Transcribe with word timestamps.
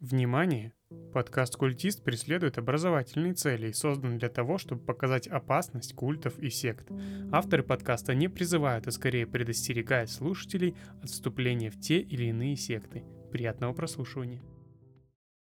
Внимание! 0.00 0.72
Подкаст 1.12 1.56
«Культист» 1.56 2.02
преследует 2.02 2.56
образовательные 2.56 3.34
цели 3.34 3.68
и 3.68 3.74
создан 3.74 4.16
для 4.16 4.30
того, 4.30 4.56
чтобы 4.56 4.82
показать 4.82 5.28
опасность 5.28 5.92
культов 5.92 6.38
и 6.38 6.48
сект. 6.48 6.90
Авторы 7.30 7.62
подкаста 7.62 8.14
не 8.14 8.28
призывают, 8.28 8.86
а 8.86 8.92
скорее 8.92 9.26
предостерегают 9.26 10.08
слушателей 10.08 10.74
от 11.02 11.10
вступления 11.10 11.70
в 11.70 11.78
те 11.78 12.00
или 12.00 12.24
иные 12.24 12.56
секты. 12.56 13.04
Приятного 13.30 13.74
прослушивания. 13.74 14.40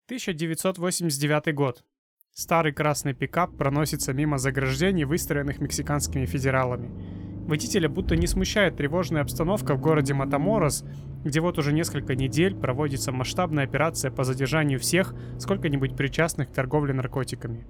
1989 0.06 1.54
год. 1.54 1.84
Старый 2.32 2.72
красный 2.72 3.14
пикап 3.14 3.56
проносится 3.56 4.12
мимо 4.12 4.38
заграждений, 4.38 5.04
выстроенных 5.04 5.60
мексиканскими 5.60 6.26
федералами. 6.26 7.31
Водителя 7.46 7.88
будто 7.88 8.16
не 8.16 8.26
смущает 8.26 8.76
тревожная 8.76 9.22
обстановка 9.22 9.74
в 9.74 9.80
городе 9.80 10.14
Матаморос, 10.14 10.84
где 11.24 11.40
вот 11.40 11.58
уже 11.58 11.72
несколько 11.72 12.14
недель 12.14 12.54
проводится 12.54 13.12
масштабная 13.12 13.64
операция 13.64 14.10
по 14.10 14.24
задержанию 14.24 14.78
всех, 14.78 15.14
сколько-нибудь 15.38 15.96
причастных 15.96 16.50
к 16.50 16.52
торговле 16.52 16.94
наркотиками. 16.94 17.66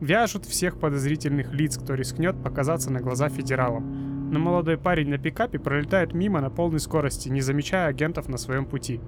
Вяжут 0.00 0.44
всех 0.44 0.78
подозрительных 0.78 1.54
лиц, 1.54 1.78
кто 1.78 1.94
рискнет 1.94 2.42
показаться 2.42 2.92
на 2.92 3.00
глаза 3.00 3.30
федералам. 3.30 4.30
Но 4.30 4.38
молодой 4.38 4.76
парень 4.76 5.08
на 5.08 5.18
пикапе 5.18 5.58
пролетает 5.58 6.12
мимо 6.12 6.40
на 6.40 6.50
полной 6.50 6.80
скорости, 6.80 7.30
не 7.30 7.40
замечая 7.40 7.86
агентов 7.86 8.28
на 8.28 8.36
своем 8.36 8.66
пути. 8.66 9.00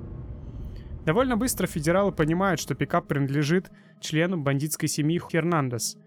Довольно 1.05 1.37
быстро 1.37 1.67
федералы 1.67 2.13
понимают, 2.13 2.61
что 2.61 2.75
пикап 2.75 3.07
принадлежит 3.07 3.71
члену 4.01 4.39
бандитской 4.39 4.89
семьи 4.89 5.19
Хернандес, 5.19 5.99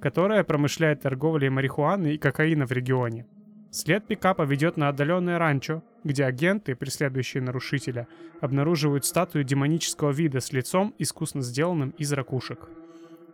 которая 0.00 0.44
промышляет 0.44 1.00
торговлей 1.00 1.48
марихуаны 1.48 2.14
и 2.14 2.18
кокаина 2.18 2.66
в 2.66 2.72
регионе. 2.72 3.26
След 3.70 4.06
пикапа 4.06 4.42
ведет 4.42 4.76
на 4.76 4.88
отдаленное 4.88 5.38
ранчо, 5.38 5.82
где 6.04 6.24
агенты, 6.24 6.74
преследующие 6.74 7.42
нарушителя, 7.42 8.06
обнаруживают 8.40 9.04
статую 9.04 9.44
демонического 9.44 10.10
вида 10.10 10.40
с 10.40 10.52
лицом, 10.52 10.94
искусно 10.98 11.42
сделанным 11.42 11.90
из 11.90 12.12
ракушек. 12.12 12.68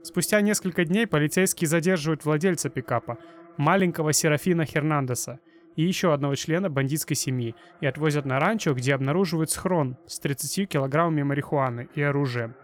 Спустя 0.02 0.40
несколько 0.40 0.84
дней 0.84 1.06
полицейские 1.06 1.68
задерживают 1.68 2.24
владельца 2.24 2.70
пикапа, 2.70 3.18
маленького 3.56 4.12
Серафина 4.12 4.64
Хернандеса, 4.64 5.38
и 5.76 5.84
еще 5.84 6.12
одного 6.12 6.34
члена 6.34 6.68
бандитской 6.68 7.16
семьи, 7.16 7.54
и 7.80 7.86
отвозят 7.86 8.24
на 8.24 8.38
ранчо, 8.38 8.74
где 8.74 8.94
обнаруживают 8.94 9.50
схрон 9.50 9.96
с 10.06 10.18
30 10.18 10.68
килограммами 10.68 11.22
марихуаны 11.22 11.88
и 11.94 12.02
оружием. 12.02 12.54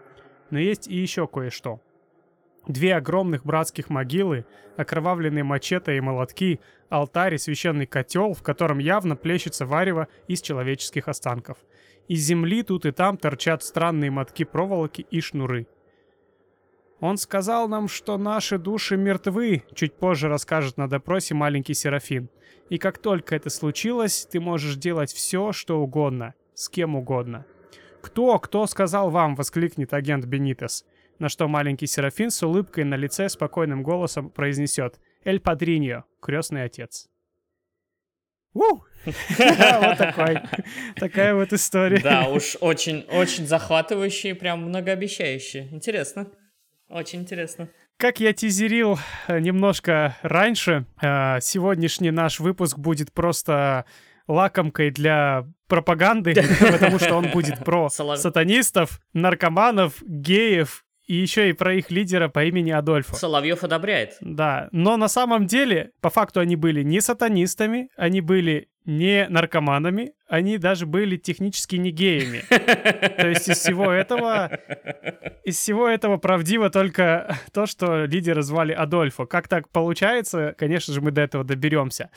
Но 0.49 0.59
есть 0.59 0.87
и 0.87 0.95
еще 0.95 1.27
кое-что– 1.27 1.81
Две 2.69 2.95
огромных 2.95 3.45
братских 3.45 3.89
могилы, 3.89 4.45
окровавленные 4.77 5.43
мачете 5.43 5.97
и 5.97 6.01
молотки, 6.01 6.59
алтарь 6.89 7.35
и 7.35 7.37
священный 7.37 7.85
котел, 7.85 8.33
в 8.33 8.43
котором 8.43 8.79
явно 8.79 9.15
плещется 9.15 9.65
варево 9.65 10.07
из 10.27 10.41
человеческих 10.41 11.07
останков. 11.07 11.57
Из 12.07 12.21
земли 12.21 12.63
тут 12.63 12.85
и 12.85 12.91
там 12.91 13.17
торчат 13.17 13.63
странные 13.63 14.11
мотки 14.11 14.43
проволоки 14.43 15.05
и 15.09 15.21
шнуры. 15.21 15.67
Он 16.99 17.17
сказал 17.17 17.69
нам, 17.69 17.87
что 17.87 18.17
наши 18.17 18.57
души 18.57 18.97
мертвы, 18.97 19.63
чуть 19.73 19.93
позже 19.93 20.27
расскажет 20.27 20.77
на 20.77 20.89
допросе 20.89 21.33
маленький 21.33 21.73
Серафин. 21.73 22.29
И 22.69 22.77
как 22.77 22.97
только 22.97 23.35
это 23.35 23.49
случилось, 23.49 24.27
ты 24.29 24.39
можешь 24.39 24.75
делать 24.75 25.13
все, 25.13 25.53
что 25.53 25.79
угодно, 25.79 26.33
с 26.53 26.67
кем 26.67 26.95
угодно. 26.95 27.45
«Кто, 28.01 28.39
кто 28.39 28.65
сказал 28.65 29.09
вам?»— 29.09 29.35
воскликнет 29.35 29.93
агент 29.93 30.25
Бенитес 30.25 30.85
на 31.19 31.27
что 31.29 31.47
маленький 31.47 31.85
Серафин 31.85 32.31
с 32.31 32.41
улыбкой 32.41 32.85
на 32.85 32.95
лице 32.95 33.29
спокойным 33.29 33.83
голосом 33.83 34.29
произнесет 34.29 34.99
«Эль 35.23 35.39
Падриньо, 35.39 36.05
крестный 36.21 36.63
отец». 36.63 37.09
Вот 39.05 39.97
такой, 39.97 40.39
такая 40.95 41.33
вот 41.33 41.53
история. 41.53 42.01
Да, 42.01 42.27
уж 42.27 42.57
очень, 42.59 43.05
очень 43.09 43.47
захватывающий, 43.47 44.35
прям 44.35 44.63
многообещающий. 44.63 45.69
Интересно, 45.71 46.27
очень 46.89 47.21
интересно. 47.21 47.69
Как 47.97 48.19
я 48.19 48.33
тизерил 48.33 48.97
э, 49.27 49.39
немножко 49.39 50.17
раньше, 50.21 50.85
э, 51.01 51.39
сегодняшний 51.41 52.11
наш 52.11 52.39
выпуск 52.39 52.77
будет 52.77 53.11
просто 53.11 53.85
лакомкой 54.27 54.91
для 54.91 55.45
пропаганды, 55.67 56.33
потому 56.71 56.99
что 56.99 57.15
он 57.15 57.29
будет 57.31 57.63
про 57.63 57.89
сатанистов, 57.89 59.01
наркоманов, 59.13 60.01
геев 60.01 60.85
и 61.09 61.15
еще 61.15 61.49
и 61.49 61.53
про 61.53 61.73
их 61.73 61.89
лидера 61.89 62.27
по 62.27 62.43
имени 62.45 62.69
Адольфо. 62.69 63.15
Соловьев 63.15 63.63
одобряет. 63.63 64.17
Да, 64.21 64.69
но 64.71 64.95
на 64.95 65.07
самом 65.07 65.47
деле, 65.47 65.91
по 66.01 66.11
факту 66.11 66.39
они 66.39 66.55
были 66.55 66.83
не 66.83 67.01
сатанистами, 67.01 67.89
они 67.97 68.21
были 68.21 68.69
не 68.85 69.27
наркоманами, 69.27 70.13
они 70.27 70.59
даже 70.59 70.85
были 70.85 71.17
технически 71.17 71.77
не 71.77 71.89
геями. 71.89 72.43
То 73.17 73.27
есть 73.27 73.49
из 73.49 73.57
всего 73.57 73.91
этого, 73.91 74.51
из 75.43 75.57
всего 75.57 75.87
этого 75.87 76.17
правдиво 76.17 76.69
только 76.69 77.39
то, 77.53 77.65
что 77.65 78.05
лидера 78.05 78.43
звали 78.43 78.71
Адольфо. 78.71 79.25
Как 79.25 79.47
так 79.47 79.67
получается, 79.69 80.53
конечно 80.59 80.93
же, 80.93 81.01
мы 81.01 81.09
до 81.09 81.21
этого 81.21 81.43
доберемся. 81.43 82.11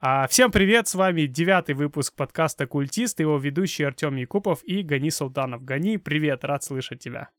А, 0.00 0.28
всем 0.28 0.52
привет, 0.52 0.86
с 0.86 0.94
вами 0.94 1.22
девятый 1.26 1.74
выпуск 1.74 2.14
подкаста 2.14 2.68
«Культист», 2.68 3.18
его 3.18 3.36
ведущий 3.36 3.82
Артем 3.82 4.14
Якупов 4.14 4.60
и 4.62 4.82
Гани 4.82 5.10
Султанов. 5.10 5.64
Гани, 5.64 5.96
привет, 5.96 6.44
рад 6.44 6.62
слышать 6.62 7.00
тебя. 7.00 7.30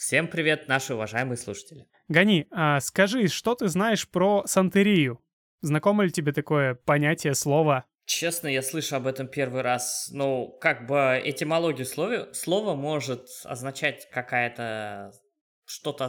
Всем 0.00 0.28
привет, 0.28 0.66
наши 0.66 0.94
уважаемые 0.94 1.36
слушатели. 1.36 1.84
Гани, 2.08 2.46
а 2.50 2.80
скажи, 2.80 3.28
что 3.28 3.54
ты 3.54 3.68
знаешь 3.68 4.08
про 4.08 4.46
сантерию? 4.46 5.20
Знакомо 5.60 6.04
ли 6.04 6.10
тебе 6.10 6.32
такое 6.32 6.74
понятие, 6.74 7.34
слово? 7.34 7.84
Честно, 8.06 8.48
я 8.48 8.62
слышу 8.62 8.96
об 8.96 9.06
этом 9.06 9.28
первый 9.28 9.60
раз. 9.60 10.08
Ну, 10.10 10.56
как 10.58 10.86
бы 10.86 11.20
этимологию 11.22 11.84
слова, 11.84 12.32
слова 12.32 12.74
может 12.74 13.26
означать 13.44 14.08
какая-то 14.10 15.12
что-то 15.66 16.08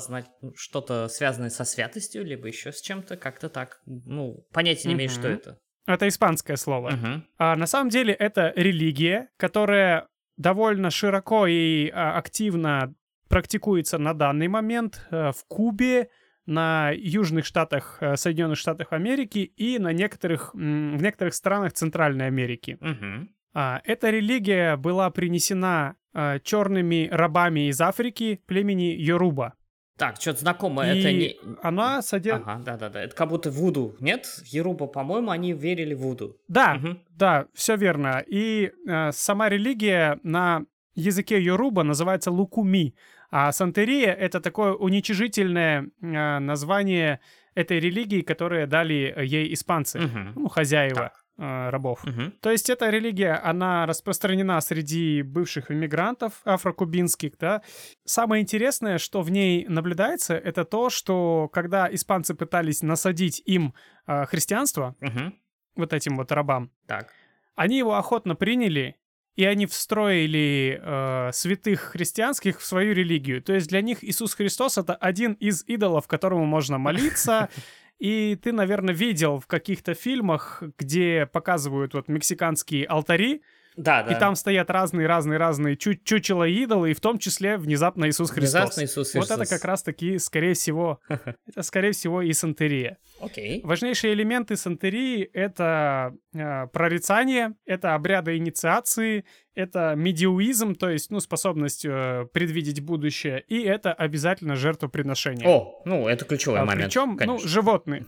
что-то 0.55 1.09
связанное 1.09 1.49
со 1.49 1.65
святостью, 1.65 2.23
либо 2.23 2.47
еще 2.47 2.71
с 2.71 2.79
чем-то, 2.79 3.17
как-то 3.17 3.49
так. 3.49 3.81
Ну, 3.85 4.47
понятия 4.53 4.87
не 4.87 4.93
имею, 4.93 5.09
что 5.09 5.27
это. 5.27 5.59
Это 5.85 6.07
испанское 6.07 6.55
слово. 6.55 6.91
Uh-huh. 6.91 7.21
А 7.37 7.57
на 7.57 7.67
самом 7.67 7.89
деле 7.89 8.13
это 8.13 8.53
религия, 8.55 9.27
которая 9.35 10.07
довольно 10.37 10.91
широко 10.91 11.45
и 11.45 11.89
а, 11.89 12.17
активно 12.17 12.95
практикуется 13.31 13.97
на 13.97 14.13
данный 14.13 14.47
момент 14.47 15.07
э, 15.09 15.31
в 15.31 15.45
Кубе, 15.47 16.09
на 16.45 16.91
южных 16.91 17.45
штатах 17.45 17.97
э, 18.01 18.15
Соединенных 18.17 18.57
Штатов 18.57 18.91
Америки 18.91 19.39
и 19.39 19.79
на 19.79 19.93
некоторых, 19.93 20.53
в 20.53 20.57
некоторых 20.57 21.33
странах 21.33 21.73
Центральной 21.73 22.27
Америки. 22.27 22.77
Угу. 22.81 23.29
Эта 23.53 24.09
религия 24.09 24.77
была 24.77 25.09
принесена 25.09 25.95
э, 26.13 26.39
черными 26.43 27.09
рабами 27.11 27.69
из 27.69 27.79
Африки 27.81 28.41
племени 28.45 28.95
Йоруба. 28.97 29.53
Так, 29.97 30.19
что-то 30.19 30.39
знакомое, 30.39 30.95
и 30.95 30.99
это 30.99 31.11
не... 31.11 31.35
она 31.61 32.01
содержит... 32.01 32.47
Ага, 32.47 32.63
да-да-да, 32.63 33.03
это 33.03 33.15
как 33.15 33.29
будто 33.29 33.51
вуду, 33.51 33.95
нет? 33.99 34.25
Еруба, 34.45 34.87
по-моему, 34.87 35.29
они 35.29 35.53
верили 35.53 35.93
в 35.93 35.99
вуду. 35.99 36.37
Да, 36.47 36.79
угу. 36.81 36.97
да, 37.11 37.45
все 37.53 37.75
верно. 37.75 38.23
И 38.25 38.71
э, 38.87 39.11
сама 39.11 39.47
религия 39.47 40.19
на 40.23 40.65
языке 40.95 41.41
Йоруба 41.41 41.83
называется 41.83 42.31
лукуми, 42.31 42.95
а 43.31 43.51
сантерия— 43.51 44.11
это 44.19 44.39
такое 44.41 44.73
уничижительное 44.73 45.89
э, 46.01 46.39
название 46.39 47.19
этой 47.55 47.79
религии, 47.79 48.21
которое 48.21 48.67
дали 48.67 49.13
ей 49.23 49.53
испанцы, 49.53 49.99
угу. 49.99 50.19
ну, 50.35 50.47
хозяева. 50.49 51.11
Э, 51.37 51.69
рабов. 51.69 52.03
Угу. 52.03 52.33
То 52.41 52.51
есть 52.51 52.69
эта 52.69 52.91
религия, 52.91 53.33
она 53.33 53.87
распространена 53.87 54.61
среди 54.61 55.23
бывших 55.23 55.71
иммигрантов 55.71 56.33
афрокубинских, 56.43 57.31
да. 57.39 57.63
Самое 58.05 58.43
интересное, 58.43 58.99
что 58.99 59.21
в 59.21 59.31
ней 59.31 59.65
наблюдается, 59.67 60.35
это 60.35 60.65
то, 60.65 60.91
что 60.91 61.49
когда 61.51 61.91
испанцы 61.91 62.35
пытались 62.35 62.83
насадить 62.83 63.41
им 63.45 63.73
э, 64.05 64.25
христианство, 64.25 64.95
угу. 65.01 65.33
вот 65.77 65.93
этим 65.93 66.17
вот 66.17 66.31
рабам, 66.31 66.69
так. 66.85 67.11
они 67.55 67.79
его 67.79 67.95
охотно 67.95 68.35
приняли 68.35 68.97
и 69.35 69.45
они 69.45 69.65
встроили 69.65 70.79
э, 70.81 71.31
святых 71.33 71.79
христианских 71.81 72.59
в 72.59 72.65
свою 72.65 72.93
религию. 72.93 73.41
То 73.41 73.53
есть 73.53 73.67
для 73.67 73.81
них 73.81 74.03
Иисус 74.03 74.33
Христос 74.33 74.77
это 74.77 74.93
один 74.93 75.33
из 75.33 75.63
идолов, 75.67 76.07
которому 76.07 76.45
можно 76.45 76.77
молиться. 76.77 77.49
И 77.99 78.35
ты, 78.41 78.51
наверное, 78.51 78.95
видел 78.95 79.39
в 79.39 79.45
каких-то 79.45 79.93
фильмах, 79.93 80.63
где 80.79 81.27
показывают 81.27 81.93
вот 81.93 82.07
мексиканские 82.07 82.85
алтари, 82.85 83.43
да, 83.75 84.03
да. 84.03 84.13
И 84.13 84.19
там 84.19 84.35
стоят 84.35 84.69
разные-разные-разные 84.69 85.77
чу 85.77 85.95
чучела 85.95 86.47
идолы, 86.47 86.91
и 86.91 86.93
в 86.93 86.99
том 86.99 87.17
числе 87.19 87.57
внезапно 87.57 88.09
Иисус 88.09 88.29
Христос. 88.29 88.75
Внезапно 88.75 88.83
Иисус 88.83 89.11
Христос. 89.11 89.29
Вот 89.29 89.39
это 89.39 89.49
как 89.49 89.63
раз-таки, 89.63 90.17
скорее 90.17 90.53
всего, 90.53 90.99
это, 91.47 91.63
скорее 91.63 91.93
всего, 91.93 92.21
и 92.21 92.33
сантерия. 92.33 92.97
Окей. 93.21 93.61
Важнейшие 93.63 94.13
элементы 94.13 94.57
сантерии— 94.57 95.23
это 95.33 96.13
э, 96.33 96.67
прорицание, 96.67 97.53
это 97.65 97.95
обряды 97.95 98.37
инициации, 98.37 99.25
это 99.55 99.93
медиуизм, 99.95 100.75
то 100.75 100.89
есть, 100.89 101.09
ну, 101.09 101.19
способность 101.21 101.85
э, 101.85 102.25
предвидеть 102.33 102.81
будущее, 102.81 103.43
и 103.47 103.61
это 103.61 103.93
обязательно 103.93 104.55
жертвоприношение. 104.55 105.47
О, 105.47 105.81
ну, 105.85 106.07
это 106.07 106.25
ключевой 106.25 106.59
а, 106.59 106.65
момент, 106.65 106.87
Причем, 106.87 107.17
ну, 107.25 107.39
животные. 107.39 108.05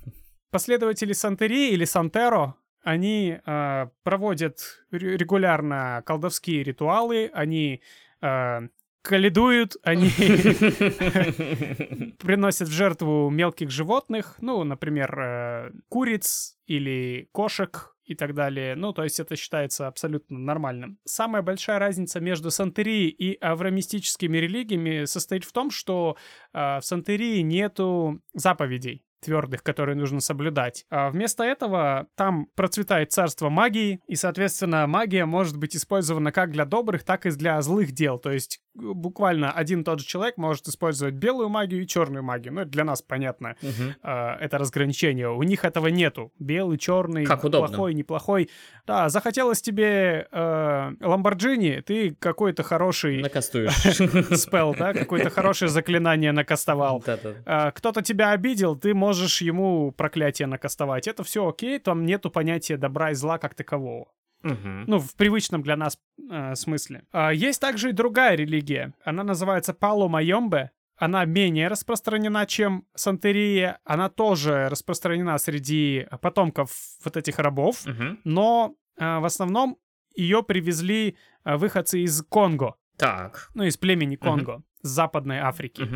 Последователи 0.51 1.13
сантерии 1.13 1.71
или 1.71 1.85
сантеро 1.85 2.55
они 2.83 3.39
э, 3.43 3.87
проводят 4.03 4.85
регулярно 4.91 6.03
колдовские 6.05 6.63
ритуалы, 6.63 7.31
они 7.33 7.81
э, 8.21 8.59
каледуют, 9.01 9.77
они 9.83 10.09
приносят 12.19 12.67
в 12.67 12.71
жертву 12.71 13.29
мелких 13.29 13.69
животных, 13.69 14.37
ну, 14.41 14.63
например, 14.63 15.19
э, 15.19 15.71
куриц 15.89 16.57
или 16.67 17.29
кошек 17.31 17.95
и 18.05 18.15
так 18.15 18.33
далее. 18.33 18.75
Ну, 18.75 18.93
то 18.93 19.03
есть 19.03 19.19
это 19.19 19.35
считается 19.35 19.87
абсолютно 19.87 20.39
нормальным. 20.39 20.99
Самая 21.05 21.41
большая 21.41 21.79
разница 21.79 22.19
между 22.19 22.51
сантерией 22.51 23.09
и 23.09 23.37
аврамистическими 23.39 24.37
религиями 24.37 25.05
состоит 25.05 25.45
в 25.45 25.51
том, 25.51 25.71
что 25.71 26.17
э, 26.53 26.79
в 26.79 26.81
сантерии 26.83 27.41
нету 27.41 28.21
заповедей 28.33 29.05
твердых, 29.23 29.63
которые 29.63 29.95
нужно 29.95 30.19
соблюдать. 30.19 30.85
А 30.89 31.09
вместо 31.09 31.43
этого 31.43 32.07
там 32.15 32.47
процветает 32.55 33.11
царство 33.11 33.49
магии, 33.49 33.99
и, 34.07 34.15
соответственно, 34.15 34.85
магия 34.87 35.25
может 35.25 35.57
быть 35.57 35.75
использована 35.75 36.31
как 36.31 36.51
для 36.51 36.65
добрых, 36.65 37.03
так 37.03 37.25
и 37.25 37.31
для 37.31 37.61
злых 37.61 37.91
дел. 37.91 38.19
То 38.19 38.31
есть 38.31 38.59
буквально 38.75 39.51
один 39.51 39.81
и 39.81 39.83
тот 39.83 39.99
же 39.99 40.05
человек 40.05 40.37
может 40.37 40.67
использовать 40.67 41.13
белую 41.13 41.49
магию 41.49 41.83
и 41.83 41.87
черную 41.87 42.23
магию. 42.23 42.53
Ну, 42.53 42.61
это 42.61 42.71
для 42.71 42.83
нас 42.83 43.01
понятно, 43.03 43.55
Мгм. 43.61 43.95
э, 44.01 44.35
это 44.39 44.57
разграничение. 44.57 45.29
У 45.29 45.43
них 45.43 45.63
этого 45.63 45.87
нету. 45.87 46.31
Белый, 46.39 46.77
черный, 46.79 47.23
Как 47.25 47.43
удобно. 47.43 47.67
плохой, 47.67 47.93
неплохой. 47.93 48.49
Да, 48.87 49.09
захотелось 49.09 49.61
тебе 49.61 50.27
э, 50.31 50.91
Ламборджини, 51.01 51.81
ты 51.85 52.15
какой-то 52.19 52.63
хороший 52.63 53.21
Накастуешь. 53.21 53.73
спел, 54.39 54.75
да, 54.77 54.93
какое-то 54.93 55.29
хорошее 55.29 55.69
заклинание 55.69 56.31
накастовал. 56.31 57.03
А, 57.45 57.71
кто-то 57.71 58.01
тебя 58.01 58.31
обидел, 58.31 58.75
ты 58.75 58.93
можешь 58.93 59.12
ему 59.41 59.91
проклятие 59.91 60.47
накастовать. 60.47 61.07
Это 61.07 61.23
все 61.23 61.47
окей, 61.47 61.79
там 61.79 62.05
нету 62.05 62.29
понятия 62.29 62.77
добра 62.77 63.11
и 63.11 63.13
зла 63.13 63.37
как 63.37 63.53
такового. 63.55 64.07
Мгм. 64.43 64.83
Ну, 64.87 64.99
в 64.99 65.15
привычном 65.15 65.63
для 65.63 65.75
нас 65.75 65.97
э, 66.29 66.55
смысле. 66.55 67.05
А, 67.11 67.31
есть 67.31 67.61
также 67.61 67.89
и 67.89 67.93
другая 67.93 68.35
религия. 68.35 68.93
Она 69.03 69.23
называется 69.23 69.73
Пало 69.73 70.07
Майомбе. 70.07 70.71
Она 70.97 71.25
менее 71.25 71.69
распространена, 71.69 72.45
чем 72.45 72.85
Сантерия. 72.93 73.79
Она 73.85 74.09
тоже 74.09 74.67
распространена 74.69 75.37
среди 75.37 76.07
потомков 76.21 76.71
вот 77.03 77.17
этих 77.17 77.39
рабов. 77.39 77.85
Мгм. 77.85 78.19
Но 78.25 78.75
э, 78.97 79.19
в 79.19 79.25
основном 79.25 79.77
ее 80.15 80.43
привезли 80.43 81.17
э, 81.45 81.55
выходцы 81.55 82.01
из 82.01 82.21
Конго. 82.23 82.75
Так. 82.97 83.49
Ну, 83.53 83.63
из 83.63 83.77
племени 83.77 84.17
Конго, 84.17 84.61
с 84.81 84.89
Западной 84.89 85.39
Африки. 85.39 85.87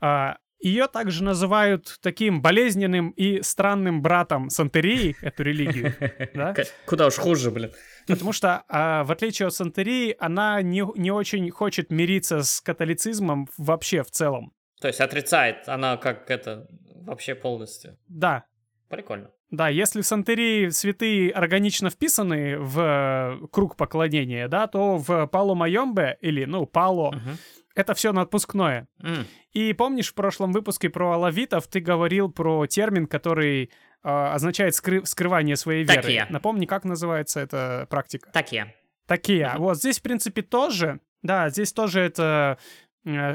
А, 0.00 0.38
Ее 0.60 0.86
также 0.86 1.22
называют 1.22 1.98
таким 2.00 2.40
болезненным 2.40 3.10
и 3.10 3.42
странным 3.42 4.02
братом 4.02 4.48
Сантерии, 4.50 5.16
эту 5.20 5.42
религию, 5.42 5.94
да? 6.34 6.54
Куда 6.86 7.06
уж 7.06 7.14
хуже, 7.16 7.50
блин. 7.50 7.72
потому 8.06 8.32
что, 8.32 8.64
а, 8.68 9.04
в 9.04 9.12
отличие 9.12 9.48
от 9.48 9.54
Сантерии, 9.54 10.16
она 10.18 10.62
не, 10.62 10.84
не 10.98 11.10
очень 11.10 11.50
хочет 11.50 11.90
мириться 11.90 12.42
с 12.42 12.60
католицизмом 12.60 13.48
вообще 13.58 14.02
в 14.02 14.10
целом. 14.10 14.52
То 14.80 14.88
есть 14.88 15.00
отрицает 15.00 15.68
она 15.68 15.96
как 15.96 16.30
это 16.30 16.66
вообще 16.94 17.34
полностью. 17.34 17.98
Да, 18.08 18.44
Прикольно. 18.88 19.30
да, 19.50 19.68
если 19.68 20.00
в 20.02 20.06
Сантерии 20.06 20.68
святые 20.68 21.30
органично 21.30 21.90
вписаны 21.90 22.58
в 22.58 22.80
э, 22.80 23.46
круг 23.50 23.76
поклонения, 23.76 24.48
да, 24.48 24.66
то 24.66 24.96
в 24.98 25.26
Пало 25.26 25.54
Майомбе, 25.54 26.18
или, 26.20 26.44
ну, 26.44 26.66
Пало, 26.66 27.12
Мгм. 27.12 27.38
Это 27.76 27.94
все 27.94 28.12
напускное. 28.12 28.88
М. 29.02 29.26
И 29.52 29.72
помнишь, 29.74 30.10
в 30.10 30.14
прошлом 30.14 30.52
выпуске 30.52 30.88
про 30.90 31.12
алавитов 31.12 31.68
ты 31.68 31.80
говорил 31.80 32.30
про 32.30 32.66
термин, 32.66 33.06
который 33.06 33.70
э, 34.02 34.08
означает 34.08 34.74
скры- 34.74 35.04
скрывание 35.04 35.56
своей 35.56 35.84
веры. 35.84 36.02
Такие. 36.02 36.26
Напомни, 36.30 36.66
как 36.66 36.84
называется 36.84 37.40
эта 37.40 37.86
практика? 37.90 38.30
Такие. 38.32 38.74
Такие. 39.06 39.48
Мгм. 39.50 39.58
Вот 39.58 39.76
здесь, 39.78 39.98
в 39.98 40.02
принципе, 40.02 40.42
тоже. 40.42 41.00
Да, 41.22 41.48
здесь 41.50 41.72
тоже 41.72 42.00
это 42.00 42.58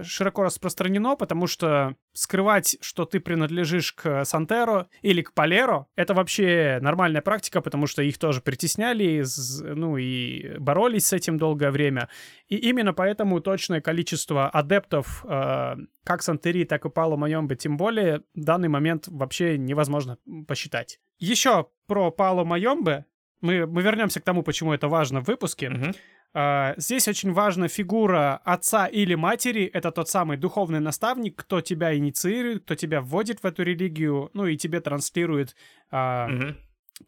широко 0.03 0.43
распространено, 0.43 1.15
потому 1.15 1.47
что 1.47 1.95
скрывать, 2.13 2.77
что 2.81 3.05
ты 3.05 3.19
принадлежишь 3.19 3.93
к 3.93 4.25
Сантеро 4.25 4.87
или 5.01 5.21
к 5.21 5.33
Палеро, 5.33 5.87
это 5.95 6.13
вообще 6.13 6.79
нормальная 6.81 7.21
практика, 7.21 7.61
потому 7.61 7.87
что 7.87 8.01
их 8.01 8.17
тоже 8.17 8.41
притесняли, 8.41 9.23
ну 9.61 9.97
и 9.97 10.57
боролись 10.59 11.07
с 11.07 11.13
этим 11.13 11.37
долгое 11.37 11.71
время. 11.71 12.09
И 12.47 12.57
именно 12.57 12.93
поэтому 12.93 13.39
точное 13.39 13.81
количество 13.81 14.49
адептов 14.49 15.25
э, 15.25 15.75
как 16.03 16.21
Сантери, 16.21 16.65
так 16.65 16.85
и 16.85 16.89
Пало 16.89 17.15
Майомбе, 17.15 17.55
тем 17.55 17.77
более, 17.77 18.23
в 18.35 18.43
данный 18.43 18.67
момент 18.67 19.07
вообще 19.07 19.57
невозможно 19.57 20.17
посчитать. 20.47 20.99
Еще 21.17 21.67
про 21.87 22.11
Пало 22.11 22.43
Майомбе. 22.43 23.05
Мы, 23.41 23.65
мы 23.65 23.81
вернемся 23.81 24.19
к 24.19 24.23
тому, 24.23 24.43
почему 24.43 24.73
это 24.73 24.87
важно 24.87 25.21
в 25.21 25.27
выпуске. 25.27 25.69
Мгм. 25.69 25.93
А, 26.33 26.73
Здесь 26.77 27.07
очень 27.07 27.33
важна 27.33 27.67
фигура 27.67 28.37
отца 28.45 28.85
или 28.87 29.15
матери. 29.15 29.65
Это 29.65 29.91
тот 29.91 30.09
самый 30.09 30.37
духовный 30.37 30.79
наставник, 30.79 31.35
кто 31.35 31.61
тебя 31.61 31.95
инициирует, 31.95 32.63
кто 32.63 32.75
тебя 32.75 33.01
вводит 33.01 33.43
в 33.43 33.45
эту 33.45 33.63
религию, 33.63 34.29
ну 34.33 34.45
и 34.45 34.57
тебе 34.57 34.79
транслирует 34.79 35.55
Мгм. 35.91 36.55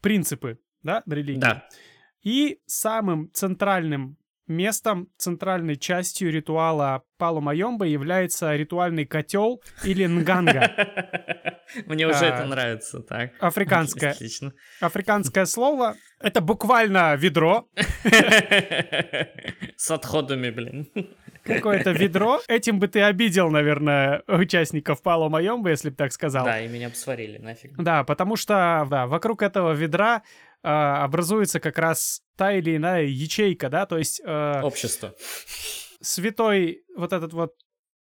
принципы, 0.02 0.60
да, 0.84 1.04
религии. 1.06 1.40
Да. 1.40 1.68
И 2.22 2.60
самым 2.66 3.30
центральным 3.34 4.18
местом, 4.48 5.08
центральной 5.18 5.78
частью 5.78 6.32
ритуала 6.32 7.04
Пало 7.18 7.40
Майомба 7.40 7.86
является 7.86 8.56
ритуальный 8.56 9.06
котел 9.06 9.62
или 9.84 10.06
нганга. 10.06 10.72
Мне 11.86 12.08
уже 12.08 12.26
А, 12.26 12.26
это 12.26 12.46
нравится, 12.46 13.00
так. 13.00 13.32
Африканское. 13.40 14.12
Отлично. 14.12 14.54
Африканское 14.82 15.46
слово. 15.46 15.96
Это 16.20 16.42
буквально 16.42 17.16
ведро, 17.16 17.68
С 19.78 19.92
отходами, 19.92 20.50
блин. 20.50 20.90
какое-то 21.44 21.92
ведро. 21.92 22.40
Этим 22.48 22.80
бы 22.80 22.88
ты 22.88 23.02
обидел, 23.02 23.50
наверное, 23.50 24.24
участников 24.28 25.02
Пало 25.02 25.30
Майомба, 25.30 25.70
если 25.70 25.90
бы 25.90 25.96
так 25.96 26.12
сказал. 26.12 26.46
Да, 26.46 26.62
и 26.62 26.68
меня 26.68 26.90
бы 26.90 26.96
сварили, 26.96 27.38
нафиг. 27.38 27.76
Да, 27.78 28.04
потому 28.04 28.36
что 28.36 28.86
да, 28.90 29.08
вокруг 29.08 29.42
этого 29.42 29.74
ведра 29.74 30.24
а, 30.64 31.04
образуется 31.04 31.60
как 31.60 31.78
раз 31.78 32.22
та 32.38 32.54
или 32.54 32.78
иная 32.78 33.04
ячейка, 33.04 33.70
да, 33.70 33.86
то 33.86 33.98
есть 33.98 34.22
э, 34.26 34.62
Общество. 34.62 35.14
святой 36.02 36.84
вот 36.96 37.14
этот 37.14 37.34
вот 37.34 37.54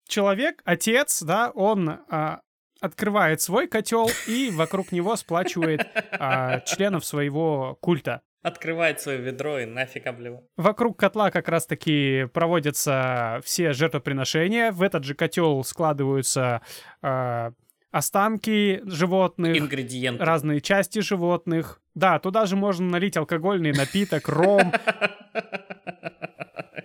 человек, 0.07 0.61
отец, 0.65 1.21
да, 1.21 1.51
он 1.51 1.89
а, 2.09 2.41
открывает 2.81 3.41
свой 3.41 3.67
котел 3.67 4.09
и 4.27 4.49
вокруг 4.51 4.91
него 4.91 5.15
сплачивает 5.15 5.87
а, 6.11 6.59
членов 6.61 7.05
своего 7.05 7.77
культа. 7.81 8.21
Открывает 8.41 8.99
свое 8.99 9.19
ведро 9.19 9.59
и 9.59 9.65
нафиг 9.65 10.05
обливает. 10.05 10.45
Вокруг 10.57 10.99
котла 10.99 11.31
как 11.31 11.47
раз-таки 11.47 12.27
проводятся 12.33 13.39
все 13.45 13.71
жертвоприношения. 13.71 14.73
В 14.73 14.81
этот 14.81 15.05
же 15.05 15.15
котел 15.15 15.63
складываются 15.63 16.61
а, 17.01 17.53
останки 17.91 18.81
животных, 18.83 19.57
Ингредиенты. 19.57 20.25
разные 20.25 20.59
части 20.59 20.99
животных. 20.99 21.79
Да, 21.95 22.19
туда 22.19 22.45
же 22.45 22.55
можно 22.55 22.87
налить 22.89 23.17
алкогольный 23.17 23.71
напиток, 23.71 24.27
ром. 24.27 24.71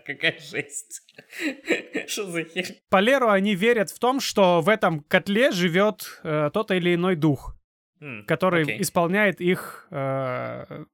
Какая 0.06 0.38
жесть. 0.40 1.02
Что 2.06 2.26
за 2.30 2.44
хер? 2.44 2.64
По 2.88 3.00
Леру 3.00 3.28
они 3.28 3.54
верят 3.54 3.90
в 3.90 3.98
том, 3.98 4.20
что 4.20 4.60
в 4.62 4.68
этом 4.68 5.00
котле 5.00 5.50
живет 5.50 6.20
э, 6.24 6.50
тот 6.52 6.70
или 6.70 6.94
иной 6.94 7.14
дух, 7.16 7.54
М, 8.00 8.24
который 8.26 8.62
окей. 8.62 8.80
исполняет 8.80 9.40
их 9.40 9.86
э, 9.90 10.84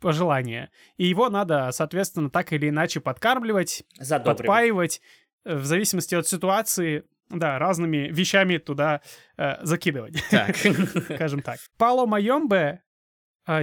пожелания. 0.00 0.70
И 0.98 1.06
его 1.06 1.30
надо, 1.30 1.70
соответственно, 1.72 2.28
так 2.30 2.52
или 2.52 2.68
иначе 2.68 3.00
подкармливать, 3.00 3.84
Задобривать. 3.98 4.38
подпаивать, 4.38 5.00
э, 5.44 5.56
в 5.56 5.64
зависимости 5.64 6.14
от 6.14 6.26
ситуации, 6.28 7.04
да, 7.30 7.58
разными 7.58 8.08
вещами 8.12 8.58
туда 8.58 9.00
э, 9.38 9.64
закидывать, 9.64 10.22
Так. 10.30 10.56
скажем 11.14 11.40
так. 11.42 11.58
Пало 11.78 12.04
Майомбе 12.06 12.82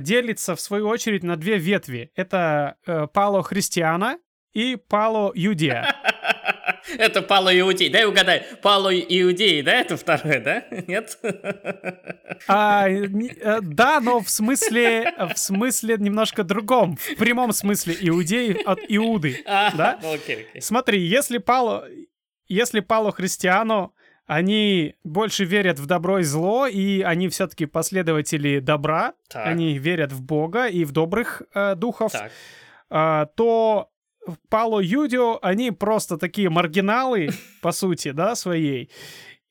делится, 0.01 0.55
в 0.55 0.61
свою 0.61 0.87
очередь, 0.87 1.23
на 1.23 1.35
две 1.35 1.57
ветви. 1.57 2.11
Это 2.15 2.77
э, 2.85 3.07
Пало 3.07 3.43
Христиана 3.43 4.17
и 4.53 4.75
Пало 4.75 5.31
Юдея. 5.35 5.95
Это 6.97 7.21
Пало 7.21 7.57
Иудей. 7.57 7.89
Дай 7.89 8.05
угадай. 8.05 8.45
Пало 8.61 8.93
Иудей, 8.93 9.61
да? 9.61 9.73
Это 9.73 9.97
второе, 9.97 10.39
да? 10.39 10.65
Нет? 10.87 11.17
А, 12.47 12.89
э, 12.89 13.59
да, 13.61 13.99
но 13.99 14.19
в 14.19 14.29
смысле, 14.29 15.13
в 15.33 15.37
смысле 15.37 15.95
немножко 15.97 16.43
другом. 16.43 16.97
В 16.97 17.15
прямом 17.15 17.53
смысле 17.53 17.95
иудеи 17.99 18.61
от 18.65 18.79
Иуды. 18.87 19.43
А, 19.53 19.71
Да? 19.75 19.99
Окей, 20.03 20.47
окей. 20.49 20.61
Смотри, 20.61 21.01
если 21.01 21.37
Пало, 21.37 21.87
если 22.47 22.79
Пало 22.79 23.11
Христиано, 23.11 23.91
они 24.25 24.95
больше 25.03 25.45
верят 25.45 25.79
в 25.79 25.85
добро 25.85 26.19
и 26.19 26.23
зло, 26.23 26.65
и 26.67 27.01
они 27.01 27.27
все-таки 27.29 27.65
последователи 27.65 28.59
добра, 28.59 29.13
Так. 29.29 29.45
они 29.47 29.77
верят 29.77 30.11
в 30.11 30.21
Бога 30.21 30.67
и 30.67 30.85
в 30.85 30.91
добрых 30.91 31.41
э, 31.53 31.75
духов, 31.75 32.11
Так. 32.11 32.31
а, 32.89 33.25
то 33.35 33.89
Пало 34.49 34.79
Юдио 34.79 35.37
они 35.41 35.71
просто 35.71 36.17
такие 36.17 36.49
маргиналы, 36.49 37.29
по 37.61 37.71
сути, 37.73 38.11
да, 38.11 38.35
своей. 38.35 38.89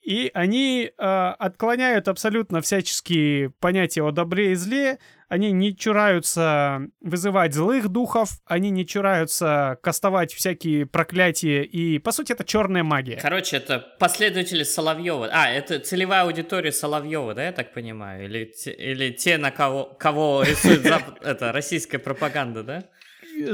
И 0.03 0.31
они 0.35 0.91
э, 0.97 1.03
отклоняют 1.39 2.09
абсолютно 2.09 2.61
всяческие 2.61 3.51
понятия 3.51 4.03
о 4.03 4.11
добре 4.11 4.53
и 4.53 4.55
зле. 4.57 4.99
Они 5.29 5.53
не 5.53 5.75
чураются 5.75 6.81
вызывать 7.01 7.55
злых 7.55 7.89
духов, 7.89 8.31
они 8.45 8.71
не 8.71 8.85
чураются 8.85 9.79
кастовать 9.83 10.35
всякие 10.35 10.87
проклятия. 10.87 11.63
И, 11.63 11.99
по 12.01 12.11
сути, 12.11 12.33
это 12.33 12.45
черная 12.45 12.83
магия. 12.83 13.17
Короче, 13.23 13.57
это 13.57 13.79
последователи 14.01 14.65
Соловьева. 14.65 15.29
А, 15.33 15.49
это 15.49 15.79
целевая 15.79 16.25
аудитория 16.25 16.73
Соловьева, 16.73 17.35
да, 17.35 17.45
я 17.45 17.53
так 17.53 17.73
понимаю? 17.73 18.25
Или, 18.25 18.47
те- 18.47 18.73
или 18.73 19.11
те, 19.11 19.39
на 19.39 19.53
кого, 19.53 19.85
кого 19.85 20.43
рисует 20.43 20.85
это, 21.23 21.53
российская 21.53 21.99
пропаганда, 21.99 22.63
да? 22.65 22.85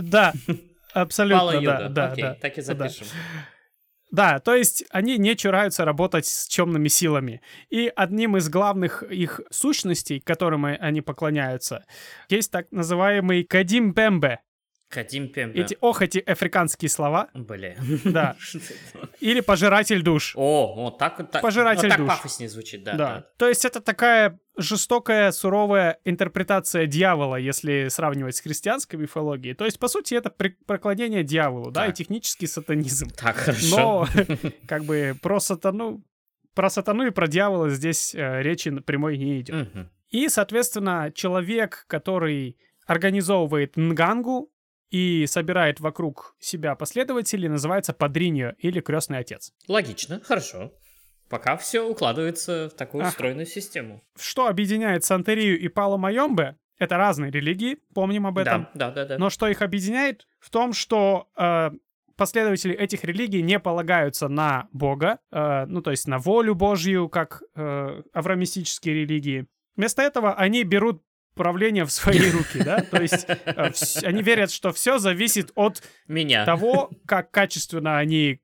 Да, 0.00 0.33
абсолютно, 0.95 1.61
да, 1.61 1.88
да, 1.88 2.12
Окей, 2.12 2.25
так 2.40 2.57
и 2.59 2.62
запишем. 2.62 3.07
Да, 3.07 3.58
то 4.38 4.55
есть 4.55 4.85
они 4.91 5.19
не 5.19 5.37
чураются 5.37 5.85
работать 5.85 6.27
с 6.27 6.47
темными 6.49 6.88
силами. 6.88 7.43
И 7.69 7.93
одним 7.95 8.37
из 8.37 8.49
главных 8.49 9.03
их 9.03 9.41
сущностей, 9.50 10.21
которым 10.21 10.65
они 10.65 11.03
поклоняются, 11.03 11.85
есть 12.29 12.50
так 12.50 12.67
называемый 12.71 13.45
Кадим 13.45 13.93
Пембе. 13.93 14.41
Кадим 14.88 15.28
Пембе. 15.28 15.62
Эти 15.62 15.76
ох, 15.80 16.00
эти 16.00 16.18
африканские 16.18 16.88
слова. 16.88 17.28
Бля. 17.35 17.76
Да. 18.04 18.37
Или 19.21 19.40
пожиратель 19.40 20.02
душ. 20.02 20.33
О, 20.35 20.75
вот 20.75 20.99
так 20.99 21.18
вот. 21.18 21.30
так- 21.30 21.42
Пожиратель 21.42 21.85
ну, 21.85 21.90
так 21.90 21.99
душ. 21.99 22.09
пафоснее 22.09 22.49
звучит, 22.49 22.85
да. 22.85 22.92
Да. 22.92 22.97
да. 23.16 23.26
То 23.37 23.49
есть 23.49 23.64
это 23.66 23.80
такая 23.80 24.40
жестокая, 24.57 25.30
суровая 25.33 25.99
интерпретация 26.04 26.87
дьявола, 26.87 27.37
если 27.37 27.88
сравнивать 27.88 28.37
с 28.37 28.40
христианской 28.40 28.99
мифологией. 28.99 29.54
То 29.54 29.66
есть, 29.66 29.78
по 29.78 29.88
сути, 29.88 30.14
это 30.14 30.30
при- 30.30 30.57
преклонение 30.66 31.23
дьяволу, 31.23 31.71
да, 31.71 31.85
и 31.85 31.88
Так. 31.88 31.97
технический 31.97 32.47
сатанизм. 32.47 33.11
Так, 33.11 33.37
хорошо. 33.37 33.76
Но 33.76 34.09
как 34.66 34.85
бы 34.85 35.14
про 35.21 35.38
сатану, 35.38 36.02
про 36.54 36.71
сатану 36.71 37.07
и 37.07 37.11
про 37.11 37.28
дьявола 37.28 37.68
здесь 37.71 38.14
э, 38.14 38.42
речи 38.42 38.71
прямой 38.80 39.18
не 39.18 39.40
идет. 39.42 39.75
Мгм. 39.75 39.90
И, 40.09 40.28
соответственно, 40.30 41.12
человек, 41.14 41.85
который 41.88 42.57
организовывает 42.87 43.76
нгангу 43.76 44.50
и 44.90 45.26
собирает 45.26 45.80
вокруг 45.80 46.35
себя 46.38 46.75
последователей, 46.75 47.49
называется 47.49 47.92
падриньо 47.92 48.54
или 48.59 48.80
крестный 48.80 49.18
отец. 49.18 49.52
Логично, 49.66 50.21
хорошо. 50.25 50.73
Пока 51.28 51.57
все 51.57 51.83
укладывается 51.83 52.71
в 52.71 52.75
такую 52.76 53.02
Ага. 53.02 53.11
стройную 53.12 53.47
систему. 53.47 54.02
Что 54.18 54.47
объединяет 54.47 55.04
Сантерию 55.04 55.59
и 55.59 55.68
Пало 55.68 55.99
Майомбе? 55.99 56.57
Это 56.78 56.97
разные 56.97 57.30
религии, 57.30 57.78
помним 57.92 58.26
об 58.26 58.38
этом. 58.38 58.68
Да, 58.75 58.90
да, 58.90 59.04
да, 59.04 59.04
да. 59.04 59.18
Но 59.18 59.30
что 59.30 59.49
их 59.49 59.62
объединяет? 59.62 60.26
В 60.38 60.49
том, 60.49 60.73
что 60.73 61.28
э, 61.37 61.71
последователи 62.16 62.73
этих 62.75 63.04
религий 63.04 63.42
не 63.42 63.59
полагаются 63.59 64.28
на 64.28 64.68
Бога, 64.73 65.18
э, 65.33 65.66
ну 65.66 65.83
то 65.83 65.90
есть 65.90 66.07
на 66.07 66.18
волю 66.18 66.54
Божью, 66.54 67.09
как 67.09 67.42
э, 67.57 68.02
авраамистические 68.12 68.95
религии. 68.95 69.47
Вместо 69.76 70.02
этого 70.02 70.35
они 70.35 70.62
берут 70.64 71.02
правление 71.38 71.85
в 71.85 71.90
свои 71.90 72.30
руки, 72.30 72.62
да? 72.62 72.80
То 72.83 73.00
есть 73.00 73.26
э, 73.28 73.71
они 74.04 74.23
верят, 74.23 74.50
что 74.50 74.73
все 74.73 74.99
зависит 74.99 75.50
от 75.54 75.83
Меня. 76.07 76.45
того, 76.45 76.90
как 77.07 77.30
качественно 77.30 77.97
они 77.99 78.40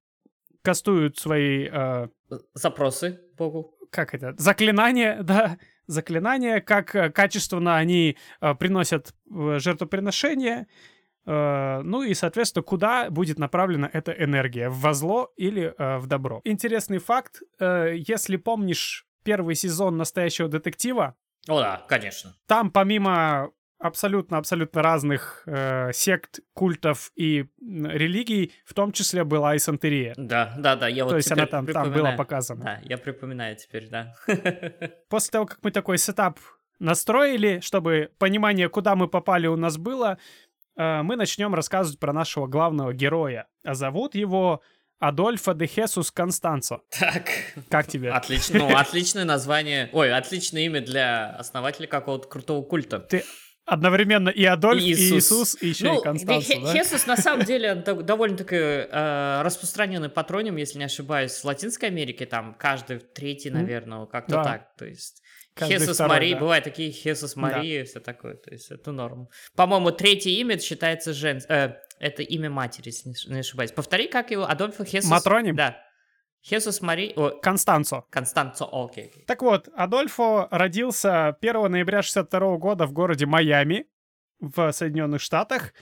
кастуют 0.62 1.18
свои, 1.18 1.68
э, 1.70 2.08
Запросы 2.54 3.20
Богу. 3.36 3.74
как 3.90 4.14
это, 4.14 4.34
заклинания, 4.38 5.22
да, 5.22 5.58
заклинания, 5.86 6.60
как 6.60 6.94
э, 6.94 7.10
качественно 7.10 7.76
они 7.76 8.16
приносят 8.58 9.12
жертвоприношения, 9.58 10.66
э, 11.26 11.80
ну 11.84 12.02
и, 12.02 12.14
соответственно, 12.14 12.62
куда 12.62 13.10
будет 13.10 13.38
направлена 13.38 13.90
эта 13.92 14.12
энергия, 14.12 14.68
в 14.68 14.94
зло 14.94 15.32
или 15.36 15.74
э, 15.76 15.98
в 15.98 16.06
добро. 16.06 16.40
Интересный 16.44 16.98
факт, 16.98 17.42
э, 17.60 17.94
если 17.96 18.36
помнишь 18.36 19.06
первый 19.24 19.54
сезон 19.54 19.96
«Настоящего 19.96 20.48
детектива», 20.48 21.14
О, 21.48 21.60
да, 21.60 21.84
конечно. 21.88 22.34
там 22.46 22.70
помимо 22.70 23.52
абсолютно-абсолютно 23.84 24.82
разных 24.82 25.42
э, 25.46 25.92
сект, 25.92 26.40
культов 26.54 27.12
и 27.16 27.46
религий, 27.60 28.52
в 28.64 28.72
том 28.72 28.92
числе 28.92 29.24
была 29.24 29.54
и 29.54 29.58
сантерия. 29.58 30.14
Да, 30.16 30.54
да, 30.56 30.74
да, 30.74 30.88
я 30.88 31.04
вот 31.04 31.10
То 31.10 31.16
есть 31.16 31.30
она 31.30 31.46
там, 31.46 31.66
там 31.66 31.92
была 31.92 32.12
показана. 32.12 32.64
Да, 32.64 32.80
я 32.82 32.96
припоминаю 32.96 33.56
теперь, 33.56 33.88
да. 33.90 34.14
После 35.10 35.32
того, 35.32 35.44
как 35.44 35.58
мы 35.62 35.70
такой 35.70 35.98
сетап 35.98 36.38
настроили, 36.78 37.60
чтобы 37.60 38.10
понимание, 38.18 38.70
куда 38.70 38.96
мы 38.96 39.06
попали, 39.06 39.48
у 39.48 39.56
нас 39.56 39.76
было, 39.76 40.16
э, 40.76 41.02
мы 41.02 41.16
начнем 41.16 41.54
рассказывать 41.54 42.00
про 42.00 42.14
нашего 42.14 42.46
главного 42.46 42.94
героя. 42.94 43.48
А 43.64 43.74
зовут 43.74 44.14
его 44.14 44.62
Адольфо 44.98 45.54
де 45.54 45.66
Хесус 45.66 46.10
Констанцо. 46.10 46.80
Так, 46.90 47.28
Как 47.68 47.86
тебе? 47.86 48.10
отлично, 48.10 48.58
ну, 48.60 48.76
отличное 48.76 49.24
название, 49.24 49.88
ой, 49.92 50.12
отличное 50.12 50.62
имя 50.62 50.80
для 50.80 51.30
основателя 51.36 51.86
какого-то 51.86 52.28
крутого 52.28 52.62
культа. 52.62 52.98
Ты 53.00 53.24
одновременно 53.66 54.28
и 54.28 54.44
Адольф, 54.44 54.82
И 54.82 54.90
и 54.90 54.92
Иисус. 54.92 55.12
Иисус, 55.32 55.62
и 55.62 55.68
еще 55.68 55.84
Ну, 55.84 56.00
и 56.00 56.02
Констанцо, 56.02 56.52
Хе- 56.52 56.60
да? 56.60 56.72
Хесус 56.72 57.06
на 57.06 57.16
самом 57.16 57.44
деле 57.46 57.74
довольно-таки 57.74 58.56
э, 58.56 59.42
распространенный 59.42 60.08
патроним, 60.10 60.56
если 60.56 60.78
не 60.78 60.84
ошибаюсь, 60.84 61.32
в 61.32 61.44
Латинской 61.44 61.88
Америке, 61.88 62.26
там 62.26 62.54
каждый 62.54 62.98
третий, 63.00 63.50
наверное, 63.50 64.06
как-то 64.06 64.36
Да. 64.36 64.44
так, 64.44 64.76
то 64.76 64.84
есть... 64.86 65.22
Каждый 65.56 65.78
Хесус 65.78 65.94
второй, 65.94 66.16
Мария, 66.16 66.34
да. 66.34 66.40
бывают 66.40 66.64
такие 66.64 66.90
Хесус 66.90 67.36
Мария, 67.36 67.84
все 67.84 68.00
такое, 68.00 68.34
то 68.34 68.50
есть 68.50 68.72
это 68.72 68.90
норм. 68.90 69.28
По-моему, 69.54 69.92
третье 69.92 70.30
имя 70.30 70.58
считается 70.58 71.12
жен... 71.12 71.40
э, 71.48 71.74
это 72.04 72.23
имя 72.23 72.50
матери, 72.50 72.88
если 72.88 73.32
не 73.32 73.40
ошибаюсь. 73.40 73.73
Повтори, 73.73 74.08
как 74.08 74.30
его? 74.30 74.44
Адольфо 74.44 74.84
Хесус? 74.84 75.11
Матроним? 75.11 75.56
Да. 75.56 75.82
Хесус 76.42 76.82
Мария... 76.82 77.14
О, 77.16 77.30
Констанцо. 77.30 78.06
Констанцо, 78.11 78.68
окей. 78.70 79.06
окей. 79.06 79.25
Так 79.25 79.40
вот, 79.40 79.68
Адольфо 79.75 80.46
родился 80.50 81.28
1 81.28 81.70
ноября 81.70 82.02
62 82.02 82.58
года 82.58 82.87
в 82.87 82.92
городе 82.92 83.25
Майами 83.25 83.87
в 84.38 84.70
Соединенных 84.73 85.23
Штатах. 85.23 85.73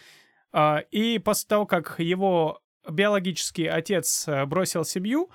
А, 0.52 0.84
И 0.92 1.18
после 1.18 1.48
того, 1.48 1.66
как 1.66 1.96
его 1.98 2.62
биологический 2.88 3.66
отец 3.66 4.28
э, 4.28 4.44
бросил 4.46 4.84
семью, 4.84 5.30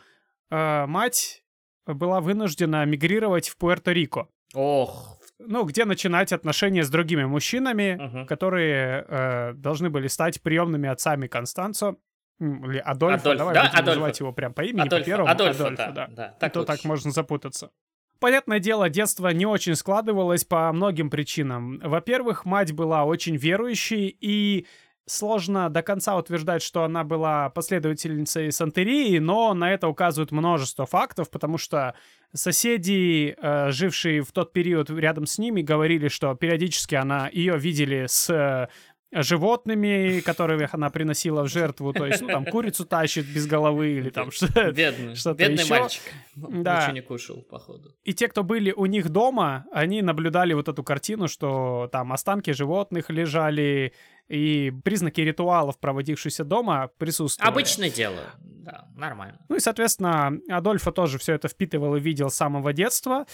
э, 0.49 0.85
мать 0.85 1.43
была 1.85 2.21
вынуждена 2.21 2.85
мигрировать 2.85 3.49
в 3.49 3.57
Пуэрто-Рико. 3.57 4.27
Ох, 4.53 5.16
Ну, 5.39 5.63
где 5.65 5.85
начинать 5.85 6.33
отношения 6.33 6.83
с 6.83 6.89
другими 6.89 7.23
мужчинами, 7.25 7.97
Мгм. 7.99 8.25
которые 8.25 9.05
э, 9.07 9.53
должны 9.53 9.89
были 9.89 10.07
стать 10.07 10.41
приемными 10.41 10.89
отцами 10.89 11.27
Констанцо. 11.27 11.97
Или 12.39 12.77
Адольфо, 12.79 13.19
Адольфо, 13.21 13.37
давай 13.37 13.53
да, 13.55 13.61
будем 13.63 13.73
Адольфо. 13.73 13.85
называть 13.91 14.19
его 14.19 14.31
прям 14.31 14.53
по 14.53 14.61
имени, 14.61 14.81
по 14.81 14.85
Адольфо, 14.85 15.05
первому. 15.05 15.29
Адольфо, 15.31 15.69
да, 15.75 15.91
да. 15.91 16.07
да, 16.07 16.25
А 16.35 16.39
так 16.39 16.53
то 16.53 16.63
так 16.63 16.83
можно 16.83 17.11
запутаться. 17.11 17.71
Понятное 18.19 18.59
дело, 18.59 18.89
детство 18.89 19.27
не 19.29 19.45
очень 19.45 19.75
складывалось 19.75 20.43
по 20.43 20.71
многим 20.73 21.09
причинам. 21.11 21.79
Во-первых, 21.83 22.45
мать 22.45 22.73
была 22.73 23.05
очень 23.05 23.35
верующей, 23.37 24.07
и 24.19 24.65
сложно 25.07 25.69
до 25.69 25.81
конца 25.81 26.15
утверждать, 26.17 26.61
что 26.61 26.83
она 26.83 27.03
была 27.03 27.49
последовательницей 27.49 28.51
сантерии, 28.51 29.17
но 29.19 29.53
на 29.53 29.73
это 29.73 29.87
указывают 29.87 30.31
множество 30.31 30.85
фактов, 30.85 31.29
потому 31.31 31.57
что 31.57 31.95
соседи, 32.33 33.35
э, 33.41 33.71
жившие 33.71 34.21
в 34.21 34.31
тот 34.31 34.53
период 34.53 34.89
рядом 34.89 35.25
с 35.25 35.37
ними, 35.37 35.61
говорили, 35.61 36.09
что 36.09 36.35
периодически 36.35 36.95
она 36.95 37.29
ее 37.31 37.57
видели 37.57 38.05
с 38.07 38.29
э, 38.29 38.67
животными, 39.13 40.19
которых 40.19 40.73
она 40.73 40.89
приносила 40.89 41.43
в 41.43 41.47
жертву, 41.47 41.93
то 41.93 42.05
есть, 42.05 42.21
ну, 42.21 42.27
там, 42.27 42.45
курицу 42.45 42.85
тащит 42.85 43.25
без 43.25 43.47
головы 43.47 43.91
или 43.91 44.09
там 44.09 44.31
что 44.31 44.47
Бедный, 44.71 45.15
что-то 45.15 45.39
бедный 45.39 45.63
еще. 45.63 45.79
мальчик. 45.79 46.01
Да. 46.35 46.81
Ничего 46.81 46.93
не 46.93 47.01
кушал, 47.01 47.41
походу. 47.49 47.95
И 48.03 48.13
те, 48.13 48.27
кто 48.27 48.43
были 48.43 48.71
у 48.71 48.85
них 48.85 49.09
дома, 49.09 49.65
они 49.71 50.01
наблюдали 50.01 50.53
вот 50.53 50.67
эту 50.67 50.83
картину, 50.83 51.27
что 51.29 51.89
там 51.91 52.11
останки 52.11 52.51
животных 52.51 53.09
лежали, 53.09 53.93
и 54.27 54.71
признаки 54.83 55.21
ритуалов, 55.21 55.79
проводившихся 55.79 56.43
дома, 56.43 56.89
присутствовали. 56.97 57.51
Обычное 57.51 57.89
дело, 57.89 58.19
да, 58.39 58.87
нормально. 58.95 59.39
Ну 59.49 59.55
и, 59.55 59.59
соответственно, 59.59 60.33
Адольфо 60.49 60.91
тоже 60.91 61.17
все 61.17 61.33
это 61.33 61.47
впитывал 61.47 61.95
и 61.95 61.99
видел 61.99 62.29
с 62.29 62.35
самого 62.35 62.73
детства. 62.73 63.25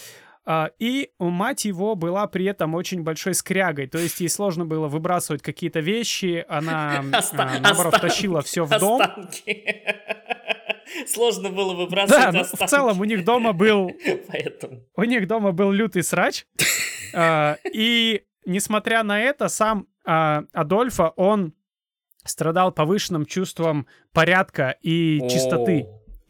А, 0.45 0.71
И 0.77 1.11
мать 1.19 1.63
его 1.65 1.95
была 1.95 2.27
при 2.27 2.43
этом 2.45 2.75
очень 2.75 3.01
большой 3.03 3.33
скрягой, 3.33 3.87
то 3.87 3.97
есть 3.97 4.19
ей 4.19 4.27
сложно 4.29 4.65
было 4.65 4.87
выбрасывать 4.89 5.41
какие-то 5.41 5.79
вещи, 5.79 6.45
она, 6.49 7.01
Оста- 7.17 7.43
а, 7.43 7.59
наоборот, 7.61 7.93
останки. 7.93 8.13
тащила 8.13 8.41
все 8.41 8.65
в 8.65 8.77
дом. 8.77 9.01
Останки. 9.01 9.65
Сложно 11.07 11.49
было 11.49 11.73
Да, 11.73 11.79
выбрасывать 11.81 12.33
ну, 12.33 12.39
в 12.39 12.41
останки. 12.53 12.69
целом 12.69 12.99
у 12.99 13.03
них 13.05 13.23
дома 13.23 13.53
был 13.53 13.89
Поэтому. 14.27 14.83
у 14.95 15.03
них 15.03 15.27
дома 15.27 15.51
был 15.51 15.71
лютый 15.71 16.03
срач. 16.03 16.45
А, 17.13 17.57
И 17.73 18.23
несмотря 18.45 19.03
на 19.03 19.19
это, 19.21 19.47
сам 19.47 19.87
а, 20.05 20.43
Адольфо, 20.53 21.13
он 21.15 21.53
страдал 22.25 22.71
повышенным 22.71 23.25
чувством 23.25 23.87
порядка 24.13 24.77
и 24.81 25.19
чистоты. 25.29 25.87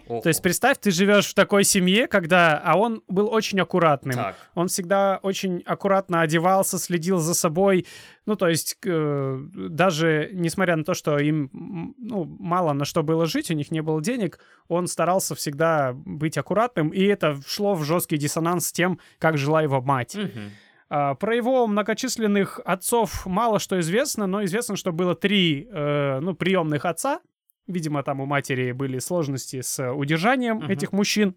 То 0.07 0.27
есть 0.27 0.41
представь, 0.41 0.77
ты 0.79 0.91
живешь 0.91 1.27
в 1.27 1.33
такой 1.33 1.63
семье, 1.63 2.07
когда... 2.07 2.57
А 2.57 2.77
он 2.77 3.01
был 3.07 3.31
очень 3.31 3.59
аккуратным. 3.59 4.15
Так. 4.15 4.35
Он 4.53 4.67
всегда 4.67 5.19
очень 5.23 5.63
аккуратно 5.65 6.21
одевался, 6.21 6.77
следил 6.77 7.19
за 7.19 7.33
собой. 7.33 7.87
Ну, 8.25 8.35
то 8.35 8.47
есть, 8.49 8.77
э, 8.85 9.39
даже 9.53 10.29
несмотря 10.33 10.75
на 10.75 10.83
то, 10.83 10.93
что 10.93 11.17
им 11.17 11.49
ну, 11.97 12.25
мало 12.25 12.73
на 12.73 12.85
что 12.85 13.01
было 13.01 13.25
жить, 13.25 13.49
у 13.49 13.53
них 13.53 13.71
не 13.71 13.81
было 13.81 14.01
денег, 14.01 14.39
он 14.67 14.87
старался 14.87 15.35
всегда 15.35 15.93
быть 15.93 16.37
аккуратным, 16.37 16.89
и 16.89 17.03
это 17.03 17.39
шло 17.47 17.73
в 17.73 17.83
жесткий 17.83 18.17
диссонанс 18.17 18.67
с 18.67 18.71
тем, 18.71 18.99
как 19.19 19.37
жила 19.37 19.61
его 19.61 19.81
мать. 19.81 20.15
Мгм. 20.15 20.51
А, 20.95 21.15
Про 21.15 21.35
его 21.35 21.65
многочисленных 21.65 22.59
отцов 22.63 23.25
мало 23.25 23.57
что 23.57 23.79
известно, 23.79 24.27
но 24.27 24.43
известно, 24.43 24.75
что 24.75 24.91
было 24.91 25.15
три 25.15 25.67
э, 25.71 26.19
ну, 26.19 26.35
приемных 26.35 26.85
отца. 26.85 27.19
Видимо, 27.65 28.03
там 28.03 28.19
у 28.19 28.25
матери 28.27 28.73
были 28.73 28.99
сложности 28.99 29.61
с 29.61 29.91
удержанием 29.91 30.57
Мгм. 30.57 30.69
этих 30.69 30.91
мужчин. 30.91 31.33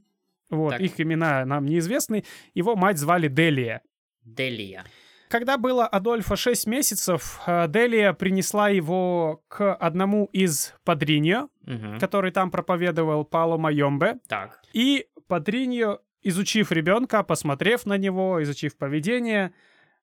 Вот, 0.50 0.72
Так. 0.72 0.80
их 0.82 1.00
имена 1.00 1.44
нам 1.46 1.64
неизвестны. 1.64 2.24
Его 2.52 2.76
мать 2.76 2.98
звали 2.98 3.28
Делия. 3.28 3.80
Делия. 4.24 4.84
Когда 5.30 5.56
было 5.56 5.86
Адольфа 5.86 6.36
6 6.36 6.66
месяцев, 6.66 7.40
э, 7.46 7.66
Делия 7.68 8.12
принесла 8.12 8.68
его 8.68 9.42
к 9.48 9.74
одному 9.74 10.26
из 10.32 10.74
Падриньо, 10.84 11.48
Мгм. 11.62 11.98
который 11.98 12.30
там 12.30 12.50
проповедовал 12.50 13.24
Пало 13.24 13.56
Майомбе. 13.56 14.16
Так. 14.28 14.60
И 14.74 15.06
Падриньо, 15.28 16.00
изучив 16.28 16.72
ребенка, 16.72 17.22
посмотрев 17.22 17.86
на 17.86 17.96
него, 17.96 18.42
изучив 18.42 18.76
поведение, 18.76 19.52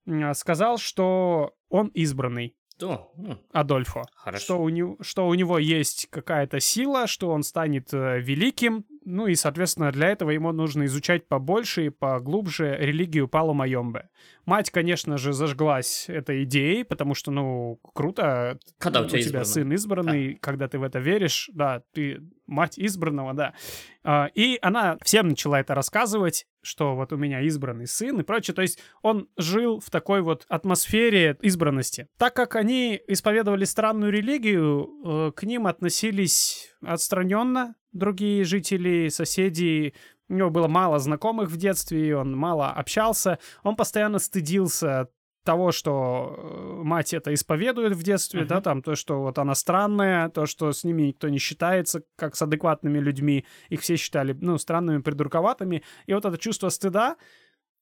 м, 0.08 0.34
сказал, 0.34 0.77
что 0.77 1.53
он 1.70 1.88
избранный 1.88 2.56
О, 2.82 3.12
Адольфо. 3.51 4.03
Хорошо. 4.15 4.44
Что 4.44 4.62
у, 4.62 4.70
него, 4.70 4.98
что 5.01 5.27
у 5.27 5.34
него 5.34 5.60
есть 5.60 6.08
какая-то 6.10 6.60
сила, 6.60 7.08
что 7.08 7.30
он 7.30 7.44
станет 7.44 7.94
э, 7.94 8.20
великим. 8.20 8.86
Ну 9.06 9.27
и, 9.27 9.36
соответственно, 9.36 9.92
для 9.92 10.10
этого 10.10 10.32
ему 10.32 10.51
нужно 10.51 10.86
изучать 10.86 11.27
побольше 11.27 11.86
и 11.86 11.89
поглубже 11.89 12.77
религию 12.80 13.27
Пало 13.27 13.53
Майомбе. 13.53 14.10
Мать, 14.46 14.72
конечно 14.72 15.18
же, 15.18 15.34
зажглась 15.34 16.06
этой 16.08 16.44
идеей, 16.44 16.84
потому 16.84 17.13
что, 17.13 17.32
ну, 17.32 17.80
круто. 17.94 18.60
Когда 18.77 19.01
у 19.01 19.08
тебя 19.08 19.20
избранный. 19.20 19.46
сын 19.46 19.74
избранный, 19.74 20.36
когда 20.36 20.68
ты 20.68 20.80
в 20.80 20.84
это 20.84 21.00
веришь, 21.00 21.50
да, 21.53 21.84
ты 21.94 22.22
мать 22.48 22.78
избранного, 22.78 23.34
да. 23.34 23.54
А, 24.04 24.30
И 24.34 24.58
она 24.62 24.98
всем 25.04 25.30
начала 25.30 25.60
это 25.60 25.76
рассказывать, 25.76 26.46
что 26.62 26.96
вот 26.96 27.14
у 27.14 27.18
меня 27.18 27.42
избранный 27.42 27.88
сын 27.88 28.20
и 28.20 28.24
прочее. 28.24 28.54
То 28.54 28.62
есть 28.62 28.80
он 29.02 29.28
жил 29.38 29.80
в 29.80 29.90
такой 29.90 30.22
вот 30.22 30.46
атмосфере 30.48 31.38
избранности. 31.42 32.08
Так 32.18 32.36
как 32.36 32.56
они 32.56 33.00
исповедовали 33.08 33.66
странную 33.66 34.12
религию, 34.12 34.90
э, 35.06 35.32
к 35.36 35.44
ним 35.44 35.68
относились 35.68 36.74
отстраненно 36.82 37.76
другие 37.92 38.44
жители, 38.44 39.10
соседи. 39.10 39.94
У 40.30 40.34
него 40.34 40.50
было 40.50 40.68
мало 40.68 41.00
знакомых 41.00 41.50
в 41.50 41.58
детстве, 41.58 42.16
он 42.18 42.36
мало 42.36 42.72
общался. 42.72 43.40
Он 43.64 43.76
постоянно 43.76 44.20
стыдился 44.20 45.10
того, 45.44 45.72
что 45.72 46.36
э, 46.38 46.84
мать 46.84 47.14
это 47.14 47.34
исповедует 47.34 47.94
в 47.94 48.04
детстве, 48.04 48.42
Мгм. 48.42 48.48
да, 48.50 48.62
там 48.62 48.82
то, 48.82 48.96
что 48.96 49.22
вот 49.22 49.38
она 49.38 49.56
странная, 49.56 50.30
то, 50.30 50.46
что 50.46 50.72
с 50.72 50.84
ними 50.84 51.04
никто 51.04 51.30
не 51.30 51.38
считается, 51.38 52.04
как 52.16 52.36
с 52.36 52.42
адекватными 52.42 53.00
людьми, 53.00 53.46
их 53.70 53.82
все 53.82 53.96
считали, 53.98 54.38
ну, 54.40 54.58
странными, 54.58 55.02
придурковатыми, 55.02 55.84
и 56.06 56.14
вот 56.14 56.26
это 56.26 56.38
чувство 56.38 56.70
стыда, 56.70 57.18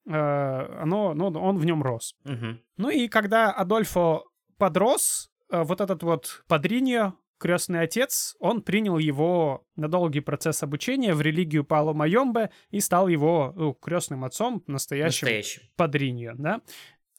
э, 0.07 0.11
оно, 0.13 1.13
ну, 1.13 1.27
он 1.27 1.57
в 1.57 1.65
нем 1.65 1.83
рос. 1.83 2.15
Мгм. 2.23 2.59
Ну 2.77 2.89
и 2.89 3.07
когда 3.07 3.51
Адольфо 3.51 4.25
подрос, 4.57 5.31
э, 5.51 5.63
вот 5.63 5.81
этот 5.81 6.03
вот 6.03 6.43
Падриньо, 6.47 7.13
крестный 7.37 7.81
отец, 7.81 8.35
он 8.39 8.61
принял 8.61 8.99
его 8.99 9.65
на 9.75 9.87
долгий 9.87 10.19
процесс 10.19 10.61
обучения 10.61 11.15
в 11.15 11.21
религию 11.21 11.63
Пало 11.63 11.93
Майомбе 11.93 12.51
и 12.69 12.79
стал 12.79 13.07
его 13.07 13.51
ну, 13.55 13.73
крестным 13.73 14.23
отцом, 14.23 14.63
настоящим 14.67 15.25
Настоящий. 15.25 15.61
Падриньо, 15.75 16.33
да. 16.37 16.61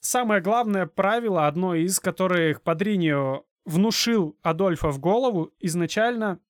Самое 0.05 0.41
главное 0.41 0.85
правило, 0.85 1.47
одно 1.47 1.75
из 1.75 1.97
которых 2.01 2.61
Падриньо 2.61 3.45
внушил 3.63 4.37
Адольфо 4.41 4.91
в 4.91 4.99
голову 4.99 5.53
изначально, 5.59 6.41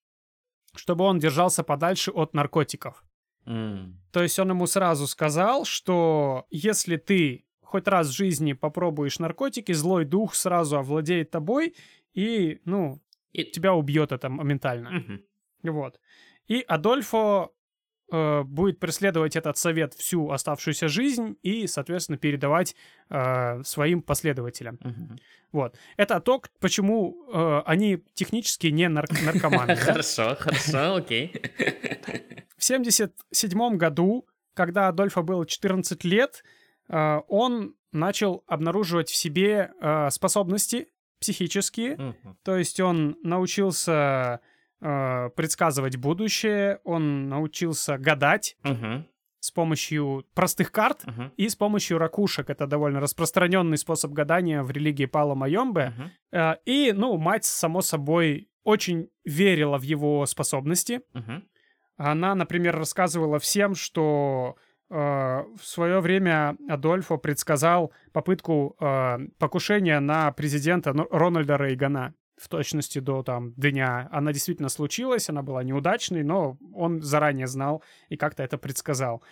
чтобы 0.75 1.03
он 1.03 1.19
держался 1.19 1.63
подальше 1.63 2.09
от 2.09 2.33
наркотиков. 2.33 3.03
М, 3.45 4.01
То 4.11 4.23
есть 4.23 4.39
он 4.39 4.49
ему 4.49 4.65
сразу 4.65 5.05
сказал, 5.05 5.65
что 5.65 6.47
если 6.49 6.97
ты 6.97 7.45
хоть 7.61 7.87
раз 7.87 8.07
в 8.07 8.15
жизни 8.15 8.53
попробуешь 8.53 9.19
наркотики, 9.19 9.71
злой 9.71 10.05
дух 10.05 10.33
сразу 10.33 10.79
овладеет 10.79 11.29
тобой 11.29 11.75
и, 12.15 12.59
ну, 12.65 13.03
И... 13.33 13.43
тебя 13.43 13.75
убьет 13.75 14.11
это 14.11 14.29
моментально. 14.29 14.89
Мгм. 14.89 15.21
Вот. 15.61 15.99
И 16.47 16.61
Адольфо 16.67 17.53
э, 18.13 18.43
будет 18.43 18.79
преследовать 18.79 19.35
этот 19.35 19.57
совет 19.57 19.93
всю 19.95 20.29
оставшуюся 20.29 20.87
жизнь 20.87 21.35
и, 21.41 21.65
соответственно, 21.67 22.17
передавать 22.17 22.75
э, 23.09 23.63
своим 23.63 24.01
последователям. 24.01 24.77
Мгм. 24.81 25.17
Вот. 25.51 25.75
Это 25.97 26.19
то, 26.19 26.41
почему 26.59 27.27
э, 27.33 27.61
они 27.65 28.03
технически 28.13 28.67
не 28.67 28.87
нар- 28.87 29.09
наркоманы. 29.25 29.75
Хорошо, 29.75 30.35
хорошо, 30.39 30.95
окей. 30.95 31.33
В 32.57 32.63
77 32.63 33.77
году, 33.77 34.27
когда 34.53 34.87
Адольфо 34.87 35.23
было 35.23 35.45
14 35.45 36.03
лет, 36.03 36.43
э, 36.89 37.19
он 37.27 37.75
начал 37.91 38.43
обнаруживать 38.47 39.09
в 39.09 39.15
себе 39.15 39.71
э, 39.81 40.09
способности 40.11 40.87
психические. 41.19 42.15
То 42.43 42.57
есть 42.57 42.79
он 42.79 43.17
научился 43.23 44.41
э, 44.83 45.29
предсказывать 45.35 45.95
будущее, 45.97 46.79
он 46.83 47.29
научился 47.29 47.97
гадать 47.97 48.57
Мгм. 48.63 49.05
с 49.39 49.49
помощью 49.51 50.25
простых 50.35 50.71
карт 50.71 51.05
Мгм. 51.05 51.31
и 51.37 51.47
с 51.47 51.55
помощью 51.55 51.97
ракушек. 51.97 52.49
Это 52.49 52.67
довольно 52.67 52.99
распространенный 52.99 53.77
способ 53.77 54.11
гадания 54.11 54.61
в 54.63 54.71
религии 54.71 55.05
Пало 55.07 55.35
Майомбе. 55.35 55.93
Э, 56.31 56.55
И, 56.65 56.91
ну, 56.93 57.17
мать, 57.17 57.45
само 57.45 57.81
собой, 57.81 58.49
очень 58.63 59.09
верила 59.25 59.77
в 59.77 59.83
его 59.83 60.25
способности. 60.25 61.01
Мгм. 61.13 61.43
Она, 61.97 62.35
например, 62.35 62.75
рассказывала 62.77 63.37
всем, 63.39 63.75
что 63.75 64.55
э, 64.89 64.95
в 64.95 65.63
свое 65.63 65.99
время 66.01 66.55
Адольфо 66.69 67.17
предсказал 67.17 67.91
попытку 68.11 68.75
э, 68.79 69.17
покушения 69.39 69.99
на 69.99 70.31
президента 70.31 70.93
Ну- 70.93 71.07
Рональда 71.09 71.55
Рейгана 71.57 72.13
в 72.37 72.47
точности 72.49 72.99
до 72.99 73.23
там 73.23 73.53
дня. 73.53 74.07
Она 74.11 74.33
действительно 74.33 74.69
случилась, 74.69 75.29
она 75.29 75.41
была 75.43 75.63
неудачной, 75.63 76.23
но 76.23 76.57
он 76.73 77.01
заранее 77.01 77.47
знал 77.47 77.83
и 78.09 78.17
как-то 78.17 78.43
это 78.43 78.57
предсказал. 78.57 79.23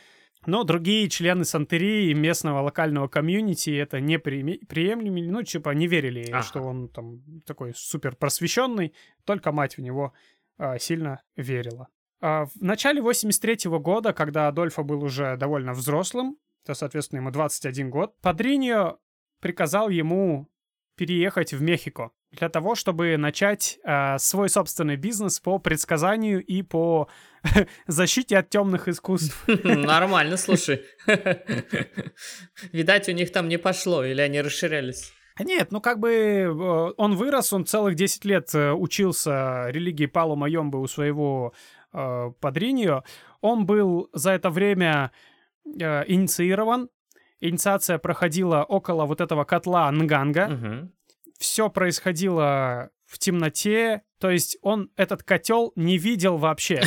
Но 0.45 0.63
другие 0.63 1.07
члены 1.07 1.45
Сантерии 1.45 2.09
и 2.09 2.15
местного 2.15 2.61
локального 2.61 3.07
комьюнити 3.07 3.69
это 3.69 3.99
не 3.99 4.17
приемлемили, 4.17 5.29
ну, 5.29 5.43
типа, 5.43 5.69
не 5.71 5.87
верили, 5.87 6.31
Ага. 6.31 6.41
что 6.41 6.61
он 6.61 6.89
там 6.89 7.21
такой 7.45 7.73
супер 7.75 8.15
просвещенный, 8.15 8.93
только 9.23 9.51
мать 9.51 9.77
в 9.77 9.81
него 9.81 10.13
а, 10.57 10.79
сильно 10.79 11.21
верила. 11.35 11.89
А, 12.21 12.45
в 12.45 12.55
начале 12.59 13.01
83 13.01 13.69
года, 13.79 14.13
когда 14.13 14.47
Адольфо 14.47 14.83
был 14.83 15.03
уже 15.03 15.37
довольно 15.37 15.73
взрослым, 15.73 16.37
то, 16.65 16.73
соответственно, 16.73 17.19
ему 17.19 17.31
21 17.31 17.89
год, 17.91 18.15
Падриньо 18.21 18.97
приказал 19.41 19.89
ему 19.89 20.47
переехать 20.95 21.53
в 21.53 21.61
Мехико 21.61 22.11
для 22.31 22.49
того, 22.49 22.75
чтобы 22.75 23.17
начать 23.17 23.79
а, 23.83 24.17
свой 24.17 24.49
собственный 24.49 24.95
бизнес 24.95 25.39
по 25.39 25.59
предсказанию 25.59 26.43
и 26.43 26.61
по 26.61 27.09
защите 27.87 28.37
от 28.37 28.49
темных 28.49 28.87
искусств. 28.87 29.43
Нормально, 29.63 30.37
слушай. 30.37 30.83
Видать, 32.71 33.09
у 33.09 33.11
них 33.11 33.31
там 33.31 33.49
не 33.49 33.57
пошло, 33.57 34.03
или 34.03 34.21
они 34.21 34.41
расширялись. 34.41 35.11
А 35.35 35.43
Нет, 35.43 35.71
ну 35.71 35.81
как 35.81 35.99
бы 35.99 36.11
э, 36.11 36.93
он 36.97 37.15
вырос, 37.15 37.53
он 37.53 37.65
целых 37.65 37.95
10 37.95 38.25
лет 38.25 38.53
э, 38.53 38.71
учился 38.71 39.69
религии 39.69 40.05
Пало 40.05 40.35
Майомбы 40.35 40.79
у 40.79 40.87
своего 40.87 41.53
э, 41.93 42.31
падриньо. 42.39 43.03
Он 43.39 43.65
был 43.65 44.09
за 44.13 44.31
это 44.31 44.49
время 44.49 45.11
э, 45.65 46.03
инициирован. 46.07 46.89
Инициация 47.39 47.97
проходила 47.97 48.63
около 48.63 49.05
вот 49.05 49.19
этого 49.19 49.43
котла 49.45 49.91
Нганга. 49.91 50.47
Мгм. 50.47 50.93
Все 51.41 51.69
происходило 51.71 52.91
в 53.07 53.17
темноте. 53.17 54.03
То 54.19 54.29
есть 54.29 54.57
он 54.61 54.91
этот 54.95 55.23
котел 55.23 55.73
не 55.75 55.97
видел 55.97 56.37
вообще. 56.37 56.83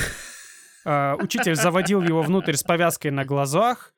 Э, 0.85 1.17
Учитель 1.21 1.57
заводил 1.57 2.01
его 2.03 2.23
внутрь 2.23 2.55
с 2.55 2.63
повязкой 2.63 3.11
на 3.11 3.25
глазах 3.25 3.93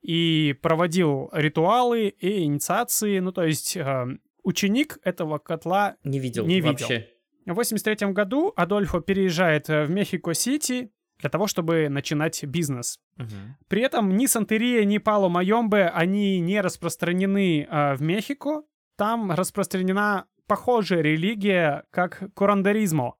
и 0.00 0.56
проводил 0.60 1.30
ритуалы 1.32 2.08
и 2.08 2.42
инициации. 2.42 3.20
Ну, 3.20 3.30
то 3.30 3.44
есть 3.44 3.76
э, 3.76 4.06
ученик 4.42 4.98
этого 5.04 5.38
котла 5.38 5.94
Не 6.02 6.18
видел 6.18 6.46
Не 6.46 6.56
видел. 6.56 6.70
вообще. 6.72 7.08
в 7.46 7.54
83 7.54 8.08
году 8.08 8.52
Адольфо 8.56 9.00
переезжает 9.00 9.68
в 9.68 9.88
Мехико-Сити 9.88 10.90
для 11.20 11.30
того, 11.30 11.46
чтобы 11.46 11.88
начинать 11.88 12.42
бизнес. 12.42 12.98
Мгм. 13.18 13.56
При 13.68 13.82
этом 13.82 14.16
ни 14.16 14.26
Сантерия, 14.26 14.84
ни 14.84 14.98
Пало 14.98 15.28
Майомбе, 15.28 15.86
они 15.86 16.40
не 16.40 16.60
распространены 16.60 17.68
э, 17.70 17.94
в 17.94 18.02
Мехико. 18.02 18.64
Там 18.96 19.30
распространена 19.32 20.26
похожая 20.46 21.00
религия, 21.02 21.84
как 21.90 22.22
курандаризмо. 22.34 23.14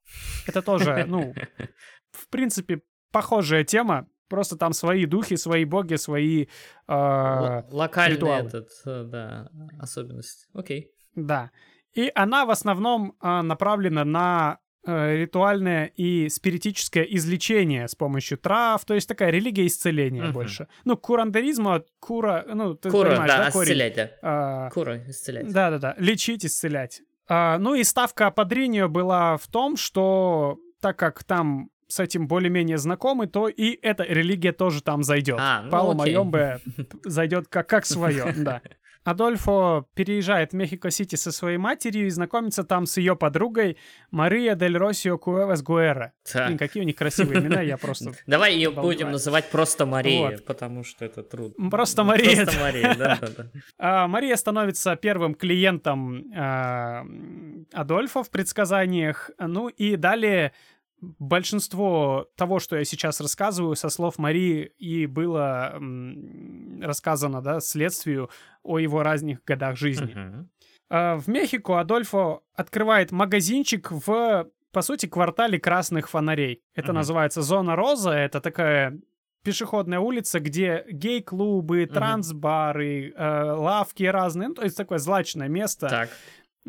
Это 0.46 0.62
тоже, 0.62 1.04
ну, 1.08 1.34
в 2.12 2.28
принципе, 2.28 2.82
похожая 3.10 3.64
тема, 3.64 4.06
просто 4.28 4.56
там 4.56 4.72
свои 4.72 5.06
духи, 5.06 5.36
свои 5.36 5.64
боги, 5.64 5.96
свои... 5.96 6.44
э, 6.44 6.46
Л- 6.92 7.64
Локальный 7.70 8.16
ритуалы. 8.16 8.48
этот, 8.48 8.68
э, 8.86 9.04
да, 9.04 9.48
особенность. 9.78 10.48
Окей. 10.54 10.90
Да. 11.14 11.50
И 11.94 12.10
она 12.14 12.46
в 12.46 12.50
основном 12.50 13.14
а, 13.20 13.42
направлена 13.42 14.04
на 14.04 14.58
э, 14.58 14.61
ритуальное 14.84 15.86
и 15.96 16.28
спиритическое 16.28 17.04
излечение 17.04 17.86
с 17.88 17.94
помощью 17.94 18.38
трав, 18.38 18.84
то 18.84 18.94
есть 18.94 19.08
такая 19.08 19.30
религия 19.30 19.66
исцеления 19.66 20.24
Мгм. 20.24 20.32
больше. 20.32 20.68
Ну, 20.84 20.96
курандеризм 20.96 21.68
от 21.68 21.88
кура, 22.00 22.44
ну, 22.52 22.74
ты 22.74 22.90
Кура, 22.90 23.10
понимаешь, 23.10 23.30
да, 23.30 23.38
да, 23.38 23.48
исцелять, 23.50 23.94
да. 23.94 24.10
А, 24.22 24.70
Кура, 24.70 24.98
исцелять. 25.08 25.52
Да-да-да, 25.52 25.94
лечить, 25.98 26.44
исцелять. 26.44 27.02
А, 27.28 27.58
ну 27.58 27.74
и 27.74 27.84
ставка 27.84 28.30
Падриньо 28.30 28.88
была 28.88 29.36
в 29.36 29.46
том, 29.46 29.76
что 29.76 30.58
так 30.80 30.98
как 30.98 31.22
там 31.24 31.70
с 31.86 32.00
этим 32.00 32.26
более-менее 32.26 32.78
знакомы, 32.78 33.26
то 33.26 33.48
и 33.48 33.78
эта 33.82 34.02
религия 34.02 34.52
тоже 34.52 34.82
там 34.82 35.02
зайдет. 35.02 35.36
А, 35.38 35.62
ну 35.62 35.70
Пало 35.70 35.92
окей. 35.92 35.98
Майомбе 36.14 36.60
зайдет 37.04 37.48
как, 37.48 37.68
как 37.68 37.86
свое, 37.86 38.32
да. 38.36 38.62
Адольфо 39.04 39.88
переезжает 39.94 40.52
в 40.52 40.56
Мехико-Сити 40.56 41.16
со 41.16 41.32
своей 41.32 41.58
матерью 41.58 42.06
и 42.06 42.10
знакомится 42.10 42.64
там 42.64 42.86
с 42.86 42.96
ее 42.96 43.16
подругой 43.16 43.76
Мария 44.10 44.54
Дель 44.54 44.76
Росио 44.76 45.18
Куэвас 45.18 45.62
Гуэра. 45.62 46.12
Блин, 46.32 46.58
какие 46.58 46.82
у 46.82 46.86
них 46.86 46.96
красивые 46.96 47.40
имена, 47.40 47.60
я 47.60 47.76
просто... 47.76 48.12
Давай 48.26 48.54
ее 48.54 48.70
будем 48.70 49.10
называть 49.10 49.50
просто 49.50 49.86
Мария, 49.86 50.38
потому 50.46 50.84
что 50.84 51.04
это 51.04 51.22
трудно. 51.22 51.70
Просто 51.70 52.04
Мария, 52.04 52.44
Просто 52.44 52.60
Мария, 52.60 52.94
да. 52.94 53.18
А, 53.78 54.06
Мария 54.06 54.36
становится 54.36 54.96
первым 54.96 55.34
клиентом 55.34 56.24
а, 56.36 57.04
Адольфа 57.72 58.22
в 58.22 58.30
предсказаниях. 58.30 59.30
Ну 59.38 59.68
и 59.68 59.96
далее 59.96 60.52
большинство 61.18 62.26
того, 62.36 62.58
что 62.60 62.76
я 62.76 62.84
сейчас 62.84 63.20
рассказываю, 63.20 63.74
со 63.76 63.88
слов 63.88 64.18
Марии 64.18 64.72
и 64.78 65.06
было 65.06 65.78
рассказано, 66.80 67.42
да, 67.42 67.60
следствию 67.60 68.30
о 68.62 68.78
его 68.78 69.02
разных 69.02 69.44
годах 69.44 69.76
жизни. 69.76 70.16
А, 70.90 71.16
В 71.16 71.28
Мехико 71.28 71.80
Адольфо 71.80 72.42
открывает 72.54 73.12
магазинчик 73.12 73.90
в, 73.90 74.48
по 74.72 74.82
сути, 74.82 75.06
квартале 75.06 75.58
красных 75.58 76.08
фонарей. 76.08 76.62
Это 76.74 76.88
Мгм. 76.88 76.96
называется 76.96 77.42
Зона 77.42 77.76
Роза. 77.76 78.10
Это 78.12 78.40
такая 78.40 78.98
пешеходная 79.42 79.98
улица, 79.98 80.38
где 80.38 80.84
гей-клубы, 80.88 81.86
трансбары, 81.86 83.12
э, 83.16 83.42
лавки 83.52 84.04
разные. 84.04 84.48
Ну, 84.48 84.54
то 84.54 84.62
есть 84.62 84.76
такое 84.76 84.98
злачное 84.98 85.48
место. 85.48 85.88
Так. 85.88 86.10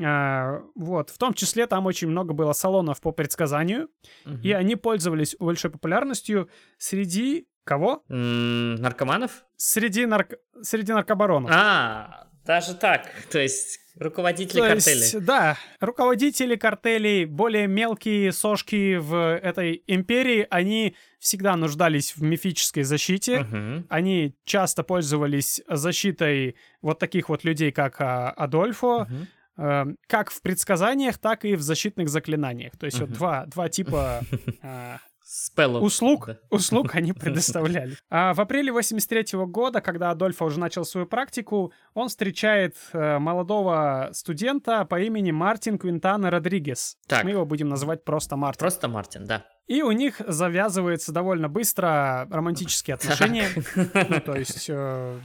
А, 0.01 0.62
вот. 0.75 1.10
В 1.10 1.17
том 1.17 1.34
числе 1.34 1.67
там 1.67 1.86
очень 1.86 2.08
много 2.08 2.34
было 2.34 2.53
салонов 2.53 3.01
по 3.01 3.12
предсказанию. 3.12 3.89
Мгм. 4.25 4.41
И 4.41 4.51
они 4.51 4.75
пользовались 4.75 5.36
большой 5.39 5.71
популярностью 5.71 6.49
среди 6.77 7.47
кого? 7.63 8.03
Наркоманов? 8.08 9.45
Среди, 9.56 10.06
нарк... 10.06 10.34
среди 10.62 10.93
наркобаронов. 10.93 11.51
А, 11.53 12.27
даже 12.45 12.73
так. 12.75 13.10
То 13.32 13.39
есть 13.39 13.79
руководители 13.97 14.60
То 14.60 14.67
картелей. 14.67 14.97
есть, 14.99 15.23
да, 15.23 15.58
руководители 15.79 16.56
картелей, 16.56 17.25
более 17.25 17.67
мелкие 17.67 18.32
сошки 18.32 18.95
в 18.95 19.38
этой 19.38 19.84
империи, 19.86 20.47
они 20.49 20.95
всегда 21.19 21.56
нуждались 21.56 22.15
в 22.15 22.23
мифической 22.23 22.84
защите. 22.84 23.41
Мгм. 23.41 23.86
Они 23.89 24.36
часто 24.43 24.84
пользовались 24.84 25.62
защитой 25.69 26.56
вот 26.82 26.99
таких 26.99 27.29
вот 27.29 27.43
людей, 27.43 27.71
как 27.71 28.01
а, 28.01 28.32
Адольфо, 28.32 29.06
Мгм. 29.06 29.27
Э, 29.58 29.86
как 30.08 30.32
в 30.32 30.42
предсказаниях, 30.42 31.18
так 31.18 31.46
и 31.46 31.56
в 31.56 31.62
защитных 31.62 32.10
заклинаниях. 32.10 32.78
То 32.78 32.86
есть 32.86 33.00
вот 33.00 33.12
два, 33.12 33.46
два 33.46 33.70
типа 33.70 34.22
а, 34.62 34.98
Спеллов. 35.26 35.82
услуг, 35.84 36.26
Да. 36.28 36.38
услуг 36.50 36.96
они 36.96 37.13
предоставляли. 37.13 37.98
А 38.10 38.34
в 38.34 38.42
апреле 38.42 38.72
83 38.72 39.39
года, 39.46 39.82
когда 39.82 40.12
Адольфо 40.12 40.46
уже 40.46 40.60
начал 40.60 40.86
свою 40.86 41.08
практику, 41.08 41.72
он 41.94 42.10
встречает 42.10 42.76
э, 42.92 43.18
молодого 43.20 44.10
студента 44.13 44.86
по 44.86 45.00
имени 45.00 45.32
Мартин 45.32 45.78
Квинтана 45.78 46.30
Родригес. 46.30 46.98
Так. 47.08 47.24
Мы 47.24 47.32
его 47.32 47.46
будем 47.46 47.70
называть 47.70 48.04
просто 48.04 48.36
Мартин. 48.36 48.60
Просто 48.60 48.88
Мартин, 48.88 49.26
да. 49.26 49.46
И 49.66 49.82
у 49.82 49.92
них 49.92 50.20
завязывается 50.28 51.13
довольно 51.13 51.48
быстро 51.48 52.28
романтические 52.30 52.96
отношения. 52.96 53.48
Ну, 54.10 54.20
то 54.20 54.36
есть 54.36 54.66
э. 54.70 55.20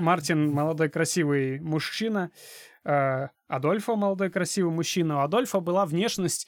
Мартин 0.00 0.50
молодой 0.52 0.88
красивый 0.88 1.60
мужчина, 1.60 2.30
э, 2.84 3.28
Адольфо 3.48 3.96
молодой 3.96 4.30
красивый 4.30 4.72
мужчина. 4.72 5.18
У 5.18 5.20
Адольфа 5.20 5.60
была 5.60 5.86
внешность 5.86 6.46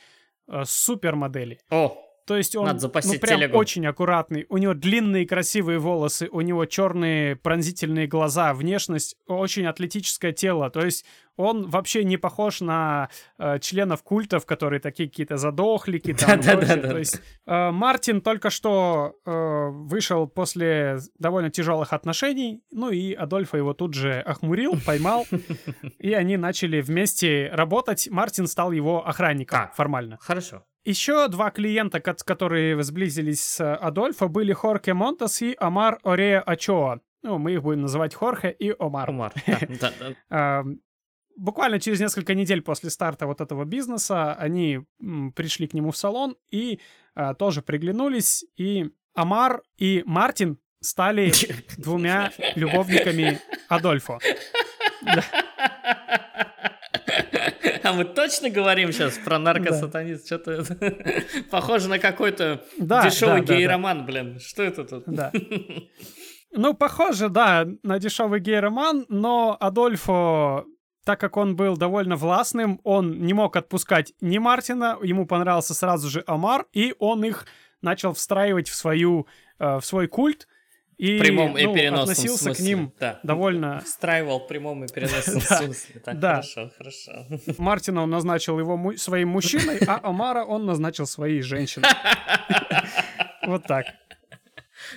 э, 0.48 0.62
супермодели. 0.64 1.60
О, 1.70 1.96
То 2.26 2.36
есть 2.36 2.56
он 2.56 2.66
Надо 2.66 2.80
запастись 2.80 3.14
ну, 3.14 3.20
прям 3.20 3.40
телегу. 3.40 3.56
очень 3.56 3.86
аккуратный. 3.86 4.46
У 4.48 4.58
него 4.58 4.74
длинные 4.74 5.26
красивые 5.26 5.78
волосы, 5.78 6.28
у 6.32 6.40
него 6.40 6.64
черные 6.66 7.36
пронзительные 7.36 8.08
глаза, 8.08 8.52
внешность, 8.52 9.16
очень 9.26 9.66
атлетическое 9.66 10.32
тело. 10.32 10.68
То 10.70 10.84
есть 10.84 11.04
он 11.36 11.68
вообще 11.68 12.02
не 12.02 12.16
похож 12.16 12.60
на 12.62 13.10
э, 13.38 13.58
членов 13.60 14.02
культов, 14.02 14.44
которые 14.44 14.80
такие 14.80 15.08
какие-то 15.08 15.36
задохлики. 15.36 16.14
Там, 16.14 16.40
и 16.40 16.42
Да-да-да-да. 16.42 16.66
прочее. 16.66 16.90
То 16.90 16.98
есть 16.98 17.20
э, 17.46 17.70
Мартин 17.70 18.20
только 18.20 18.50
что 18.50 19.14
э, 19.24 19.68
вышел 19.70 20.26
после 20.26 20.98
довольно 21.18 21.50
тяжелых 21.50 21.92
отношений, 21.92 22.62
ну 22.72 22.90
и 22.90 23.12
Адольфо 23.12 23.56
его 23.56 23.72
тут 23.72 23.94
же 23.94 24.18
охмурил, 24.20 24.74
поймал, 24.84 25.26
и 25.98 26.12
они 26.12 26.36
начали 26.36 26.80
вместе 26.80 27.50
работать. 27.52 28.08
Мартин 28.10 28.46
стал 28.48 28.72
его 28.72 29.06
охранником 29.06 29.60
Так. 29.60 29.74
формально. 29.76 30.18
хорошо. 30.20 30.64
Еще 30.86 31.26
два 31.28 31.50
клиента, 31.50 32.00
кот- 32.00 32.22
которые 32.22 32.80
сблизились 32.82 33.42
с 33.42 33.60
э, 33.60 33.74
Адольфо, 33.74 34.28
были 34.28 34.52
Хорхе 34.52 34.94
Монтас 34.94 35.42
и 35.42 35.56
Омар 35.58 35.98
Орея 36.04 36.40
Ачоа. 36.40 37.00
Ну, 37.22 37.38
мы 37.38 37.54
их 37.54 37.62
будем 37.62 37.82
называть 37.82 38.14
Хорхе 38.14 38.50
и 38.50 38.72
Омар. 38.78 39.12
Да. 39.80 39.92
Ам, 40.30 40.78
Буквально 41.36 41.80
через 41.80 42.00
несколько 42.00 42.34
недель 42.34 42.62
после 42.62 42.88
старта 42.88 43.26
вот 43.26 43.40
этого 43.40 43.64
бизнеса 43.64 44.32
они 44.34 44.80
пришли 45.34 45.66
к 45.66 45.74
нему 45.74 45.90
в 45.90 45.96
салон 45.96 46.36
и 46.50 46.80
а, 47.14 47.34
тоже 47.34 47.60
приглянулись. 47.60 48.46
И 48.56 48.90
Амар 49.14 49.62
и 49.76 50.02
Мартин 50.06 50.58
стали 50.80 51.32
двумя 51.76 52.30
любовниками 52.54 53.38
Адольфо. 53.68 54.18
А 57.86 57.92
мы 57.92 58.04
точно 58.04 58.50
говорим 58.50 58.90
сейчас 58.92 59.16
про 59.18 59.38
наркосатанист? 59.38 60.26
Что-то 60.26 60.64
похоже 61.50 61.88
на 61.88 61.98
какой-то 61.98 62.64
дешевый 62.78 63.42
гей-роман, 63.42 64.04
блин. 64.04 64.40
Что 64.40 64.62
это 64.62 64.84
тут? 64.84 65.04
Да. 65.06 65.32
Ну, 66.52 66.72
похоже, 66.72 67.28
да, 67.28 67.66
на 67.82 67.98
дешевый 67.98 68.40
гей-роман, 68.40 69.04
но 69.10 69.58
Адольфо, 69.60 70.64
так 71.04 71.20
как 71.20 71.36
он 71.36 71.54
был 71.54 71.76
довольно 71.76 72.16
властным, 72.16 72.80
он 72.82 73.20
не 73.20 73.34
мог 73.34 73.56
отпускать 73.56 74.14
ни 74.22 74.38
Мартина, 74.38 74.96
ему 75.02 75.26
понравился 75.26 75.74
сразу 75.74 76.08
же 76.08 76.24
Амар, 76.26 76.64
и 76.72 76.94
он 76.98 77.26
их 77.26 77.44
начал 77.82 78.14
встраивать 78.14 78.70
в 78.70 78.74
свою, 78.74 79.26
э, 79.58 79.80
в 79.80 79.84
свой 79.84 80.06
культ, 80.06 80.48
и 80.98 81.18
В 81.18 81.20
прямом 81.20 81.58
и 81.58 81.64
ну, 81.64 81.74
переносном 81.74 82.10
относился 82.10 82.44
смысле. 82.44 82.64
к 82.64 82.66
ним 82.66 82.92
Да. 82.98 83.20
довольно... 83.22 83.80
Встраивал 83.80 84.40
в 84.40 84.48
прямом 84.48 84.84
и 84.84 84.88
переносном 84.92 85.40
Да, 85.48 85.56
смысле. 85.62 86.00
Так, 86.00 86.18
да. 86.18 86.32
хорошо, 86.36 86.70
хорошо. 86.78 87.12
Мартина 87.58 88.02
он 88.02 88.10
назначил 88.10 88.58
его 88.58 88.76
му- 88.76 88.96
своим 88.96 89.28
мужчиной, 89.28 89.78
а 89.86 90.00
Амара 90.02 90.44
он 90.44 90.64
назначил 90.66 91.06
своей 91.06 91.42
женщиной. 91.42 91.88
Вот 93.46 93.62
так. 93.64 93.86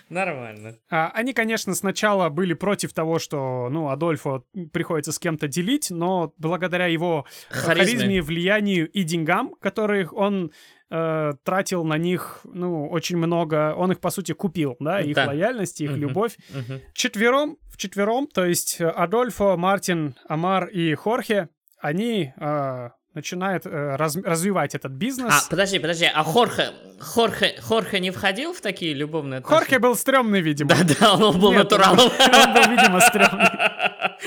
Нормально. 0.10 0.76
А, 0.90 1.10
Они, 1.14 1.34
конечно, 1.34 1.74
сначала 1.76 2.30
были 2.30 2.54
против 2.54 2.94
того, 2.94 3.18
что, 3.20 3.70
ну, 3.70 3.90
Адольфо 3.90 4.44
приходится 4.74 5.12
с 5.12 5.20
кем-то 5.20 5.48
делить, 5.48 5.90
но 5.92 6.34
благодаря 6.38 6.88
его 6.88 7.26
э, 7.50 7.54
Харизме. 7.54 7.98
харизме, 8.00 8.22
влиянию 8.22 8.90
и 8.90 9.04
деньгам, 9.04 9.54
которых 9.62 10.14
он 10.14 10.52
э, 10.92 11.34
тратил 11.44 11.84
на 11.84 11.98
них, 11.98 12.40
ну, 12.44 12.88
очень 12.90 13.18
много, 13.18 13.74
он 13.76 13.92
их, 13.92 14.00
по 14.00 14.10
сути, 14.10 14.32
купил, 14.34 14.76
да, 14.80 15.02
их 15.02 15.16
Да. 15.16 15.28
лояльность, 15.28 15.82
их 15.82 15.92
Мгм. 15.92 16.00
любовь. 16.00 16.36
Мгм. 16.50 16.82
Четвером, 16.94 17.58
в 17.72 17.78
четвером, 17.78 18.28
то 18.28 18.46
есть 18.46 18.82
э, 18.82 18.88
Адольфо, 18.88 19.56
Мартин, 19.58 20.16
Амар 20.28 20.66
и 20.68 20.94
Хорхе, 20.96 21.50
они 21.80 22.34
э, 22.40 22.90
начинают 23.14 23.66
э, 23.66 23.96
раз- 23.96 24.16
развивать 24.18 24.76
этот 24.76 24.92
бизнес. 24.92 25.34
А, 25.46 25.50
подожди, 25.50 25.80
подожди, 25.80 26.06
а 26.14 26.24
Хорхе, 26.24 26.70
Хорхе, 27.00 27.56
Хорхе 27.62 28.00
не 28.00 28.12
входил 28.12 28.54
в 28.54 28.62
такие 28.62 28.94
любовные 28.94 29.40
отношения? 29.40 29.60
Хорхе 29.60 29.80
был 29.80 29.96
стрёмный, 29.96 30.42
видимо. 30.42 30.70
Да-да, 30.70 31.14
он 31.16 31.40
был 31.40 31.52
Нет, 31.52 31.64
натуралом. 31.64 32.00
Он 32.00 32.54
был, 32.54 32.72
видимо, 32.72 33.00
стрёмный. 33.02 33.46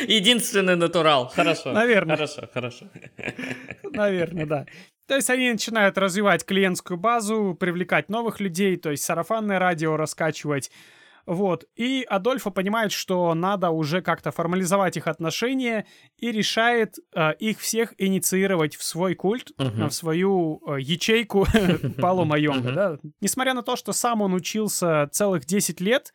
Единственный 0.09 0.77
натурал. 0.77 1.29
Хорошо. 1.35 1.73
Наверное. 1.73 2.17
Хорошо, 2.17 2.49
хорошо. 2.53 2.87
Наверное, 3.83 4.47
да. 4.47 4.67
То 5.13 5.17
есть 5.17 5.29
они 5.29 5.53
начинают 5.53 5.99
развивать 5.99 6.43
клиентскую 6.47 6.97
базу, 6.97 7.55
привлекать 7.61 8.09
новых 8.09 8.41
людей, 8.41 8.79
то 8.79 8.91
есть 8.91 9.05
сарафанное 9.05 9.59
радио 9.59 9.99
раскачивать. 9.99 10.71
Вот. 11.27 11.67
И 11.77 12.03
Адольфо 12.09 12.51
понимает, 12.51 12.93
что 12.93 13.35
надо 13.35 13.69
уже 13.69 14.01
как-то 14.01 14.31
формализовать 14.31 14.97
их 14.97 15.09
отношения 15.09 15.85
и 16.17 16.33
решает 16.33 16.95
э, 17.15 17.35
их 17.41 17.61
всех 17.61 17.93
инициировать 17.99 18.75
в 18.75 18.83
свой 18.83 19.15
культ, 19.15 19.53
э, 19.59 19.87
в 19.87 19.91
свою 19.91 20.63
э, 20.67 20.81
ячейку 20.81 21.47
Палу 22.01 22.25
Майонга, 22.25 22.69
Мгм. 22.69 22.75
да. 22.75 22.99
Несмотря 23.21 23.53
на 23.53 23.63
то, 23.63 23.77
что 23.77 23.93
сам 23.93 24.23
он 24.23 24.33
учился 24.33 25.11
целых 25.13 25.45
10 25.45 25.79
лет, 25.83 26.15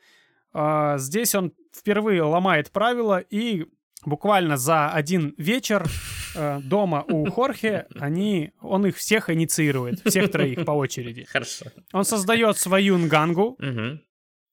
э, 0.55 0.95
здесь 0.97 1.35
он 1.35 1.53
впервые 1.71 2.23
ломает 2.23 2.71
правила 2.71 3.19
и 3.19 3.67
буквально 4.07 4.57
за 4.57 4.89
один 4.89 5.35
вечер 5.37 5.85
э, 6.35 6.59
дома 6.63 7.03
у 7.07 7.29
Хорхе 7.29 7.87
они, 7.99 8.51
он 8.61 8.85
их 8.85 8.95
всех 8.97 9.29
инициирует, 9.29 9.99
всех 10.05 10.31
троих 10.31 10.65
по 10.65 10.71
очереди. 10.71 11.25
Хорошо. 11.25 11.65
Он 11.93 12.03
создает 12.05 12.57
свою 12.57 12.97
нгангу, 12.97 13.55
Мгм. 13.59 14.01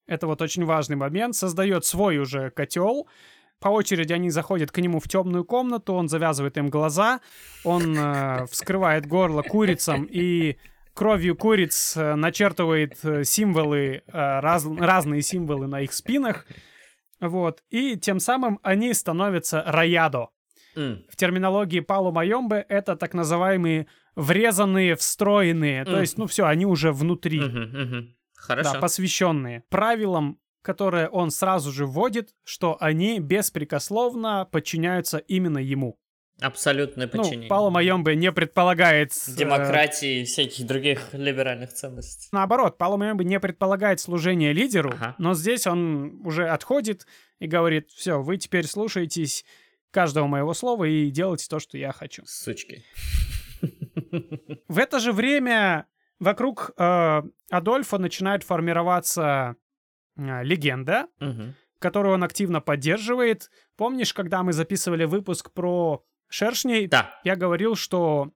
это 0.06 0.26
вот 0.26 0.42
очень 0.42 0.64
важный 0.64 0.96
момент, 0.96 1.34
создает 1.36 1.84
свой 1.84 2.18
уже 2.18 2.50
котел. 2.50 3.08
По 3.60 3.68
очереди 3.68 4.12
они 4.12 4.30
заходят 4.30 4.70
к 4.70 4.78
нему 4.78 4.98
в 5.00 5.08
темную 5.08 5.44
комнату, 5.44 5.94
он 5.94 6.08
завязывает 6.08 6.58
им 6.58 6.68
глаза, 6.68 7.20
он 7.64 7.96
э, 7.96 8.46
вскрывает 8.50 9.06
горло 9.06 9.42
курицам 9.42 10.04
и 10.10 10.56
кровью 10.92 11.34
куриц 11.36 11.96
э, 11.96 12.14
начертывает 12.14 12.98
э, 13.04 13.24
символы, 13.24 14.02
э, 14.06 14.40
раз- 14.40 14.66
разные 14.78 15.22
символы 15.22 15.66
на 15.66 15.80
их 15.80 15.92
спинах. 15.94 16.46
Вот. 17.20 17.62
И 17.70 17.96
тем 17.96 18.20
самым 18.20 18.58
они 18.62 18.92
становятся 18.92 19.62
раядо. 19.66 20.28
М. 20.76 21.04
В 21.08 21.16
терминологии 21.16 21.80
Палу 21.80 22.12
Майомбе 22.12 22.64
это 22.68 22.96
так 22.96 23.14
называемые 23.14 23.86
врезанные, 24.16 24.94
встроенные. 24.96 25.84
То 25.84 25.92
Мгм. 25.92 26.00
есть, 26.00 26.18
ну 26.18 26.26
все, 26.26 26.46
они 26.46 26.66
уже 26.66 26.92
внутри. 26.92 27.40
Мгм, 27.40 27.62
мгм. 27.62 28.14
Хорошо. 28.36 28.72
Да, 28.74 28.80
посвященные 28.80 29.62
правилам, 29.70 30.38
которые 30.62 31.08
он 31.08 31.30
сразу 31.30 31.72
же 31.72 31.86
вводит, 31.86 32.30
что 32.44 32.76
они 32.80 33.18
беспрекословно 33.68 34.46
подчиняются 34.50 35.18
именно 35.18 35.58
ему. 35.58 35.98
Абсолютное 36.40 37.06
подчинение. 37.06 37.42
Ну, 37.42 37.48
Пало 37.48 37.70
Майомбе 37.70 38.16
не 38.16 38.32
предполагает... 38.32 39.12
э, 39.12 39.36
Демократии 39.36 40.22
и 40.22 40.24
всяких 40.24 40.66
других 40.66 41.10
либеральных 41.14 41.72
ценностей. 41.72 42.28
наоборот, 42.32 42.76
Пало 42.76 42.96
Майомбе 42.96 43.24
не 43.24 43.38
предполагает 43.38 44.00
служение 44.00 44.52
лидеру, 44.52 44.90
Ага. 44.90 45.14
но 45.18 45.34
здесь 45.34 45.66
он 45.68 46.20
уже 46.24 46.48
отходит 46.48 47.06
и 47.38 47.46
говорит, 47.46 47.90
все, 47.92 48.20
вы 48.20 48.36
теперь 48.36 48.66
слушаетесь 48.66 49.44
каждого 49.94 50.26
моего 50.26 50.52
слова 50.54 50.84
и 50.84 51.10
делайте 51.10 51.46
то, 51.48 51.58
что 51.60 51.78
я 51.78 51.92
хочу. 51.92 52.22
Сучки. 52.26 52.84
В 54.68 54.78
это 54.78 54.98
же 54.98 55.12
время 55.12 55.86
вокруг 56.18 56.72
э, 56.76 57.22
Адольфа 57.50 57.98
начинает 57.98 58.42
формироваться 58.42 59.56
э, 60.16 60.42
легенда, 60.42 61.06
Мгм. 61.20 61.54
которую 61.78 62.14
он 62.14 62.24
активно 62.24 62.60
поддерживает. 62.60 63.50
Помнишь, 63.76 64.12
когда 64.14 64.42
мы 64.42 64.52
записывали 64.52 65.04
выпуск 65.04 65.52
про 65.52 66.02
шершней, 66.28 66.86
Да. 66.86 67.18
я 67.24 67.36
говорил, 67.36 67.76
что 67.76 68.30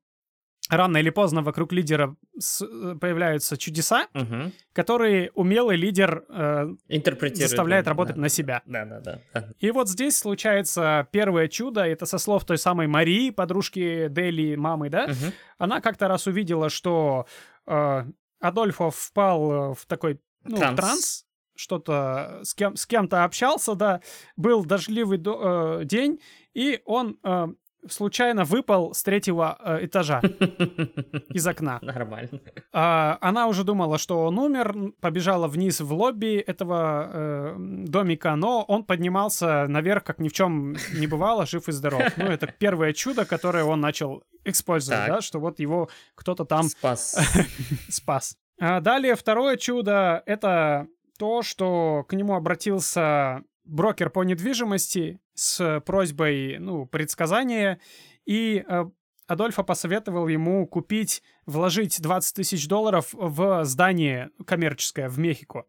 рано 0.68 0.98
или 0.98 1.10
поздно 1.10 1.42
вокруг 1.42 1.72
лидера 1.72 2.16
с- 2.38 2.62
э, 2.64 2.94
появляются 3.00 3.56
чудеса, 3.56 4.06
Мгм. 4.14 4.52
которые 4.72 5.30
умелый 5.34 5.76
лидер 5.76 6.24
э, 6.28 6.68
Интерпретирует. 6.88 7.50
заставляет 7.50 7.84
да, 7.84 7.90
работать 7.90 8.16
да. 8.16 8.22
на 8.22 8.28
себя. 8.28 8.62
Да, 8.66 8.84
да, 8.84 9.00
да. 9.00 9.18
да. 9.34 9.48
И 9.58 9.70
вот 9.70 9.88
здесь 9.88 10.16
случается 10.18 11.08
первое 11.12 11.48
чудо, 11.48 11.82
это 11.82 12.06
со 12.06 12.18
слов 12.18 12.44
той 12.44 12.58
самой 12.58 12.86
Марии, 12.86 13.30
подружки 13.30 14.08
Дели, 14.08 14.56
мамы, 14.56 14.90
да? 14.90 15.06
Мгм. 15.08 15.32
Она 15.58 15.80
как-то 15.80 16.08
раз 16.08 16.26
увидела, 16.26 16.68
что 16.70 17.26
э, 17.66 18.04
Адольфо 18.40 18.90
впал 18.90 19.52
э, 19.52 19.74
в 19.74 19.86
такой 19.86 20.20
ну, 20.44 20.56
Транс. 20.56 20.76
транс, 20.78 21.24
что-то 21.56 22.40
с, 22.44 22.54
кем, 22.54 22.76
с 22.76 22.86
кем-то 22.86 23.24
общался, 23.24 23.74
да, 23.74 24.00
был 24.36 24.64
дождливый 24.64 25.18
до- 25.18 25.80
э, 25.80 25.84
день, 25.84 26.20
и 26.54 26.80
он 26.84 27.18
э, 27.24 27.48
случайно 27.88 28.44
выпал 28.44 28.94
с 28.94 29.02
третьего 29.02 29.56
э, 29.60 29.86
этажа 29.86 30.20
из 31.30 31.46
окна. 31.46 31.78
Нормально. 31.82 32.40
А, 32.72 33.18
она 33.20 33.46
уже 33.46 33.64
думала, 33.64 33.98
что 33.98 34.24
он 34.24 34.38
умер, 34.38 34.92
побежала 35.00 35.48
вниз 35.48 35.80
в 35.80 35.92
лобби 35.92 36.36
этого 36.46 37.10
э, 37.12 37.54
домика, 37.58 38.34
но 38.36 38.62
он 38.62 38.84
поднимался 38.84 39.66
наверх, 39.68 40.04
как 40.04 40.18
ни 40.18 40.28
в 40.28 40.32
чем 40.32 40.76
не 40.94 41.06
бывало, 41.06 41.46
жив 41.46 41.68
и 41.68 41.72
здоров. 41.72 42.02
Ну, 42.16 42.24
это 42.24 42.46
первое 42.46 42.92
чудо, 42.92 43.24
которое 43.24 43.64
он 43.64 43.80
начал 43.80 44.22
использовать, 44.44 45.00
Так. 45.06 45.08
да, 45.08 45.20
что 45.20 45.38
вот 45.38 45.60
его 45.60 45.88
кто-то 46.14 46.44
там 46.44 46.64
Спас. 46.64 47.16
спас. 47.88 48.36
А 48.60 48.80
далее 48.80 49.14
второе 49.14 49.56
чудо— 49.56 50.22
это 50.26 50.88
то, 51.18 51.42
что 51.42 52.04
к 52.08 52.12
нему 52.14 52.34
обратился 52.34 53.42
брокер 53.64 54.10
по 54.10 54.24
недвижимости 54.24 55.20
с 55.38 55.80
просьбой, 55.80 56.58
ну, 56.58 56.86
предсказания, 56.86 57.80
и 58.26 58.64
э, 58.66 58.84
Адольфо 59.26 59.62
посоветовал 59.62 60.26
ему 60.28 60.66
купить, 60.66 61.22
вложить 61.46 62.00
20 62.00 62.36
тысяч 62.36 62.66
долларов 62.66 63.10
в 63.12 63.64
здание 63.64 64.30
коммерческое 64.46 65.08
в 65.08 65.18
Мехико. 65.18 65.64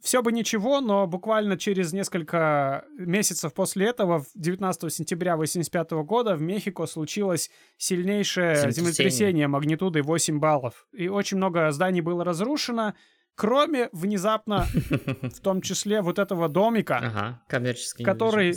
Все 0.00 0.22
бы 0.22 0.30
ничего, 0.30 0.80
но 0.80 1.08
буквально 1.08 1.58
через 1.58 1.92
несколько 1.92 2.84
месяцев 2.98 3.52
после 3.52 3.86
этого, 3.86 4.20
в 4.20 4.26
19 4.36 4.94
сентября 4.94 5.32
1985 5.32 6.06
года, 6.06 6.36
в 6.36 6.40
Мехико 6.40 6.86
случилось 6.86 7.50
сильнейшее 7.78 8.54
Землетрясение. 8.54 8.92
землетрясение 8.92 9.48
магнитудой 9.48 10.02
8 10.02 10.38
баллов. 10.38 10.86
И 10.92 11.08
очень 11.08 11.38
много 11.38 11.72
зданий 11.72 12.00
было 12.00 12.22
разрушено, 12.22 12.94
кроме 13.38 13.88
внезапно, 13.92 14.66
в 15.22 15.40
том 15.40 15.62
числе 15.62 16.02
вот 16.02 16.18
этого 16.18 16.48
домика. 16.48 16.96
Ага, 16.96 17.42
коммерческий 17.48 18.04
Который-. 18.04 18.54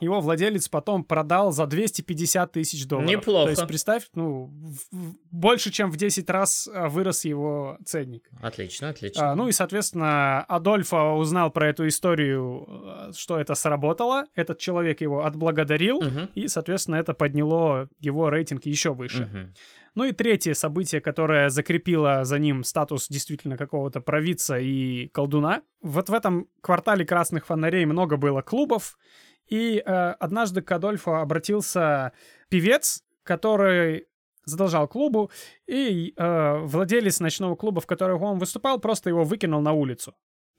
Его 0.00 0.20
владелец 0.20 0.68
потом 0.68 1.04
продал 1.04 1.52
за 1.52 1.66
250 1.68 2.50
тысяч 2.50 2.84
долларов. 2.88 3.08
Неплохо. 3.08 3.44
То 3.44 3.50
есть, 3.50 3.66
представь, 3.68 4.08
ну, 4.14 4.46
в- 4.46 4.96
в- 4.96 5.14
больше, 5.30 5.70
чем 5.70 5.88
в 5.92 5.96
10 5.96 6.28
раз 6.30 6.68
а, 6.74 6.88
вырос 6.88 7.24
его 7.24 7.78
ценник. 7.86 8.28
Отлично, 8.42 8.88
отлично. 8.88 9.30
А, 9.30 9.34
ну 9.36 9.46
и, 9.46 9.52
соответственно, 9.52 10.40
Адольфо 10.48 11.14
узнал 11.16 11.52
про 11.52 11.68
эту 11.68 11.86
историю, 11.86 12.66
э, 12.68 13.12
что 13.16 13.38
это 13.38 13.54
сработало. 13.54 14.24
Этот 14.34 14.58
человек 14.58 15.00
его 15.00 15.24
отблагодарил. 15.24 16.00
Мгм. 16.02 16.28
И, 16.34 16.48
соответственно, 16.48 16.96
это 16.96 17.14
подняло 17.14 17.88
его 18.00 18.30
рейтинг 18.30 18.66
еще 18.66 18.92
выше. 18.94 19.26
Мгм. 19.32 19.54
Ну 19.94 20.04
и 20.04 20.12
третье 20.12 20.54
событие, 20.54 21.00
которое 21.00 21.50
закрепило 21.50 22.24
за 22.24 22.38
ним 22.38 22.64
статус 22.64 23.08
действительно 23.08 23.56
какого-то 23.56 24.00
провидца 24.00 24.58
и 24.58 25.08
колдуна. 25.08 25.62
Вот 25.82 26.08
в 26.08 26.14
этом 26.14 26.48
квартале 26.60 27.04
красных 27.04 27.46
фонарей 27.46 27.84
много 27.84 28.16
было 28.16 28.42
клубов. 28.42 28.98
И 29.46 29.76
э, 29.76 29.90
однажды 30.18 30.62
к 30.62 30.72
Адольфу 30.72 31.14
обратился 31.14 32.12
певец, 32.48 33.04
который 33.22 34.06
задолжал 34.46 34.88
клубу, 34.88 35.30
и 35.66 36.12
э, 36.16 36.58
владелец 36.62 37.20
ночного 37.20 37.54
клуба, 37.54 37.80
в 37.80 37.86
котором 37.86 38.22
он 38.22 38.38
выступал, 38.38 38.78
просто 38.78 39.10
его 39.10 39.24
выкинул 39.24 39.60
на 39.60 39.72
улицу. 39.72 40.14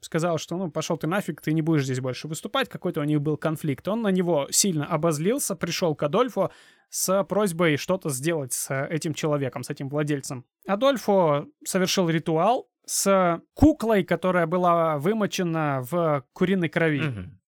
Сказал, 0.06 0.38
что 0.38 0.56
ну 0.56 0.70
пошел 0.70 0.96
ты 0.96 1.08
нафиг, 1.08 1.40
ты 1.40 1.52
не 1.52 1.62
будешь 1.62 1.82
здесь 1.82 1.98
больше 1.98 2.28
выступать, 2.28 2.68
какой-то 2.68 3.00
у 3.00 3.04
них 3.04 3.20
был 3.20 3.36
конфликт. 3.36 3.88
Он 3.88 4.02
на 4.02 4.12
него 4.12 4.46
сильно 4.52 4.86
обозлился, 4.86 5.56
пришел 5.56 5.96
к 5.96 6.02
Адольфу 6.04 6.52
с 6.90 7.24
просьбой 7.24 7.76
что-то 7.76 8.10
сделать 8.10 8.52
с 8.52 8.72
этим 8.86 9.14
человеком, 9.14 9.64
с 9.64 9.70
этим 9.70 9.88
владельцем. 9.88 10.44
Адольфо 10.64 11.46
совершил 11.64 12.08
ритуал 12.08 12.68
с 12.84 13.42
куклой, 13.54 14.04
которая 14.04 14.46
была 14.46 14.98
вымочена 14.98 15.80
в 15.82 16.24
куриной 16.32 16.68
крови. 16.68 17.02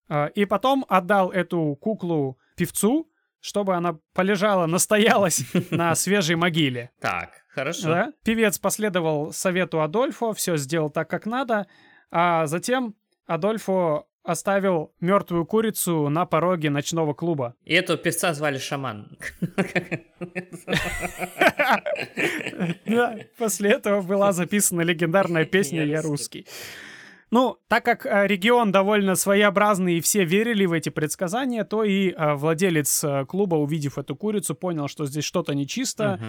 А, 0.09 0.25
И 0.25 0.43
потом 0.43 0.85
отдал 0.89 1.31
эту 1.31 1.77
куклу 1.79 2.37
певцу, 2.57 3.09
чтобы 3.39 3.77
она 3.77 3.97
полежала, 4.13 4.65
настоялась 4.65 5.45
на 5.71 5.95
свежей 5.95 6.35
могиле. 6.35 6.91
Так, 6.99 7.29
хорошо. 7.47 7.87
Да? 7.87 8.13
Певец 8.25 8.59
последовал 8.59 9.31
совету 9.31 9.81
Адольфо, 9.81 10.33
все 10.33 10.57
сделал 10.57 10.89
так, 10.89 11.09
как 11.09 11.25
надо, 11.25 11.67
а 12.11 12.45
затем 12.47 12.95
Адольфо 13.25 14.07
оставил 14.23 14.93
мертвую 14.99 15.45
курицу 15.45 16.09
на 16.09 16.25
пороге 16.25 16.69
ночного 16.69 17.13
клуба. 17.13 17.55
И 17.65 17.73
этого 17.73 17.97
певца 17.97 18.33
звали 18.33 18.57
Шаман. 18.57 19.17
После 23.37 23.71
этого 23.71 24.01
была 24.01 24.31
записана 24.31 24.81
легендарная 24.81 25.45
песня 25.45 25.83
«Я 25.85 26.01
русский». 26.01 26.45
Ну, 27.31 27.57
так 27.67 27.85
как 27.85 28.07
э, 28.07 28.25
регион 28.25 28.71
довольно 28.71 29.13
своеобразный 29.15 29.97
и 29.97 30.01
все 30.01 30.23
верили 30.23 30.65
в 30.65 30.73
эти 30.73 30.89
предсказания, 30.89 31.63
то 31.63 31.83
и 31.83 32.09
э, 32.09 32.33
владелец 32.33 33.03
э, 33.03 33.25
клуба, 33.25 33.53
увидев 33.55 33.99
эту 33.99 34.15
курицу, 34.15 34.55
понял, 34.55 34.87
что 34.87 35.05
здесь 35.05 35.25
что-то 35.25 35.53
нечисто. 35.53 36.19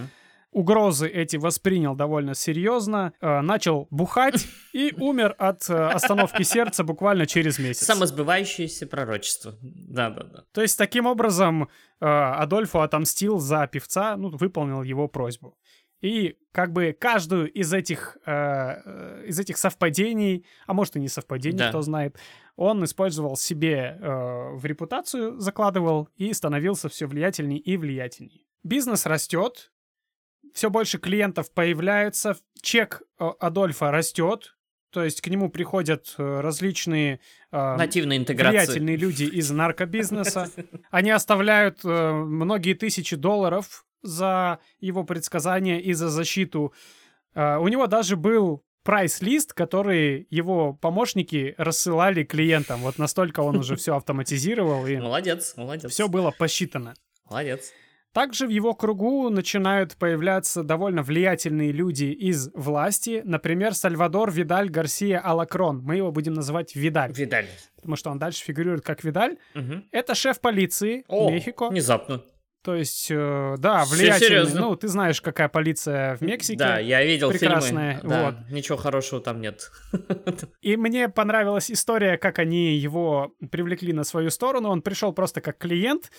Угрозы 0.53 1.09
эти 1.09 1.37
воспринял 1.37 1.95
довольно 1.95 2.35
серьезно, 2.35 3.13
э, 3.21 3.41
начал 3.41 3.87
бухать 3.91 4.47
и 4.73 4.93
умер 4.97 5.35
от 5.39 5.69
э, 5.71 5.75
остановки 5.75 6.43
сердца 6.43 6.85
буквально 6.85 7.27
через 7.27 7.59
месяц. 7.59 7.87
Самосбывающееся 7.87 8.87
пророчество. 8.87 9.57
Да-да-да. 9.63 10.45
То 10.53 10.63
есть 10.63 10.77
таким 10.79 11.07
образом 11.07 11.65
э, 11.65 12.07
Адольфо 12.07 12.81
отомстил 12.81 13.39
за 13.39 13.67
певца, 13.67 14.17
ну, 14.17 14.31
выполнил 14.31 14.83
его 14.83 15.09
просьбу. 15.09 15.57
И 16.01 16.39
как 16.53 16.73
бы 16.73 16.97
каждую 16.99 17.53
из 17.53 17.73
этих, 17.75 18.17
э, 18.25 18.33
э, 18.33 19.25
из 19.27 19.39
этих 19.39 19.59
совпадений, 19.59 20.47
а 20.67 20.73
может 20.73 20.97
и 20.97 21.01
не 21.01 21.09
совпадений, 21.09 21.59
Да. 21.59 21.69
кто 21.69 21.83
знает, 21.83 22.17
он 22.57 22.83
использовал 22.85 23.37
себе 23.37 23.99
э, 24.01 24.51
в 24.55 24.65
репутацию, 24.65 25.39
закладывал 25.39 26.09
и 26.17 26.33
становился 26.33 26.89
все 26.89 27.07
влиятельней 27.07 27.59
и 27.59 27.77
влиятельней. 27.77 28.47
Бизнес 28.63 29.07
растет, 29.07 29.71
все 30.55 30.71
больше 30.71 30.99
клиентов 30.99 31.53
появляется, 31.53 32.37
чек 32.63 33.03
э, 33.19 33.29
Адольфа 33.39 33.91
растет, 33.91 34.57
то 34.91 35.05
есть 35.05 35.21
к 35.21 35.29
нему 35.29 35.51
приходят 35.51 36.15
э, 36.19 36.41
различные 36.41 37.21
э, 37.53 37.77
Нативная 37.77 38.17
интеграция. 38.17 38.61
влиятельные 38.61 38.97
люди 38.97 39.25
из 39.25 39.51
наркобизнеса. 39.51 40.51
Они 40.91 41.11
оставляют 41.11 41.81
э, 41.85 42.13
многие 42.13 42.75
тысячи 42.75 43.17
долларов 43.17 43.85
за 44.03 44.59
его 44.81 45.05
предсказания 45.05 45.79
и 45.81 45.93
за 45.93 46.09
защиту. 46.09 46.73
Э, 47.35 47.57
у 47.59 47.69
него 47.69 47.87
даже 47.87 48.17
был 48.17 48.65
прайс-лист, 48.83 49.53
который 49.53 50.27
его 50.31 50.73
помощники 50.73 51.55
рассылали 51.59 52.25
клиентам. 52.25 52.81
Вот 52.81 52.99
настолько 52.99 53.41
он 53.41 53.57
уже 53.59 53.77
все 53.77 53.95
автоматизировал, 53.95 54.87
и 54.87 54.97
Молодец, 54.97 55.55
молодец. 55.57 55.93
все 55.93 56.09
было 56.09 56.31
посчитано. 56.31 56.95
Молодец. 57.29 57.73
Также 58.13 58.47
в 58.47 58.51
его 58.51 58.75
кругу 58.75 59.31
начинают 59.31 59.97
появляться 59.97 60.65
довольно 60.65 61.03
влиятельные 61.03 61.71
люди 61.71 62.07
из 62.07 62.51
власти. 62.55 63.23
Например, 63.25 63.73
Сальвадор 63.73 64.33
Видаль 64.33 64.69
Гарсия 64.69 65.21
Алакрон. 65.21 65.81
Мы 65.85 65.97
его 65.97 66.11
будем 66.11 66.35
называть 66.35 66.75
Видаль, 66.75 67.13
Видаль. 67.13 67.47
потому 67.77 67.95
что 67.95 68.11
он 68.11 68.19
дальше 68.19 68.43
фигурирует 68.45 68.85
как 68.85 69.05
Видаль. 69.05 69.37
Мгм. 69.55 69.85
Это 69.93 70.17
шеф 70.17 70.41
полиции 70.41 71.05
О, 71.07 71.31
Мехико. 71.31 71.69
внезапно. 71.69 72.23
То 72.63 72.75
есть, 72.75 73.11
э, 73.11 73.55
да, 73.59 73.85
влиятельный. 73.87 74.27
серьезно? 74.29 74.61
Ну, 74.61 74.77
ты 74.77 74.89
знаешь, 74.89 75.23
какая 75.23 75.49
полиция 75.49 76.17
в 76.17 76.21
Мексике. 76.21 76.59
Да, 76.59 76.79
я 76.79 77.03
видел 77.03 77.31
прекрасная, 77.31 78.01
фильмы. 78.01 78.11
Да, 78.11 78.25
вот. 78.27 78.51
Ничего 78.51 78.77
хорошего 78.77 79.23
там 79.23 79.41
нет. 79.41 79.71
И 80.61 80.77
мне 80.77 81.09
понравилась 81.09 81.71
история, 81.71 82.19
как 82.19 82.39
они 82.39 82.77
его 82.77 83.33
привлекли 83.51 83.95
на 83.95 84.05
свою 84.05 84.29
сторону. 84.29 84.69
Он 84.69 84.83
пришел 84.83 85.15
просто 85.15 85.41
как 85.41 85.57
клиент, 85.57 86.11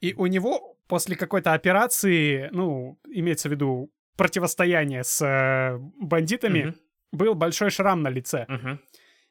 и 0.00 0.14
у 0.14 0.26
него 0.26 0.76
после 0.88 1.16
какой-то 1.16 1.52
операции, 1.52 2.48
ну, 2.52 2.98
имеется 3.08 3.48
в 3.48 3.52
виду 3.52 3.90
противостояние 4.16 5.04
с 5.04 5.22
э, 5.24 5.78
бандитами, 6.00 6.62
Мгм, 6.62 6.74
был 7.12 7.34
большой 7.34 7.70
шрам 7.70 8.02
на 8.02 8.08
лице. 8.08 8.44
мгм. 8.48 8.80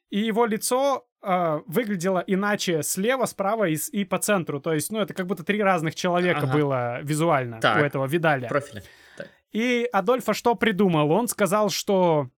И 0.10 0.20
его 0.20 0.46
лицо 0.46 1.06
э, 1.22 1.60
выглядело 1.68 2.24
иначе 2.26 2.82
слева, 2.82 3.26
справа 3.26 3.68
и, 3.70 3.78
и 3.92 4.06
по 4.06 4.18
центру. 4.18 4.60
То 4.62 4.74
есть, 4.74 4.92
ну, 4.92 5.00
это 5.00 5.14
как 5.14 5.28
будто 5.28 5.44
три 5.44 5.62
разных 5.62 5.94
человека 5.96 6.42
Ага. 6.44 6.54
было 6.54 7.02
визуально 7.02 7.60
Так. 7.60 7.78
у 7.78 7.86
этого 7.86 8.08
Видаля. 8.08 8.48
Профили. 8.48 8.84
И 9.52 9.88
Адольфо 9.92 10.34
что 10.34 10.56
придумал? 10.56 11.12
Он 11.12 11.28
сказал, 11.28 11.70
что 11.70 12.30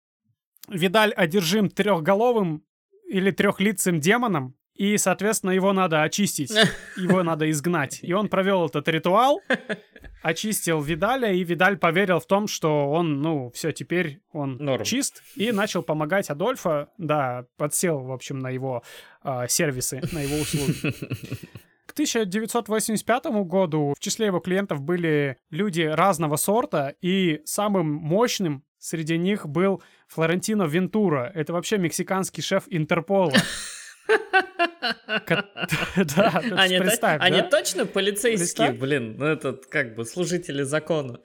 Видаль 0.67 1.11
одержим 1.13 1.69
трехголовым 1.69 2.63
или 3.07 3.31
трехлицым 3.31 3.99
демоном, 3.99 4.55
и, 4.81 4.97
соответственно, 4.97 5.51
его 5.51 5.73
надо 5.73 6.01
очистить, 6.01 6.49
его 6.97 7.21
надо 7.21 7.47
изгнать. 7.51 7.99
И 8.01 8.13
он 8.13 8.29
провел 8.29 8.65
этот 8.65 8.87
ритуал, 8.87 9.39
очистил 10.23 10.81
Видаля, 10.81 11.31
и 11.31 11.43
Видаль 11.43 11.77
поверил 11.77 12.19
в 12.19 12.25
том, 12.25 12.47
что 12.47 12.89
он, 12.89 13.21
ну, 13.21 13.51
все, 13.51 13.73
теперь 13.73 14.21
он 14.31 14.57
Норм. 14.57 14.83
чист, 14.83 15.21
и 15.35 15.51
начал 15.51 15.83
помогать 15.83 16.31
Адольфо, 16.31 16.87
да, 16.97 17.45
подсел, 17.57 17.99
в 17.99 18.11
общем, 18.11 18.39
на 18.39 18.49
его 18.49 18.81
а, 19.21 19.47
сервисы, 19.47 20.01
на 20.11 20.21
его 20.21 20.37
услуги. 20.37 20.73
К 21.85 21.91
1985 21.91 23.25
году 23.45 23.93
в 23.95 23.99
числе 23.99 24.27
его 24.27 24.39
клиентов 24.39 24.81
были 24.81 25.37
люди 25.51 25.81
разного 25.81 26.37
сорта, 26.37 26.95
и 27.01 27.41
самым 27.45 27.85
мощным 27.85 28.63
среди 28.79 29.19
них 29.19 29.47
был 29.47 29.83
Флорентино 30.07 30.63
Вентура. 30.63 31.31
Это 31.35 31.53
вообще 31.53 31.77
мексиканский 31.77 32.41
шеф 32.41 32.63
Интерпола. 32.67 33.33
Да, 36.15 36.41
Они, 36.57 36.77
представь, 36.79 37.21
они 37.21 37.41
точно 37.43 37.85
полицейские, 37.85 38.71
блин, 38.71 39.15
ну 39.17 39.25
этот 39.25 39.65
как 39.67 39.95
бы 39.95 40.05
служители 40.05 40.63
закона. 40.63 41.19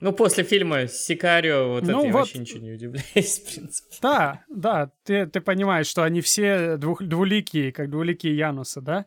Ну, 0.00 0.12
после 0.12 0.42
фильма 0.44 0.86
«Сикарио», 0.88 1.68
вот 1.68 1.84
Ну 1.84 1.98
это 2.00 2.06
я 2.08 2.12
вот. 2.12 2.18
вообще 2.18 2.38
ничего 2.38 2.58
не 2.58 2.72
удивляюсь, 2.72 3.38
в 3.46 3.50
принципе. 3.50 3.96
Да, 4.02 4.44
да, 4.50 4.90
ты, 5.04 5.24
ты 5.26 5.40
понимаешь, 5.40 5.86
что 5.86 6.02
они 6.02 6.20
все 6.20 6.76
двух, 6.76 7.00
двуликие, 7.02 7.72
как 7.72 7.88
двуликие 7.90 8.36
Янусы, 8.36 8.80
да? 8.82 9.06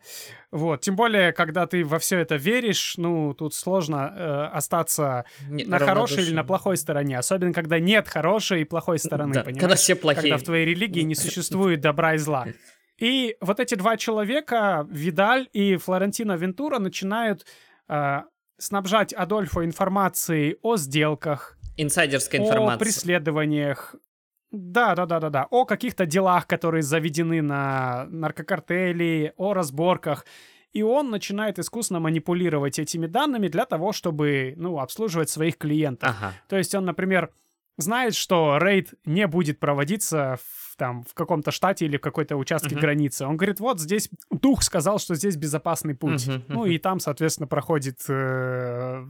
Вот, 0.49 0.81
тем 0.81 0.95
более, 0.95 1.33
когда 1.33 1.67
ты 1.67 1.83
во 1.83 1.99
все 1.99 2.17
это 2.19 2.35
веришь, 2.37 2.95
ну, 2.97 3.33
тут 3.35 3.53
сложно 3.53 4.11
э, 4.17 4.45
остаться 4.55 5.25
Не- 5.49 5.65
на 5.65 5.77
хорошей 5.77 6.23
или 6.23 6.33
на 6.33 6.45
плохой 6.45 6.77
стороне, 6.77 7.19
особенно 7.19 7.53
когда 7.53 7.79
нет 7.79 8.07
хорошей 8.07 8.61
и 8.61 8.63
плохой 8.63 8.97
стороны, 8.97 9.33
Да, 9.35 9.41
понимаешь? 9.43 9.59
когда 9.61 9.75
все 9.75 9.93
плохие. 9.95 10.21
Когда 10.23 10.37
в 10.37 10.43
твоей 10.43 10.65
религии 10.65 11.01
не 11.01 11.15
существует 11.15 11.81
добра 11.81 12.15
и 12.15 12.17
зла. 12.17 12.47
И 12.99 13.37
вот 13.41 13.59
эти 13.59 13.75
два 13.75 13.97
человека, 13.97 14.87
Видаль 14.89 15.47
и 15.53 15.75
Флорентино 15.77 16.33
Вентура, 16.33 16.79
начинают 16.79 17.45
э, 17.87 18.21
снабжать 18.57 19.13
Адольфо 19.13 19.63
информацией 19.63 20.57
о 20.61 20.77
сделках, 20.77 21.57
Инсайдерская 21.77 22.41
о 22.41 22.45
информация. 22.45 22.79
преследованиях. 22.79 23.95
Да, 24.51 24.95
да, 24.95 25.05
да, 25.05 25.19
да, 25.19 25.29
да. 25.29 25.47
О 25.51 25.65
каких-то 25.65 26.05
делах, 26.05 26.47
которые 26.47 26.81
заведены 26.81 27.41
на 27.41 28.05
наркокартели, 28.09 29.33
о 29.37 29.53
разборках. 29.53 30.25
И 30.73 30.81
он 30.81 31.09
начинает 31.11 31.59
искусно 31.59 31.99
манипулировать 31.99 32.79
этими 32.79 33.05
данными 33.07 33.47
для 33.47 33.65
того, 33.65 33.93
чтобы, 33.93 34.53
ну, 34.57 34.79
обслуживать 34.79 35.29
своих 35.29 35.57
клиентов. 35.57 36.15
Ага. 36.17 36.33
То 36.47 36.57
есть 36.57 36.73
он, 36.75 36.85
например, 36.85 37.31
знает, 37.77 38.15
что 38.15 38.57
рейд 38.59 38.93
не 39.05 39.27
будет 39.27 39.59
проводиться 39.59 40.37
в, 40.43 40.75
там, 40.77 41.03
в 41.03 41.13
каком-то 41.13 41.51
штате 41.51 41.85
или 41.85 41.97
в 41.97 42.01
какой-то 42.01 42.35
участке 42.35 42.75
Мгм. 42.75 42.81
границы. 42.81 43.25
Он 43.25 43.37
говорит, 43.37 43.59
вот 43.59 43.79
здесь 43.79 44.09
дух 44.31 44.63
сказал, 44.63 44.99
что 44.99 45.15
здесь 45.15 45.35
безопасный 45.35 45.95
путь. 45.95 46.27
Мгм, 46.27 46.43
Ну 46.47 46.61
мгм. 46.61 46.71
и 46.71 46.77
там, 46.79 46.99
соответственно, 46.99 47.47
проходит, 47.47 47.99
э, 48.09 49.03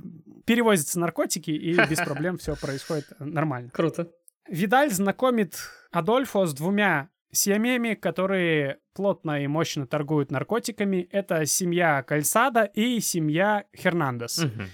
перевозятся 0.46 1.00
наркотики, 1.00 1.52
и 1.52 1.74
без 1.90 2.00
проблем 2.00 2.38
все 2.38 2.56
происходит 2.56 3.06
нормально. 3.20 3.70
Круто. 3.72 4.10
Видаль 4.50 4.92
знакомит 4.92 5.58
Адольфо 5.92 6.46
с 6.46 6.54
двумя 6.54 7.10
семьями, 7.32 7.94
которые 7.96 8.78
плотно 8.94 9.44
и 9.44 9.48
мощно 9.48 9.86
торгуют 9.86 10.32
наркотиками. 10.32 11.08
Это 11.12 11.46
семья 11.46 12.02
Кальсада 12.04 12.64
и 12.64 13.00
семья 13.02 13.66
Хернандес. 13.76 14.40
Мгм. 14.46 14.68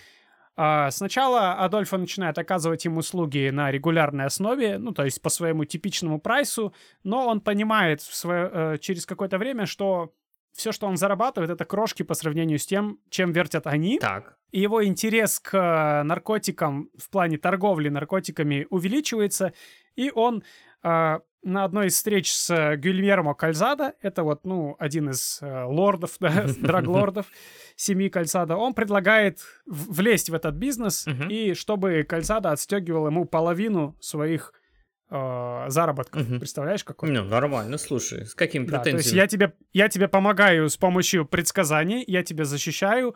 А, 0.55 0.91
Сначала 0.91 1.53
Адольфо 1.53 1.97
начинает 1.97 2.37
оказывать 2.37 2.85
им 2.85 2.97
услуги 2.97 3.49
на 3.49 3.71
регулярной 3.71 4.25
основе, 4.25 4.77
ну, 4.77 4.91
то 4.91 5.03
есть 5.03 5.21
по 5.21 5.29
своему 5.29 5.65
типичному 5.65 6.19
прайсу, 6.19 6.73
но 7.03 7.27
он 7.27 7.41
понимает 7.41 8.01
свое- 8.01 8.49
э, 8.53 8.77
через 8.79 9.05
какое-то 9.05 9.37
время, 9.37 9.65
что 9.65 10.13
все, 10.53 10.71
что 10.71 10.85
он 10.85 10.97
зарабатывает, 10.97 11.49
это 11.49 11.65
крошки 11.65 12.03
по 12.03 12.13
сравнению 12.13 12.59
с 12.59 12.65
тем, 12.67 12.99
чем 13.09 13.31
вертят 13.31 13.65
они. 13.65 13.97
Так. 13.97 14.37
И 14.51 14.59
его 14.59 14.85
интерес 14.85 15.39
к 15.39 15.57
э, 15.57 16.03
наркотикам 16.03 16.89
в 16.97 17.09
плане 17.09 17.37
торговли 17.39 17.89
наркотиками 17.89 18.67
увеличивается, 18.69 19.53
и 19.95 20.11
он 20.13 20.43
э, 20.83 21.19
на 21.43 21.63
одной 21.65 21.87
из 21.87 21.95
встреч 21.95 22.31
с 22.33 22.49
э, 22.49 22.75
Гюльермо 22.77 23.33
Кальзадо, 23.33 23.93
это 24.01 24.23
вот, 24.23 24.45
ну, 24.45 24.75
один 24.79 25.09
из 25.09 25.39
э, 25.41 25.63
лордов, 25.65 26.15
да, 26.19 26.45
драглордов 26.59 27.25
семьи 27.75 28.09
Кальзадо, 28.09 28.55
он 28.55 28.73
предлагает 28.73 29.39
влезть 29.65 30.29
в 30.29 30.33
этот 30.33 30.55
бизнес, 30.55 31.05
Мгм. 31.07 31.27
и 31.29 31.53
чтобы 31.53 32.03
Кальзадо 32.03 32.51
отстегивал 32.51 33.07
ему 33.07 33.25
половину 33.25 33.95
своих 33.99 34.53
э, 35.09 35.65
заработков. 35.67 36.27
Мгм. 36.27 36.39
Представляешь, 36.39 36.83
какой? 36.83 37.09
Ну, 37.11 37.23
нормально, 37.23 37.77
слушай, 37.77 38.25
с 38.25 38.33
какими 38.33 38.65
Да, 38.65 38.79
то 38.79 38.89
есть 38.89 39.09
претензиями? 39.09 39.19
я 39.21 39.27
тебе, 39.27 39.53
я 39.73 39.89
тебе 39.89 40.07
помогаю 40.07 40.69
с 40.69 40.77
помощью 40.77 41.25
предсказаний, 41.25 42.03
я 42.07 42.23
тебя 42.23 42.45
защищаю, 42.45 43.15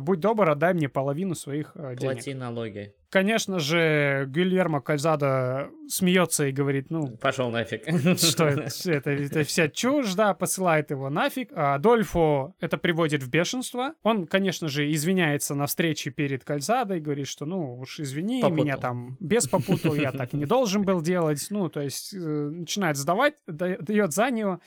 будь 0.00 0.20
добр, 0.20 0.50
отдай 0.50 0.74
мне 0.74 0.88
половину 0.88 1.34
своих 1.34 1.72
э, 1.74 1.96
денег. 1.96 2.14
Плати 2.14 2.34
налоги. 2.34 2.94
Конечно 3.14 3.60
же, 3.60 4.26
Гильермо 4.28 4.80
Кальзадо 4.80 5.70
смеется 5.88 6.46
и 6.46 6.52
говорит, 6.52 6.90
ну, 6.90 7.16
Пошел 7.18 7.48
нафиг. 7.48 7.84
что 8.18 8.46
это, 8.46 8.68
это, 8.90 9.10
это 9.10 9.44
вся 9.44 9.68
чушь, 9.68 10.14
да, 10.14 10.34
посылает 10.34 10.90
его 10.90 11.10
нафиг. 11.10 11.50
А 11.54 11.76
Адольфо 11.76 12.54
это 12.58 12.76
приводит 12.76 13.22
в 13.22 13.30
бешенство. 13.30 13.94
Он, 14.02 14.26
конечно 14.26 14.66
же, 14.66 14.90
извиняется 14.92 15.54
на 15.54 15.66
встрече 15.66 16.10
перед 16.10 16.42
Кальзадой, 16.42 16.98
говорит, 16.98 17.28
что, 17.28 17.46
ну, 17.46 17.78
уж 17.78 18.00
извини, 18.00 18.42
Попутал. 18.42 18.64
меня 18.64 18.76
там 18.78 19.16
без 19.20 19.46
попутал, 19.46 19.94
я 19.94 20.10
так 20.10 20.32
не 20.32 20.44
должен 20.44 20.82
был 20.82 21.00
делать. 21.00 21.46
Ну, 21.50 21.68
то 21.68 21.80
есть 21.80 22.12
э, 22.12 22.18
начинает 22.18 22.96
сдавать, 22.96 23.34
да- 23.46 23.78
дает 23.78 24.12
за 24.12 24.30
него. 24.30 24.60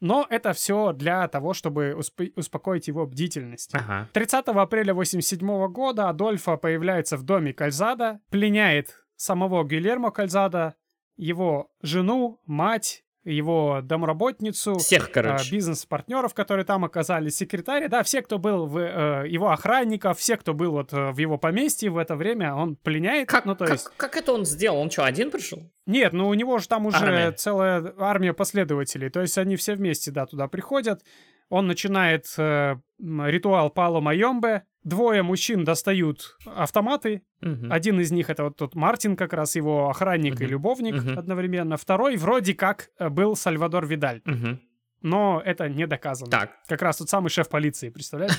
Но 0.00 0.26
это 0.28 0.52
все 0.52 0.92
для 0.92 1.26
того, 1.28 1.54
чтобы 1.54 1.94
усп- 1.96 2.32
успокоить 2.36 2.88
его 2.88 3.06
бдительность. 3.06 3.74
Ага. 3.74 4.08
30 4.12 4.48
апреля 4.48 4.92
87 4.94 5.68
года 5.68 6.08
Адольфо 6.08 6.56
появляется 6.56 7.16
в 7.16 7.22
доме 7.22 7.52
Кальзада, 7.52 8.20
пленяет 8.30 9.04
самого 9.16 9.64
Гильермо 9.64 10.10
Кальзада, 10.10 10.74
его 11.16 11.70
жену, 11.80 12.40
мать, 12.44 13.04
его 13.24 13.80
домработницу, 13.82 14.78
Всех, 14.78 15.08
э, 15.08 15.12
короче. 15.12 15.50
бизнес-партнеров, 15.50 16.34
которые 16.34 16.64
там 16.64 16.84
оказались, 16.84 17.36
секретаря, 17.36 17.88
да, 17.88 18.02
все, 18.02 18.22
кто 18.22 18.38
был 18.38 18.66
в 18.66 18.78
э, 18.78 19.28
его 19.28 19.50
охранников, 19.50 20.18
все, 20.18 20.36
кто 20.36 20.54
был 20.54 20.72
вот 20.72 20.92
э, 20.92 21.10
в 21.10 21.18
его 21.18 21.38
поместье 21.38 21.90
в 21.90 21.98
это 21.98 22.16
время, 22.16 22.54
он 22.54 22.76
пленяет. 22.76 23.28
Как, 23.28 23.46
ну, 23.46 23.54
то 23.54 23.64
как, 23.64 23.74
есть... 23.74 23.90
как 23.96 24.16
это 24.16 24.32
он 24.32 24.44
сделал? 24.44 24.78
Он 24.78 24.90
что, 24.90 25.04
один 25.04 25.30
пришел? 25.30 25.70
Нет, 25.86 26.12
ну 26.12 26.28
у 26.28 26.34
него 26.34 26.58
же 26.58 26.68
там 26.68 26.86
уже 26.86 26.98
Армия. 26.98 27.32
целая 27.32 27.94
армия 27.98 28.32
последователей. 28.32 29.10
То 29.10 29.20
есть 29.20 29.38
они 29.38 29.56
все 29.56 29.74
вместе, 29.74 30.10
да, 30.10 30.26
туда 30.26 30.48
приходят. 30.48 31.02
Он 31.48 31.66
начинает 31.66 32.26
э, 32.38 32.76
ритуал 32.98 33.70
Пало 33.70 34.00
Майомбе. 34.00 34.64
Двое 34.84 35.22
мужчин 35.22 35.64
достают 35.64 36.36
автоматы. 36.44 37.22
Мгм. 37.40 37.72
Один 37.72 38.00
из 38.00 38.12
них 38.12 38.28
это 38.30 38.44
вот 38.44 38.56
тот 38.58 38.74
Мартин, 38.74 39.16
как 39.16 39.32
раз 39.32 39.56
его 39.56 39.88
охранник 39.88 40.40
и 40.40 40.44
Мгм. 40.44 40.50
любовник 40.52 40.94
Мгм. 41.02 41.18
одновременно. 41.18 41.76
Второй 41.78 42.16
вроде 42.16 42.54
как 42.54 42.90
э, 42.98 43.08
был 43.08 43.34
Сальвадор 43.34 43.86
Видаль. 43.86 44.20
Мгм. 44.26 44.60
Но 45.00 45.42
это 45.44 45.68
не 45.68 45.86
доказано. 45.86 46.30
Так. 46.30 46.52
Как 46.68 46.82
раз 46.82 46.98
тот 46.98 47.08
самый 47.08 47.28
шеф 47.30 47.48
полиции, 47.48 47.88
представляешь? 47.90 48.32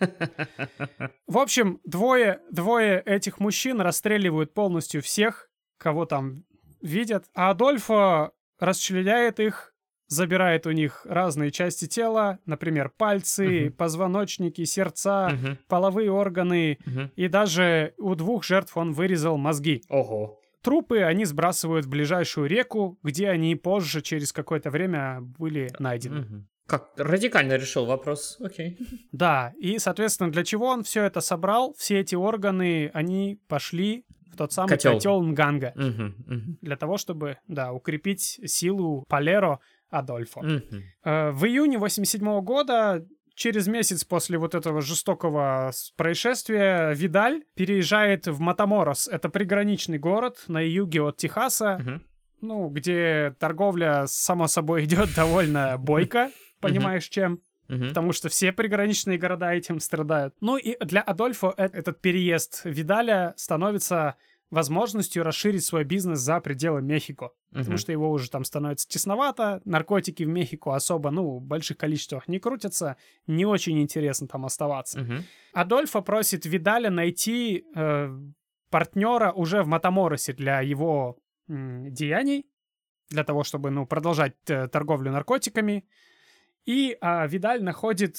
В 1.26 1.38
общем, 1.38 1.80
двое, 1.84 2.40
двое 2.50 3.00
этих 3.04 3.40
мужчин 3.40 3.80
расстреливают 3.80 4.54
полностью 4.54 5.02
всех, 5.02 5.48
кого 5.76 6.06
там 6.06 6.44
видят, 6.80 7.24
а 7.34 7.50
Адольфо 7.50 8.32
расчленяет 8.60 9.40
их, 9.40 9.74
забирает 10.08 10.66
у 10.66 10.70
них 10.72 11.02
разные 11.08 11.50
части 11.50 11.86
тела, 11.86 12.38
например, 12.46 12.90
пальцы, 12.96 13.66
Мгм. 13.66 13.72
позвоночники, 13.74 14.64
сердца, 14.64 15.28
Мгм. 15.32 15.58
половые 15.68 16.10
органы, 16.10 16.78
Мгм. 16.86 17.12
и 17.14 17.28
даже 17.28 17.94
у 17.98 18.14
двух 18.14 18.44
жертв 18.44 18.76
он 18.76 18.92
вырезал 18.92 19.36
мозги. 19.36 19.82
Ого. 19.88 20.40
Трупы 20.62 20.98
они 21.02 21.24
сбрасывают 21.24 21.86
в 21.86 21.88
ближайшую 21.88 22.48
реку, 22.48 22.98
где 23.02 23.28
они 23.28 23.54
позже, 23.54 24.02
через 24.02 24.32
какое-то 24.32 24.70
время, 24.70 25.20
были 25.20 25.70
найдены. 25.78 26.20
Мгм. 26.22 26.48
Как 26.66 26.90
радикально 26.96 27.54
решил 27.54 27.86
вопрос. 27.86 28.36
Окей. 28.40 28.76
Да, 29.12 29.54
и, 29.58 29.78
соответственно, 29.78 30.30
для 30.32 30.44
чего 30.44 30.66
он 30.66 30.82
все 30.82 31.04
это 31.04 31.20
собрал? 31.20 31.74
Все 31.78 32.00
эти 32.00 32.14
органы, 32.14 32.90
они 32.92 33.40
пошли 33.48 34.04
в 34.30 34.36
тот 34.36 34.52
самый 34.52 34.68
Котел. 34.68 34.94
котел, 34.94 35.22
Нганга. 35.22 35.72
Мгм. 35.76 36.14
Мгм. 36.26 36.58
Для 36.60 36.76
того, 36.76 36.98
чтобы, 36.98 37.38
да, 37.46 37.72
укрепить 37.72 38.40
силу 38.44 39.04
Палеро 39.08 39.60
Адольфо. 39.90 40.42
Э, 41.04 41.30
В 41.30 41.44
июне 41.46 41.78
87 41.78 42.40
года, 42.42 43.04
через 43.34 43.66
месяц 43.68 44.04
после 44.04 44.36
вот 44.38 44.54
этого 44.54 44.80
жестокого 44.82 45.70
происшествия, 45.96 46.92
Видаль 46.94 47.42
переезжает 47.54 48.26
в 48.26 48.40
Матаморос. 48.40 49.08
Это 49.08 49.28
приграничный 49.28 49.98
город 49.98 50.44
на 50.48 50.60
юге 50.60 51.02
от 51.02 51.16
Техаса, 51.18 51.78
Мгм. 51.78 52.02
ну, 52.40 52.68
где 52.68 53.34
торговля, 53.38 54.06
само 54.06 54.46
собой, 54.48 54.84
идет 54.84 55.14
довольно 55.14 55.76
бойко, 55.78 56.30
понимаешь, 56.60 57.08
чем? 57.08 57.40
Мгм. 57.68 57.88
потому 57.88 58.12
что 58.12 58.30
все 58.30 58.50
приграничные 58.50 59.18
города 59.18 59.52
этим 59.52 59.78
страдают. 59.78 60.34
Ну 60.40 60.56
и 60.56 60.74
для 60.82 61.02
Адольфо 61.02 61.52
э- 61.54 61.68
этот 61.70 62.00
переезд 62.00 62.62
Видаля 62.64 63.34
становится 63.36 64.14
возможностью 64.50 65.22
расширить 65.24 65.64
свой 65.64 65.84
бизнес 65.84 66.20
за 66.20 66.40
пределы 66.40 66.80
Мехико. 66.82 67.30
Потому 67.50 67.70
Мгм. 67.70 67.78
что 67.78 67.92
его 67.92 68.10
уже 68.10 68.30
там 68.30 68.44
становится 68.44 68.88
тесновато, 68.88 69.60
наркотики 69.64 70.22
в 70.22 70.28
Мехико 70.28 70.74
особо, 70.74 71.10
ну, 71.10 71.38
в 71.38 71.42
больших 71.42 71.76
количествах 71.76 72.28
не 72.28 72.38
крутятся, 72.38 72.96
не 73.26 73.44
очень 73.44 73.80
интересно 73.80 74.26
там 74.26 74.44
оставаться. 74.46 75.00
Мгм. 75.00 75.24
Адольфо 75.52 76.02
просит 76.02 76.46
Видаля 76.46 76.90
найти 76.90 77.64
э, 77.74 78.18
партнера 78.70 79.32
уже 79.32 79.62
в 79.62 79.66
Матаморосе 79.66 80.32
для 80.32 80.60
его 80.60 81.18
м, 81.48 81.90
деяний, 81.92 82.46
для 83.10 83.24
того, 83.24 83.42
чтобы, 83.44 83.70
ну, 83.70 83.86
продолжать 83.86 84.34
э, 84.48 84.68
торговлю 84.68 85.10
наркотиками. 85.12 85.86
И 86.66 86.96
а, 87.00 87.26
Видаль 87.26 87.62
находит 87.62 88.16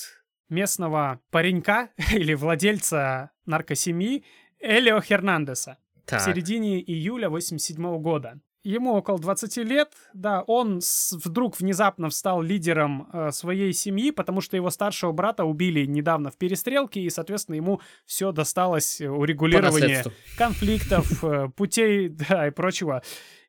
местного 0.50 1.20
паренька 1.30 1.90
или 2.14 2.34
владельца 2.34 3.30
наркосемьи 3.46 4.24
Элио 4.60 5.00
Хернандеса 5.02 5.78
в 6.10 6.12
Так. 6.12 6.22
середине 6.22 6.82
июля 6.82 7.30
87 7.30 7.97
года. 7.99 8.39
Ему 8.64 8.93
около 8.93 9.18
20 9.18 9.57
лет, 9.57 9.93
да, 10.14 10.41
он 10.41 10.82
вдруг 11.24 11.57
внезапно 11.57 12.10
стал 12.10 12.41
лидером 12.41 13.07
э, 13.14 13.32
своей 13.32 13.72
семьи, 13.72 14.12
потому 14.12 14.41
что 14.41 14.57
его 14.57 14.70
старшего 14.70 15.14
брата 15.14 15.45
убили 15.45 15.86
недавно 15.86 16.30
в 16.30 16.38
перестрелке, 16.38 16.99
и, 16.99 17.10
соответственно, 17.10 17.55
ему 17.55 17.80
все 18.05 18.34
досталось 18.34 18.99
урегулирование 18.99 20.03
конфликтов, 20.38 21.24
э, 21.24 21.47
путей, 21.55 22.10
да, 22.10 22.47
и 22.47 22.51
прочего. 22.51 23.01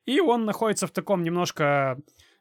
И 0.05 0.21
он 0.21 0.45
находится 0.45 0.87
в 0.87 0.91
таком 0.91 1.23
немножко 1.23 1.97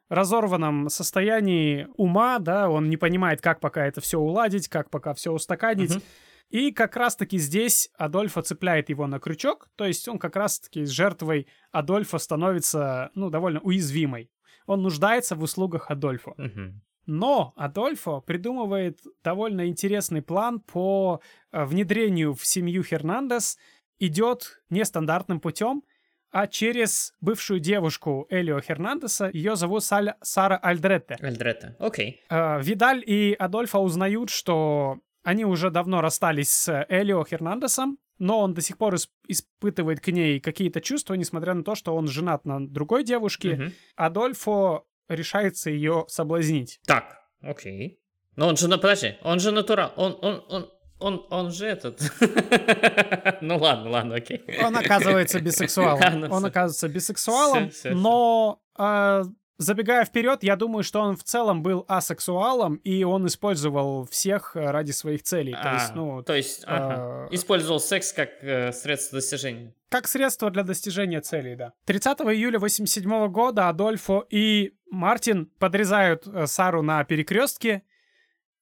разорванном 0.08 0.88
состоянии 0.90 1.88
ума, 1.96 2.38
да, 2.38 2.68
он 2.68 2.88
не 2.88 2.96
понимает, 2.96 3.40
как 3.40 3.58
пока 3.60 3.84
это 3.86 4.00
все 4.00 4.18
уладить, 4.18 4.68
как 4.68 4.90
пока 4.90 5.12
все 5.14 5.32
устаканить. 5.32 5.90
Мгм. 5.90 6.02
И 6.50 6.72
как 6.72 6.96
раз-таки 6.96 7.38
здесь 7.38 7.90
Адольфо 7.96 8.42
цепляет 8.42 8.88
его 8.90 9.06
на 9.06 9.20
крючок, 9.20 9.68
то 9.76 9.84
есть 9.84 10.06
он 10.08 10.18
как 10.18 10.36
раз-таки 10.36 10.84
с 10.84 10.90
жертвой 10.90 11.46
Адольфо 11.70 12.18
становится, 12.18 13.10
ну, 13.14 13.30
довольно 13.30 13.60
уязвимой. 13.60 14.30
Он 14.66 14.82
нуждается 14.82 15.36
в 15.36 15.42
услугах 15.42 15.90
Адольфо. 15.90 16.34
Мгм. 16.36 16.82
Но 17.06 17.52
Адольфо 17.56 18.20
придумывает 18.20 19.00
довольно 19.24 19.68
интересный 19.68 20.22
план 20.22 20.60
по 20.60 21.20
э, 21.52 21.64
внедрению 21.64 22.34
в 22.34 22.44
семью 22.44 22.82
Хернандес. 22.84 23.56
Идет 23.98 24.60
нестандартным 24.70 25.40
путем, 25.40 25.82
а 26.30 26.46
через 26.46 27.12
бывшую 27.20 27.58
девушку 27.60 28.26
Элио 28.30 28.60
Хернандеса. 28.60 29.30
Ее 29.32 29.56
зовут 29.56 29.82
Саль- 29.82 30.14
Сара 30.22 30.56
Альдретте. 30.56 31.16
Альдретта. 31.20 31.76
Окей. 31.78 32.20
Э, 32.28 32.60
Видаль 32.60 33.02
и 33.04 33.34
Адольфо 33.34 33.78
узнают, 33.78 34.30
что 34.30 34.98
они 35.22 35.44
уже 35.44 35.70
давно 35.70 36.00
расстались 36.00 36.50
с 36.50 36.86
Элио 36.88 37.24
Хернандесом, 37.24 37.98
но 38.18 38.40
он 38.40 38.54
до 38.54 38.60
сих 38.60 38.76
пор 38.78 38.94
ис- 38.94 39.08
испытывает 39.28 40.00
к 40.00 40.08
ней 40.08 40.40
какие-то 40.40 40.80
чувства, 40.80 41.14
несмотря 41.14 41.54
на 41.54 41.62
то, 41.64 41.74
что 41.74 41.94
он 41.96 42.06
женат 42.08 42.44
на 42.44 42.66
другой 42.66 43.04
девушке. 43.04 43.54
Мгм. 43.56 43.72
Адольфо 43.96 44.86
решается 45.08 45.70
ее 45.70 46.04
соблазнить. 46.08 46.80
Так. 46.86 47.18
Окей. 47.42 47.98
Но 48.36 48.48
он 48.48 48.56
же, 48.56 48.68
на- 48.68 48.78
подожди, 48.78 49.16
он 49.22 49.40
же 49.40 49.50
натурал. 49.52 49.92
Он, 49.96 50.16
он, 50.22 50.44
он, 50.48 50.70
он, 50.98 51.26
он 51.30 51.50
же 51.50 51.66
этот. 51.66 52.00
Ну 53.42 53.56
ладно, 53.58 53.90
ладно, 53.90 54.14
окей. 54.16 54.42
Он 54.62 54.76
оказывается 54.76 55.40
бисексуалом. 55.46 56.30
Он 56.30 56.44
оказывается 56.44 56.88
бисексуалом, 56.88 57.70
но 57.84 58.60
э, 58.78 59.24
забегая 59.60 60.04
вперед, 60.06 60.42
я 60.42 60.56
думаю, 60.56 60.82
что 60.82 61.00
он 61.00 61.16
в 61.16 61.22
целом 61.22 61.62
был 61.62 61.84
асексуалом, 61.86 62.76
и 62.76 63.04
он 63.04 63.26
использовал 63.26 64.06
всех 64.06 64.56
э, 64.56 64.70
ради 64.70 64.90
своих 64.92 65.22
целей. 65.22 65.52
То 65.52 65.72
есть, 65.74 65.90
А, 65.90 65.94
ну, 65.94 66.22
то 66.22 66.34
есть, 66.34 66.64
ага. 66.66 67.28
э, 67.30 67.34
использовал 67.34 67.78
секс 67.78 68.12
как 68.12 68.30
э, 68.42 68.72
средство 68.72 69.16
достижения. 69.18 69.74
как 69.90 70.08
средство 70.08 70.50
для 70.50 70.62
достижения 70.62 71.20
целей, 71.20 71.56
да. 71.56 71.72
30 71.84 72.20
июля 72.22 72.58
87 72.58 73.28
года 73.28 73.68
Адольфо 73.68 74.24
и 74.30 74.72
Мартин 74.90 75.46
подрезают 75.58 76.26
э, 76.26 76.46
Сару 76.46 76.82
на 76.82 77.04
перекрестке, 77.04 77.82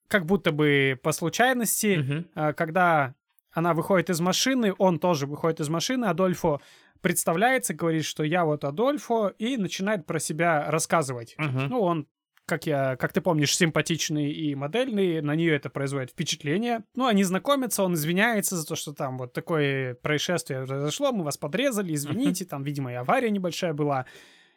как 0.08 0.26
будто 0.26 0.50
бы 0.52 0.98
по 1.02 1.12
случайности. 1.12 2.26
А, 2.34 2.52
когда 2.54 3.14
она 3.52 3.72
выходит 3.72 4.10
из 4.10 4.20
машины, 4.20 4.74
он 4.78 4.98
тоже 4.98 5.26
выходит 5.26 5.60
из 5.60 5.68
машины, 5.68 6.06
Адольфо 6.06 6.60
представляется, 7.00 7.74
говорит, 7.74 8.04
что 8.04 8.22
я 8.22 8.44
вот 8.44 8.64
Адольфо, 8.64 9.28
и 9.38 9.56
начинает 9.56 10.06
про 10.06 10.18
себя 10.18 10.70
рассказывать. 10.70 11.34
Мгм. 11.38 11.68
Ну, 11.68 11.80
он, 11.80 12.06
как, 12.44 12.66
я, 12.66 12.96
как 12.96 13.12
ты 13.12 13.20
помнишь, 13.20 13.56
симпатичный 13.56 14.32
и 14.32 14.54
модельный, 14.54 15.20
на 15.20 15.34
нее 15.34 15.54
это 15.54 15.70
производит 15.70 16.10
впечатление. 16.10 16.84
Ну, 16.94 17.06
они 17.06 17.22
знакомятся, 17.24 17.82
он 17.84 17.94
извиняется 17.94 18.56
за 18.56 18.66
то, 18.66 18.74
что 18.74 18.92
там 18.92 19.18
вот 19.18 19.32
такое 19.32 19.94
происшествие 19.94 20.66
произошло, 20.66 21.12
мы 21.12 21.24
вас 21.24 21.36
подрезали, 21.36 21.94
извините, 21.94 22.44
там, 22.44 22.64
видимо, 22.64 22.90
и 22.90 22.94
авария 22.94 23.30
небольшая 23.30 23.74
была. 23.74 24.06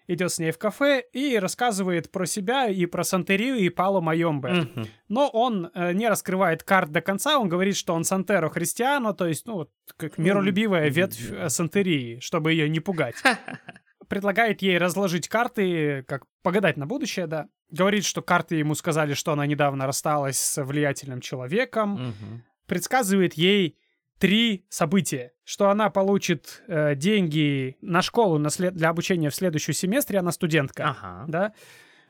Идет 0.07 0.31
с 0.31 0.39
ней 0.39 0.51
в 0.51 0.57
кафе 0.57 1.03
и 1.13 1.37
рассказывает 1.37 2.11
про 2.11 2.25
себя 2.25 2.67
и 2.67 2.85
про 2.85 3.03
Сантерию 3.03 3.57
и 3.57 3.69
Пало 3.69 4.01
Майомбе. 4.01 4.49
Мгм. 4.49 4.87
Но 5.07 5.29
он 5.29 5.71
э, 5.73 5.93
не 5.93 6.09
раскрывает 6.09 6.63
карт 6.63 6.91
до 6.91 7.01
конца, 7.01 7.39
он 7.39 7.49
говорит, 7.49 7.75
что 7.75 7.93
он 7.93 8.03
Сантеро 8.03 8.49
Христиано, 8.49 9.13
то 9.13 9.27
есть, 9.27 9.45
ну, 9.45 9.53
вот, 9.53 9.71
как 9.97 10.17
миролюбивая 10.17 10.89
ветвь 10.89 11.31
э, 11.31 11.49
Сантерии, 11.49 12.19
чтобы 12.19 12.51
ее 12.51 12.67
не 12.69 12.79
пугать. 12.79 13.15
Предлагает 14.07 14.61
ей 14.61 14.77
разложить 14.77 15.29
карты, 15.29 16.03
как 16.07 16.25
погадать 16.41 16.77
на 16.77 16.85
будущее, 16.85 17.27
да. 17.27 17.47
Говорит, 17.69 18.03
что 18.03 18.21
карты 18.21 18.55
ему 18.55 18.75
сказали, 18.75 19.13
что 19.13 19.31
она 19.31 19.45
недавно 19.45 19.85
рассталась 19.85 20.37
с 20.37 20.63
влиятельным 20.63 21.21
человеком. 21.21 21.93
Мгм. 21.93 22.43
Предсказывает 22.67 23.35
ей 23.35 23.77
три 24.21 24.65
события. 24.69 25.33
Что 25.43 25.69
она 25.69 25.89
получит 25.89 26.63
э, 26.67 26.95
деньги 26.95 27.75
на 27.81 28.01
школу 28.01 28.37
на 28.37 28.49
след- 28.49 28.73
для 28.75 28.89
обучения 28.89 29.29
в 29.29 29.35
следующем 29.35 29.73
семестре, 29.73 30.19
она 30.19 30.31
студентка 30.31 30.95
Ага. 30.97 31.25
да, 31.27 31.53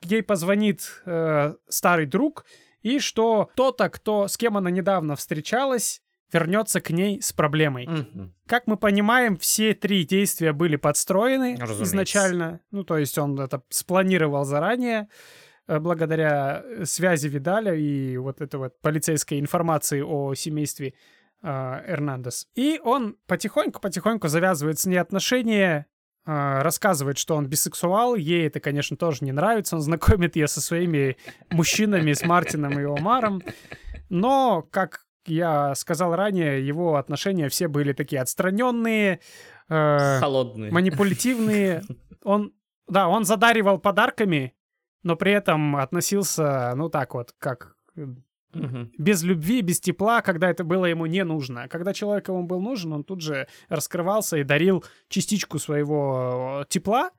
ей 0.04 0.22
позвонит 0.22 1.02
э, 1.06 1.56
старый 1.70 2.06
друг, 2.06 2.46
и 2.82 3.00
что 3.00 3.46
кто-то, 3.54 3.90
кто, 3.90 4.28
с 4.28 4.38
кем 4.38 4.58
она 4.58 4.70
недавно 4.70 5.16
встречалась, 5.16 6.02
вернется 6.34 6.82
к 6.82 6.90
ней 6.90 7.22
с 7.22 7.34
проблемой. 7.34 7.88
Мгм. 7.88 8.34
Как 8.48 8.68
мы 8.68 8.78
понимаем, 8.78 9.38
все 9.38 9.74
три 9.74 10.06
действия 10.06 10.54
были 10.54 10.76
подстроены 10.76 11.56
Разумеется. 11.60 11.84
изначально. 11.84 12.60
Ну, 12.72 12.84
то 12.84 12.98
есть 12.98 13.18
он 13.18 13.40
это 13.40 13.62
спланировал 13.70 14.44
заранее 14.46 15.08
э, 15.68 15.80
благодаря 15.80 16.62
э, 16.64 16.86
связи 16.86 17.28
Видаля 17.28 17.74
и 17.74 18.18
вот 18.18 18.42
этой 18.42 18.58
вот 18.58 18.80
полицейской 18.82 19.40
информации 19.40 20.02
о 20.02 20.34
семействе 20.36 20.94
Эрнандес. 21.44 22.48
И 22.56 22.80
он 22.84 23.18
потихоньку-потихоньку 23.28 24.28
завязывает 24.28 24.80
с 24.80 24.86
ней 24.86 24.98
отношения, 24.98 25.88
э, 26.26 26.62
рассказывает, 26.62 27.18
что 27.18 27.36
он 27.36 27.48
бисексуал. 27.48 28.16
Ей 28.16 28.48
это, 28.48 28.60
конечно, 28.60 28.98
тоже 28.98 29.20
не 29.22 29.32
нравится. 29.32 29.76
Он 29.76 29.82
знакомит 29.82 30.36
ее 30.36 30.48
со 30.48 30.62
своими 30.62 31.18
мужчинами, 31.50 32.14
с 32.14 32.24
Мартином 32.24 32.80
и 32.80 32.84
Омаром. 32.84 33.42
Но, 34.10 34.68
как 34.72 35.06
я 35.26 35.76
сказал 35.76 36.16
ранее, 36.16 36.66
его 36.66 36.96
отношения 36.96 37.50
все 37.50 37.68
были 37.68 37.94
такие 37.94 38.22
отстраненные, 38.22 39.20
э, 39.70 40.20
Холодный. 40.20 40.72
манипулятивные. 40.72 41.84
Он, 42.24 42.54
да, 42.88 43.08
он 43.08 43.26
задаривал 43.26 43.80
подарками, 43.80 44.54
но 45.04 45.16
при 45.16 45.32
этом 45.32 45.76
относился, 45.76 46.74
ну 46.76 46.90
так 46.90 47.14
вот, 47.14 47.34
как 47.40 47.76
Мгм. 48.54 48.92
без 48.98 49.24
любви, 49.24 49.62
без 49.62 49.80
тепла, 49.80 50.22
когда 50.22 50.50
это 50.50 50.64
было 50.64 50.86
ему 50.86 51.06
не 51.06 51.24
нужно. 51.24 51.68
Когда 51.68 51.94
человек 51.94 52.28
ему 52.28 52.44
был 52.44 52.62
нужен, 52.62 52.94
он 52.94 53.04
тут 53.04 53.22
же 53.22 53.48
раскрывался 53.70 54.38
и 54.38 54.44
дарил 54.44 54.84
частичку 55.10 55.60
своего 55.60 56.62
э, 56.62 56.66
тепла, 56.70 57.12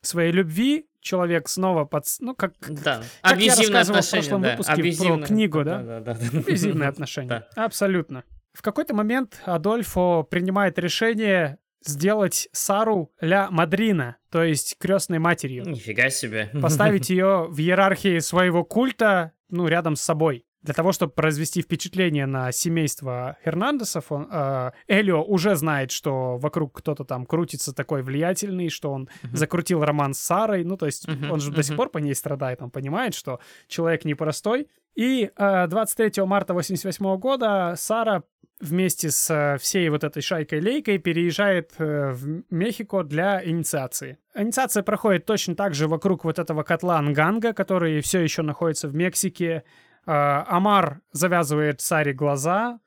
своей 0.00 0.32
любви. 0.32 0.86
Человек 1.00 1.48
снова 1.48 1.84
под... 1.84 2.04
Ну, 2.20 2.34
как 2.34 2.54
Да. 2.60 3.02
Как 3.22 3.38
я 3.40 3.52
Абьюзивные 3.52 3.78
рассказывал 3.78 4.02
в 4.02 4.10
прошлом 4.10 4.42
да. 4.42 4.50
выпуске 4.50 4.72
про 4.72 4.80
Абьюзивные. 4.80 5.26
книгу, 5.26 5.64
да? 5.64 5.82
Да, 5.82 6.00
да, 6.00 6.14
да. 6.14 6.38
абьюзивные 6.40 6.88
отношения. 6.88 7.28
Да. 7.28 7.64
Абсолютно. 7.64 8.24
В 8.52 8.62
какой-то 8.62 8.94
момент 8.94 9.40
Адольфо 9.44 10.24
принимает 10.24 10.78
решение 10.78 11.58
сделать 11.84 12.48
Сару 12.52 13.12
ля 13.20 13.48
Мадрина, 13.50 14.16
то 14.30 14.42
есть 14.42 14.76
крестной 14.78 15.18
матерью. 15.18 15.64
Нифига 15.64 16.10
себе. 16.10 16.50
Поставить 16.60 17.10
ее 17.10 17.46
в 17.48 17.58
иерархии 17.60 18.18
своего 18.18 18.64
культа, 18.64 19.32
ну, 19.48 19.68
рядом 19.68 19.96
с 19.96 20.00
собой. 20.00 20.44
Для 20.62 20.74
того, 20.74 20.90
чтобы 20.92 21.12
произвести 21.12 21.62
впечатление 21.62 22.26
на 22.26 22.50
семейство 22.50 23.36
Хернандесов, 23.44 24.10
он, 24.10 24.28
э, 24.30 24.70
Элио 24.88 25.22
уже 25.22 25.54
знает, 25.54 25.90
что 25.92 26.36
вокруг 26.36 26.78
кто-то 26.78 27.04
там 27.04 27.26
крутится 27.26 27.72
такой 27.72 28.02
влиятельный, 28.02 28.68
что 28.68 28.90
он 28.92 29.08
Мгм. 29.22 29.36
закрутил 29.36 29.84
роман 29.84 30.14
с 30.14 30.18
Сарой. 30.18 30.64
Ну, 30.64 30.76
то 30.76 30.86
есть 30.86 31.06
Мгм, 31.06 31.30
он 31.30 31.40
же 31.40 31.52
до 31.52 31.62
сих 31.62 31.76
пор 31.76 31.90
по 31.90 31.98
ней 31.98 32.14
страдает, 32.14 32.60
он 32.60 32.70
понимает, 32.70 33.14
что 33.14 33.38
человек 33.68 34.04
непростой. 34.04 34.68
И 34.96 35.30
э, 35.36 35.66
23 35.68 36.24
марта 36.26 36.54
88 36.54 37.16
года 37.18 37.74
Сара 37.76 38.24
вместе 38.60 39.10
с 39.12 39.30
э, 39.32 39.56
всей 39.58 39.88
вот 39.90 40.02
этой 40.02 40.20
шайкой-лейкой 40.20 40.98
переезжает 40.98 41.70
э, 41.78 42.10
в 42.10 42.42
Мехико 42.50 43.04
для 43.04 43.40
инициации. 43.48 44.18
Инициация 44.34 44.82
проходит 44.82 45.24
точно 45.24 45.54
так 45.54 45.74
же 45.74 45.86
вокруг 45.86 46.24
вот 46.24 46.40
этого 46.40 46.64
котла 46.64 47.00
Нганга, 47.00 47.52
который 47.52 48.00
все 48.00 48.18
еще 48.18 48.42
находится 48.42 48.88
в 48.88 48.94
Мексике. 48.96 49.62
Э, 50.08 50.44
Амар 50.46 51.02
завязывает 51.12 51.82
Саре 51.82 52.14
глаза, 52.14 52.80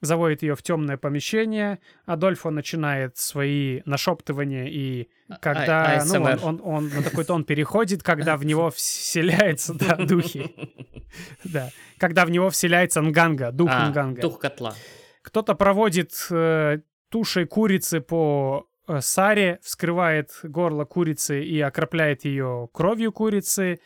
заводит 0.00 0.42
ее 0.42 0.54
в 0.54 0.62
темное 0.62 0.96
помещение. 0.96 1.80
Адольфо 2.06 2.50
начинает 2.50 3.16
свои 3.16 3.82
нашептывания 3.86 4.66
и 4.66 5.08
когда 5.40 5.98
А- 5.98 6.04
ну, 6.04 6.22
он, 6.22 6.38
он, 6.42 6.60
он 6.62 6.88
на 6.90 7.02
такой 7.02 7.24
тон 7.24 7.42
переходит, 7.50 8.04
когда 8.04 8.36
в 8.36 8.44
него 8.44 8.70
вселяется 8.70 9.74
да, 9.74 9.96
духи. 9.96 10.54
Да. 11.42 11.70
Когда 11.98 12.24
в 12.24 12.30
него 12.30 12.50
вселяется 12.50 13.02
Нганга, 13.02 13.50
дух 13.50 13.68
А, 13.72 13.88
Нганга. 13.88 14.22
Дух 14.22 14.38
котла. 14.38 14.74
Кто-то 15.22 15.56
проводит 15.56 16.12
э, 16.30 16.82
тушей 17.08 17.46
курицы 17.46 18.00
по 18.00 18.68
э, 18.86 19.00
Саре, 19.00 19.58
вскрывает 19.60 20.30
горло 20.44 20.84
курицы 20.84 21.42
и 21.42 21.60
окропляет 21.60 22.24
ее 22.24 22.68
кровью 22.72 23.10
курицы. 23.10 23.80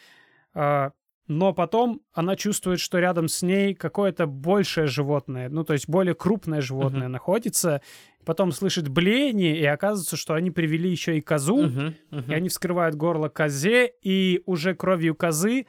э, 0.55 0.91
но 1.27 1.53
потом 1.55 2.01
она 2.13 2.37
чувствует, 2.37 2.81
что 2.81 2.99
рядом 2.99 3.29
с 3.29 3.43
ней 3.43 3.75
какое-то 3.75 4.27
большее 4.27 4.87
животное, 4.87 5.49
ну, 5.49 5.65
то 5.65 5.73
есть 5.73 5.89
более 5.89 6.15
крупное 6.15 6.61
животное 6.61 7.03
Мгм. 7.05 7.13
находится. 7.13 7.81
Потом 8.25 8.53
слышит 8.53 8.89
блеяние, 8.89 9.59
и 9.59 9.65
оказывается, 9.65 10.17
что 10.17 10.35
они 10.35 10.51
привели 10.51 10.91
еще 10.91 11.17
и 11.19 11.21
козу. 11.21 11.67
Мгм, 11.67 11.95
мгм. 12.11 12.31
И 12.31 12.35
они 12.35 12.49
вскрывают 12.49 12.95
горло 12.95 13.29
козе, 13.29 13.91
и 14.03 14.43
уже 14.47 14.75
кровью 14.75 15.15
козы 15.15 15.67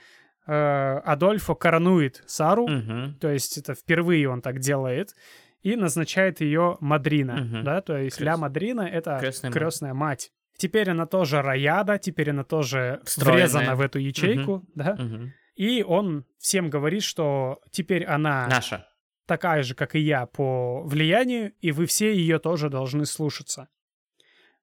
э, 0.47 0.97
Адольфо 1.05 1.55
коронует 1.55 2.23
Сару. 2.27 2.67
Мгм. 2.67 3.15
То 3.19 3.29
есть 3.31 3.57
это 3.57 3.73
впервые 3.73 4.29
он 4.29 4.41
так 4.41 4.59
делает. 4.59 5.15
И 5.63 5.75
назначает 5.75 6.39
ее 6.41 6.77
Мадрина. 6.81 7.37
Мгм. 7.37 7.63
Да, 7.63 7.81
то 7.81 7.97
есть 7.97 8.19
Крёст- 8.19 8.23
Ля 8.25 8.37
Мадрина— 8.37 8.81
это 8.93 9.17
Крестная 9.19 9.51
крестная, 9.51 9.93
мать. 9.95 9.99
мать. 9.99 10.31
Теперь 10.57 10.91
она 10.91 11.07
тоже 11.07 11.41
рояда, 11.41 11.97
теперь 11.97 12.29
она 12.29 12.43
тоже 12.43 13.01
Встроенная. 13.05 13.43
врезана 13.47 13.75
в 13.75 13.81
эту 13.81 13.97
ячейку, 13.99 14.63
да. 14.75 14.95
Мгм. 14.99 15.33
И 15.55 15.83
он 15.83 16.25
всем 16.37 16.69
говорит, 16.69 17.03
что 17.03 17.61
теперь 17.71 18.03
она 18.05 18.47
Наша. 18.47 18.87
такая 19.25 19.63
же, 19.63 19.73
как 19.75 19.95
и 19.95 19.99
я, 19.99 20.25
по 20.25 20.81
влиянию, 20.83 21.53
и 21.61 21.71
вы 21.71 21.85
все 21.85 22.13
ее 22.13 22.39
тоже 22.39 22.69
должны 22.69 23.05
слушаться. 23.05 23.69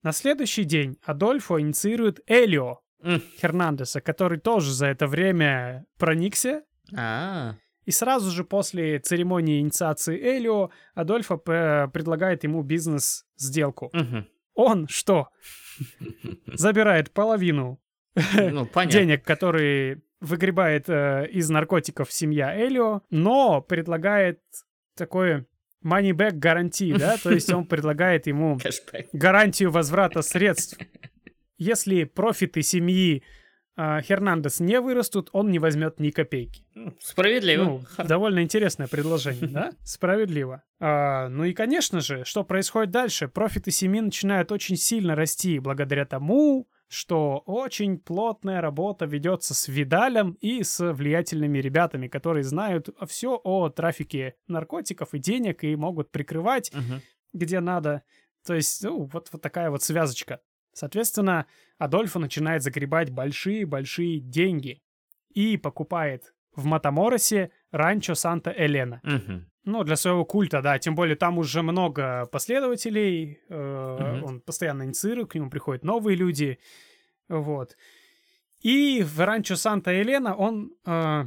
На 0.03 0.12
следующий 0.12 0.64
день 0.64 0.99
Адольфо 1.05 1.61
инициирует 1.61 2.20
Элио 2.26 2.80
М. 3.03 3.22
Хернандеса, 3.40 4.01
который 4.01 4.38
тоже 4.38 4.72
за 4.72 4.86
это 4.86 5.07
время 5.07 5.86
проникся. 5.99 6.62
А, 6.97 7.55
И 7.84 7.90
сразу 7.90 8.30
же 8.30 8.45
после 8.45 8.99
церемонии 9.01 9.61
инициации 9.61 10.16
Элио 10.20 10.70
Адольфо 10.95 11.36
предлагает 11.38 12.45
ему 12.45 12.62
бизнес-сделку. 12.62 13.90
мгм. 13.93 14.26
Он 14.55 14.86
что? 14.88 15.28
Забирает 16.47 17.11
половину 17.12 17.80
Ну, 18.34 18.68
денег, 18.88 19.24
которые 19.24 20.03
выгребает 20.23 20.89
э, 20.89 21.27
из 21.31 21.51
наркотиков 21.51 22.11
семья 22.11 22.57
Элио, 22.57 23.03
но 23.11 23.61
предлагает 23.61 24.41
такое 24.97 25.47
money 25.85 26.12
back 26.12 26.35
гарантии, 26.35 26.95
да, 26.97 27.16
то 27.23 27.31
есть 27.31 27.53
он 27.53 27.66
предлагает 27.66 28.27
ему 28.27 28.59
гарантию 29.12 29.70
возврата 29.70 30.23
средств. 30.23 30.79
Если 31.59 32.05
профиты 32.05 32.62
семьи 32.62 33.25
э, 33.77 34.01
Хернандес 34.03 34.61
не 34.61 34.81
вырастут, 34.81 35.29
он 35.33 35.51
не 35.51 35.59
возьмет 35.59 35.99
ни 35.99 36.11
копейки. 36.11 36.64
Справедливо. 37.01 37.64
Ну, 37.64 37.83
довольно 38.05 38.43
интересное 38.43 38.87
предложение, 38.87 39.49
да? 39.49 39.73
Справедливо. 39.83 40.62
А, 40.79 41.29
ну 41.29 41.45
и, 41.45 41.53
конечно 41.53 42.01
же, 42.01 42.25
что 42.25 42.45
происходит 42.45 42.93
дальше? 42.93 43.27
Профиты 43.27 43.73
семьи 43.73 44.01
начинают 44.01 44.53
очень 44.53 44.77
сильно 44.77 45.16
расти 45.16 45.59
благодаря 45.59 46.05
тому, 46.05 46.68
что 46.93 47.43
очень 47.47 47.99
плотная 47.99 48.61
работа 48.61 49.07
ведется 49.07 49.55
с 49.55 49.66
Видалем 49.66 50.32
и 50.43 50.62
с 50.62 50.93
влиятельными 50.93 51.59
ребятами, 51.59 52.07
которые 52.07 52.45
знают 52.45 52.90
все 53.09 53.40
о 53.43 53.70
трафике 53.70 54.34
наркотиков 54.47 55.14
и 55.14 55.18
денег 55.18 55.64
и 55.64 55.74
могут 55.74 56.11
прикрывать 56.11 56.70
Мгм. 56.74 57.01
где 57.32 57.61
надо. 57.61 58.03
То 58.45 58.55
есть, 58.55 58.84
ну, 58.84 59.05
вот, 59.05 59.28
вот 59.32 59.40
такая 59.40 59.70
вот 59.70 59.82
связочка. 59.82 60.40
Соответственно, 60.74 61.47
Адольфо 61.78 62.18
начинает 62.18 62.62
загребать 62.62 63.11
большие-большие 63.11 64.20
деньги 64.20 64.82
и 65.32 65.57
покупает 65.57 66.34
в 66.55 66.66
Матаморосе 66.66 67.51
ранчо 67.70 68.14
Санта-Элена. 68.14 69.01
Мгм. 69.03 69.47
Ну, 69.65 69.85
для 69.85 69.95
своего 69.97 70.25
культа, 70.25 70.61
да, 70.61 70.79
тем 70.79 70.95
более 70.97 71.15
там 71.17 71.39
уже 71.39 71.63
много 71.63 72.27
последователей, 72.33 73.39
э, 73.49 73.99
Мгм. 74.19 74.25
он 74.25 74.41
постоянно 74.41 74.83
инициирует, 74.83 75.31
к 75.31 75.35
нему 75.37 75.51
приходят 75.51 75.85
новые 75.85 76.17
люди, 76.17 76.59
вот. 77.29 77.77
И 78.61 79.03
в 79.05 79.21
ранчо 79.25 79.55
Санта-Элена 79.57 80.35
он 80.37 80.73
э, 80.87 81.25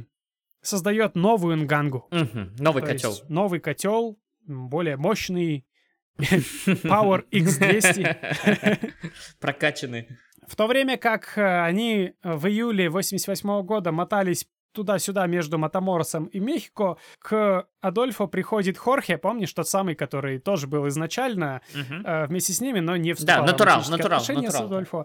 создает 0.60 1.14
новую 1.16 1.56
Нгангу. 1.56 2.08
Мгм. 2.10 2.56
Новый 2.58 2.82
То 2.82 2.88
котел. 2.88 3.14
новый 3.28 3.60
котел, 3.60 4.18
более 4.46 4.96
мощный, 4.96 5.66
Power 6.18 7.24
X200. 7.30 8.92
Прокачанный. 9.40 10.08
В 10.46 10.56
то 10.56 10.66
время 10.66 10.96
как 10.96 11.36
э, 11.36 11.60
они 11.64 12.12
в 12.22 12.46
июле 12.46 12.88
88 12.88 13.62
года 13.62 13.92
мотались 13.92 14.46
туда-сюда 14.76 15.26
между 15.26 15.58
Матаморосом 15.58 16.26
и 16.26 16.38
Мехико, 16.38 16.98
к 17.18 17.66
Адольфо 17.80 18.28
приходит 18.28 18.76
Хорхе, 18.78 19.18
помнишь, 19.18 19.52
тот 19.52 19.68
самый, 19.68 19.94
который 19.94 20.38
тоже 20.38 20.66
был 20.66 20.86
изначально 20.88 21.62
Мгм. 21.74 22.06
э, 22.06 22.26
вместе 22.26 22.52
с 22.52 22.60
ними, 22.60 22.80
но 22.80 22.96
не 22.96 23.14
вступал 23.14 23.42
в 23.42 23.46
натурал, 23.46 23.66
романтические 23.74 23.96
натурал, 23.98 24.18
отношения 24.18 24.50
с 24.50 24.52
натурал, 24.52 24.68
да. 24.68 24.76
Адольфо. 24.76 25.04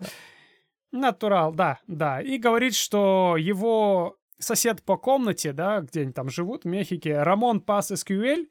Натурал, 0.92 1.54
да, 1.54 1.80
да. 1.88 2.22
И 2.22 2.38
говорит, 2.38 2.76
что 2.76 3.38
его 3.40 4.18
сосед 4.40 4.84
по 4.84 4.98
комнате, 4.98 5.54
да, 5.54 5.80
где 5.80 6.02
они 6.02 6.12
там 6.12 6.30
живут, 6.30 6.64
в 6.64 6.68
Мехике, 6.68 7.24
Рамон 7.24 7.62
Пас 7.62 7.92
Эскюэль, 7.92 8.50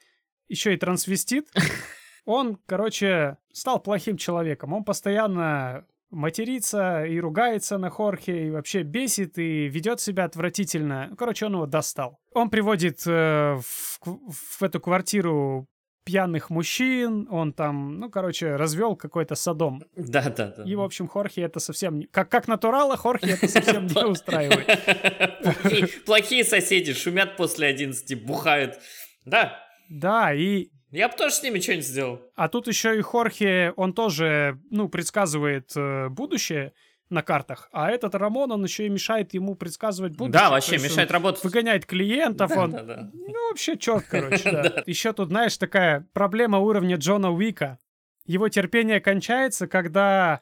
еще 0.48 0.72
и 0.74 0.76
трансвестит, 0.78 1.48
он, 2.24 2.58
короче, 2.66 3.36
стал 3.52 3.78
плохим 3.80 4.16
человеком. 4.16 4.72
Он 4.72 4.84
постоянно 4.84 5.84
матерится 6.10 7.04
и 7.04 7.18
ругается 7.20 7.78
на 7.78 7.90
Хорхе, 7.90 8.46
и 8.46 8.50
вообще 8.50 8.82
бесит, 8.82 9.38
и 9.38 9.66
ведет 9.68 10.00
себя 10.00 10.24
отвратительно. 10.24 11.14
Короче, 11.18 11.46
он 11.46 11.54
его 11.54 11.66
достал. 11.66 12.18
Он 12.34 12.50
приводит 12.50 13.06
э, 13.06 13.56
в, 13.60 14.00
в 14.04 14.62
эту 14.62 14.80
квартиру 14.80 15.66
пьяных 16.04 16.50
мужчин, 16.50 17.28
он 17.30 17.52
там, 17.52 17.98
ну, 18.00 18.10
короче, 18.10 18.56
развел 18.56 18.96
какой-то 18.96 19.34
садом. 19.34 19.82
Да, 19.94 20.28
да, 20.30 20.52
да. 20.56 20.62
И, 20.64 20.74
в 20.74 20.80
общем, 20.80 21.06
Хорхе 21.06 21.42
это 21.42 21.60
совсем... 21.60 21.98
не- 21.98 22.06
Как, 22.06 22.28
как 22.30 22.48
натурала, 22.48 22.96
Хорхе 22.96 23.32
это 23.32 23.46
совсем 23.46 23.86
не 23.86 24.04
устраивает. 24.10 24.66
Плохие, 25.62 25.86
плохие 26.06 26.44
соседи 26.44 26.94
шумят 26.94 27.36
после 27.36 27.68
11, 27.68 28.24
бухают. 28.24 28.78
Да, 29.24 29.58
Да, 29.88 30.32
и... 30.34 30.70
я 30.90 31.08
бы 31.08 31.16
тоже 31.16 31.34
с 31.34 31.42
ними 31.42 31.58
что-нибудь 31.60 31.86
сделал. 31.86 32.20
А 32.34 32.48
тут 32.48 32.66
еще 32.68 32.98
и 32.98 33.00
Хорхе, 33.00 33.72
он 33.76 33.92
тоже, 33.92 34.58
ну, 34.70 34.88
предсказывает 34.88 35.70
э, 35.76 36.08
будущее 36.08 36.72
на 37.08 37.22
картах, 37.22 37.68
а 37.72 37.90
этот 37.90 38.14
Рамон, 38.14 38.52
он 38.52 38.62
еще 38.62 38.86
и 38.86 38.88
мешает 38.88 39.34
ему 39.34 39.56
предсказывать 39.56 40.12
будущее. 40.12 40.32
Да, 40.44 40.50
вообще 40.50 40.78
мешает 40.78 41.10
работать. 41.10 41.42
Выгоняет 41.42 41.84
клиентов, 41.86 42.50
Да, 42.50 42.60
он... 42.60 42.70
да, 42.70 42.82
да. 42.84 43.10
Ну, 43.12 43.48
вообще 43.48 43.76
черт, 43.76 44.04
короче, 44.08 44.50
да. 44.52 44.82
Еще 44.86 45.12
тут, 45.12 45.28
знаешь, 45.30 45.56
такая 45.58 46.06
проблема 46.12 46.58
уровня 46.58 46.96
Джона 46.96 47.32
Уика. 47.32 47.78
Его 48.26 48.48
терпение 48.48 49.00
кончается, 49.00 49.66
когда 49.66 50.40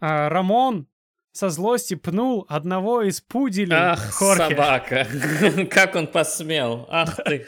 а, 0.00 0.30
Рамон 0.30 0.86
со 1.32 1.50
злости 1.50 1.94
пнул 1.94 2.46
одного 2.48 3.02
из 3.02 3.20
пуделей 3.20 3.76
Ах, 3.76 4.10
Хорхе. 4.14 4.48
собака. 4.48 5.06
Как 5.70 5.94
он 5.96 6.06
посмел. 6.06 6.86
Ах 6.88 7.16
ты. 7.24 7.46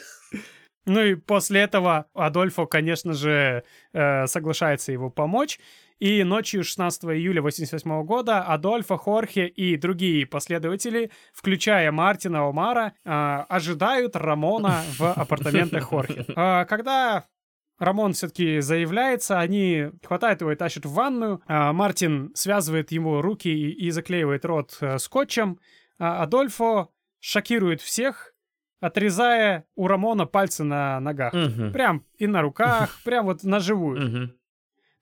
Ну 0.85 1.01
и 1.01 1.15
после 1.15 1.61
этого 1.61 2.07
Адольфо, 2.13 2.65
конечно 2.65 3.13
же, 3.13 3.63
э, 3.93 4.27
соглашается 4.27 4.91
его 4.91 5.09
помочь. 5.09 5.59
И 5.99 6.23
ночью 6.23 6.63
16 6.65 7.05
июля 7.05 7.39
1988 7.39 8.03
года 8.03 8.41
Адольфо, 8.41 8.97
Хорхе 8.97 9.47
и 9.47 9.77
другие 9.77 10.25
последователи, 10.25 11.11
включая 11.33 11.91
Мартина 11.91 12.47
Омара, 12.49 12.93
э, 13.05 13.09
ожидают 13.47 14.15
Рамона 14.17 14.81
в 14.97 15.13
апартаментах 15.13 15.83
Хорхе. 15.85 16.25
А, 16.35 16.65
Когда 16.73 17.25
Рамон 17.79 18.13
все-таки 18.13 18.59
заявляется, 18.59 19.39
они 19.39 19.91
хватают 20.03 20.41
его 20.41 20.51
и 20.51 20.55
тащат 20.55 20.85
в 20.85 20.93
ванную. 20.93 21.41
Мартин 21.47 22.31
связывает 22.35 22.91
ему 22.91 23.21
руки 23.21 23.49
и, 23.49 23.89
заклеивает 23.91 24.43
рот 24.45 24.77
э, 24.81 24.97
скотчем. 24.97 25.59
Адольфо 25.97 26.89
шокирует 27.19 27.79
всех, 27.81 28.32
отрезая 28.87 29.65
у 29.75 29.87
Рамона 29.87 30.25
пальцы 30.25 30.63
на 30.63 30.99
ногах. 30.99 31.33
Мгм. 31.33 31.71
Прям 31.71 32.05
и 32.17 32.27
на 32.27 32.41
руках, 32.41 32.99
прям 33.05 33.25
вот 33.25 33.43
на 33.43 33.59
живую. 33.59 34.01
Мгм. 34.01 34.33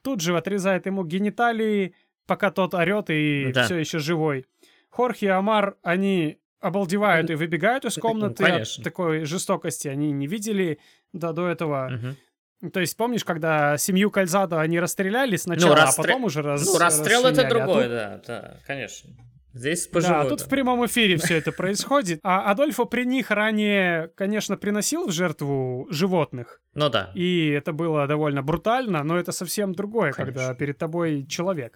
Тут 0.03 0.21
же 0.21 0.37
отрезает 0.37 0.85
ему 0.85 1.03
гениталии, 1.03 1.93
пока 2.27 2.51
тот 2.51 2.73
орет 2.73 3.09
и 3.09 3.51
Да. 3.53 3.63
все 3.63 3.77
еще 3.77 3.99
живой. 3.99 4.45
Хорхе 4.89 5.27
и 5.27 5.29
Амар, 5.29 5.77
они 5.83 6.37
обалдевают 6.59 7.29
и 7.31 7.35
выбегают 7.35 7.85
из 7.85 7.95
комнаты 7.95 8.43
от 8.43 8.49
конечно. 8.51 8.83
такой 8.83 9.25
жестокости. 9.25 9.87
Они 9.87 10.11
не 10.11 10.27
видели 10.27 10.77
да, 11.13 11.33
до 11.33 11.47
этого. 11.47 11.89
Мгм. 11.89 12.71
То 12.71 12.79
есть, 12.79 12.95
помнишь, 12.95 13.25
когда 13.25 13.75
семью 13.79 14.11
Кальзадо 14.11 14.61
они 14.61 14.79
расстреляли 14.79 15.35
сначала, 15.37 15.75
расстрел- 15.75 16.03
а 16.03 16.07
потом 16.07 16.23
уже 16.25 16.43
раз, 16.43 16.63
Ну, 16.65 16.77
расстрел 16.77 17.25
это? 17.25 17.47
А 17.47 17.49
другое, 17.49 17.83
тут- 17.85 17.91
да, 17.91 18.21
да, 18.27 18.57
конечно. 18.67 19.09
Здесь 19.53 19.85
Да, 19.87 19.93
пожилой. 19.93 20.29
тут 20.29 20.41
в 20.41 20.47
прямом 20.49 20.85
эфире 20.85 21.17
все 21.17 21.37
это 21.37 21.51
происходит. 21.51 22.19
А 22.23 22.49
Адольфо 22.51 22.85
при 22.85 23.03
них 23.05 23.31
ранее, 23.31 24.07
конечно, 24.15 24.55
приносил 24.57 25.07
в 25.07 25.11
жертву 25.11 25.87
животных. 25.89 26.61
Ну 26.73 26.89
да. 26.89 27.11
И 27.15 27.49
это 27.49 27.73
было 27.73 28.07
довольно 28.07 28.41
брутально, 28.41 29.03
но 29.03 29.17
это 29.17 29.31
совсем 29.31 29.73
другое, 29.73 30.13
Конечно. 30.13 30.33
когда 30.41 30.53
перед 30.55 30.77
тобой 30.77 31.25
человек. 31.27 31.75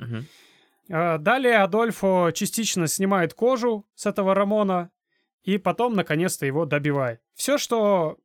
А, 0.90 1.18
Далее 1.18 1.58
Адольфо 1.58 2.32
частично 2.34 2.88
снимает 2.88 3.34
кожу 3.34 3.86
с 3.96 4.06
этого 4.06 4.34
Рамона 4.36 4.90
и 5.44 5.58
потом, 5.58 5.94
наконец-то, 5.96 6.46
его 6.46 6.66
добивает. 6.66 7.20
Все, 7.34 7.58
что 7.58 8.18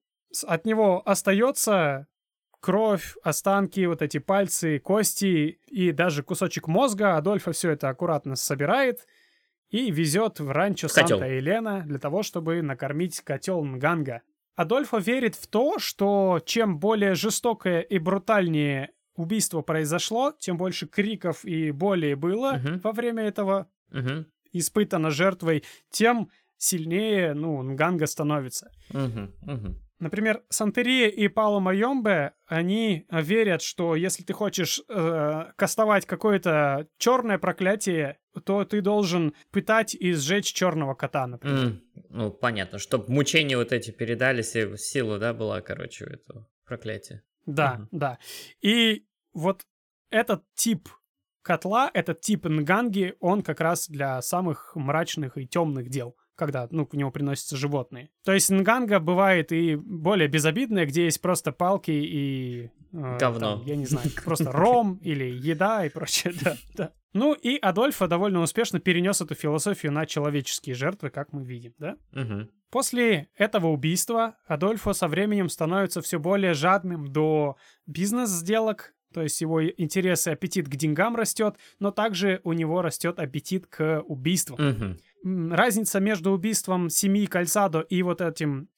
от 0.47 0.65
него 0.65 1.03
остается, 1.05 2.07
кровь, 2.61 3.17
останки, 3.25 3.85
вот 3.87 4.01
эти 4.03 4.19
пальцы, 4.19 4.79
кости 4.79 5.59
и 5.67 5.93
даже 5.93 6.23
кусочек 6.23 6.69
мозга, 6.69 7.17
Адольфо 7.17 7.53
все 7.53 7.71
это 7.71 7.89
аккуратно 7.89 8.37
собирает 8.37 9.07
и 9.71 9.91
везет 9.91 10.41
в 10.41 10.51
ранчо. 10.51 10.89
Санта-Елена 10.89 11.83
для 11.87 11.99
того, 11.99 12.23
чтобы 12.23 12.63
накормить 12.63 13.21
котел 13.21 13.65
Нганга. 13.65 14.23
Адольфо 14.57 14.99
верит 14.99 15.37
в 15.37 15.47
то, 15.47 15.79
что 15.79 16.41
чем 16.45 16.79
более 16.79 17.15
жестокое 17.15 17.81
и 17.81 17.99
брутальнее 17.99 18.91
убийство 19.17 19.63
произошло, 19.63 20.33
тем 20.39 20.57
больше 20.57 20.87
криков 20.87 21.45
и 21.45 21.71
боли 21.71 22.15
было 22.15 22.55
Мгм. 22.63 22.81
во 22.81 22.93
время 22.93 23.23
этого 23.25 23.69
Мгм. 23.91 24.27
испытано 24.53 25.11
жертвой, 25.11 25.65
тем 25.91 26.31
сильнее, 26.59 27.33
ну, 27.35 27.63
Нганга 27.63 28.07
становится. 28.07 28.71
Мгм. 28.93 29.35
Мгм. 29.43 29.81
Например, 29.99 30.43
Сантерия 30.49 31.09
и 31.09 31.29
Пауло 31.29 31.61
Майомбе, 31.61 32.33
они 32.47 33.07
верят, 33.11 33.61
что 33.63 33.95
если 33.95 34.23
ты 34.25 34.33
хочешь 34.33 34.81
э, 34.89 35.45
кастовать 35.57 36.07
какое-то 36.07 36.87
черное 36.99 37.39
проклятие, 37.39 38.17
то 38.45 38.65
ты 38.65 38.81
должен 38.81 39.35
пытать 39.51 39.95
и 39.95 40.13
сжечь 40.13 40.53
черного 40.53 40.95
кота, 40.95 41.27
например. 41.27 41.59
М, 41.67 41.83
Ну, 42.11 42.31
понятно, 42.31 42.79
чтобы 42.79 43.13
мучения 43.13 43.57
вот 43.57 43.73
эти 43.73 43.91
передали, 43.91 44.43
си- 44.43 44.77
сила, 44.77 45.19
да, 45.19 45.33
была, 45.33 45.61
короче, 45.61 46.05
у 46.05 46.09
этого 46.09 46.49
проклятия. 46.65 47.23
Да, 47.47 47.75
Мгм. 47.79 47.89
да. 47.93 48.19
И 48.61 49.05
вот 49.33 49.65
этот 50.11 50.45
тип 50.55 50.89
котла, 51.43 51.91
этот 51.95 52.21
тип 52.21 52.45
нганги, 52.47 53.15
он 53.21 53.43
как 53.43 53.61
раз 53.61 53.89
для 53.89 54.21
самых 54.23 54.73
мрачных 54.75 55.39
и 55.39 55.47
темных 55.47 55.89
дел, 55.89 56.17
когда, 56.41 56.67
ну, 56.71 56.87
к 56.87 56.95
нему 56.95 57.11
приносятся 57.13 57.57
животные. 57.59 58.09
То 58.25 58.33
есть 58.33 58.51
нганга 58.51 58.99
бывает 58.99 59.53
и 59.53 59.77
более 59.77 60.27
безобидная, 60.27 60.87
где 60.87 61.05
есть 61.05 61.21
просто 61.21 61.53
палки 61.53 61.91
и... 61.91 62.71
э, 62.93 63.19
Говно. 63.19 63.59
там, 63.59 63.67
я 63.67 63.77
не 63.77 63.85
знаю, 63.85 64.09
просто 64.25 64.51
ром 64.51 64.99
или 65.03 65.25
еда 65.25 65.85
и 65.85 65.91
прочее, 65.91 66.33
да, 66.43 66.57
да. 66.75 66.93
Ну 67.13 67.35
и 67.35 67.59
Адольфо 67.59 68.07
довольно 68.07 68.41
успешно 68.41 68.81
перенес 68.81 69.21
эту 69.21 69.35
философию 69.35 69.93
на 69.93 70.07
человеческие 70.07 70.75
жертвы, 70.75 71.11
как 71.11 71.35
мы 71.35 71.45
видим, 71.45 71.75
да? 71.77 71.97
Мгм. 72.13 72.49
После 72.71 73.29
этого 73.37 73.67
убийства 73.67 74.37
Адольфо 74.47 74.95
со 74.95 75.07
временем 75.07 75.51
становится 75.51 76.01
все 76.01 76.19
более 76.19 76.55
жадным 76.55 77.13
до 77.13 77.57
бизнес-сделок, 77.87 78.95
то 79.13 79.23
есть 79.23 79.41
его 79.41 79.63
интерес 79.67 80.27
и 80.27 80.31
аппетит 80.31 80.69
к 80.69 80.77
деньгам 80.77 81.17
растет, 81.17 81.57
но 81.81 81.91
также 81.91 82.41
у 82.45 82.53
него 82.53 82.81
растет 82.81 83.19
аппетит 83.19 83.67
к 83.67 84.01
убийствам. 84.07 84.59
Мгм. 84.59 84.99
Разница 85.23 86.01
между 86.01 86.33
убийством 86.33 86.89
семьи 86.91 87.27
Кальсадо 87.27 87.81
и 87.81 88.03
вот 88.03 88.21
этим 88.21 88.69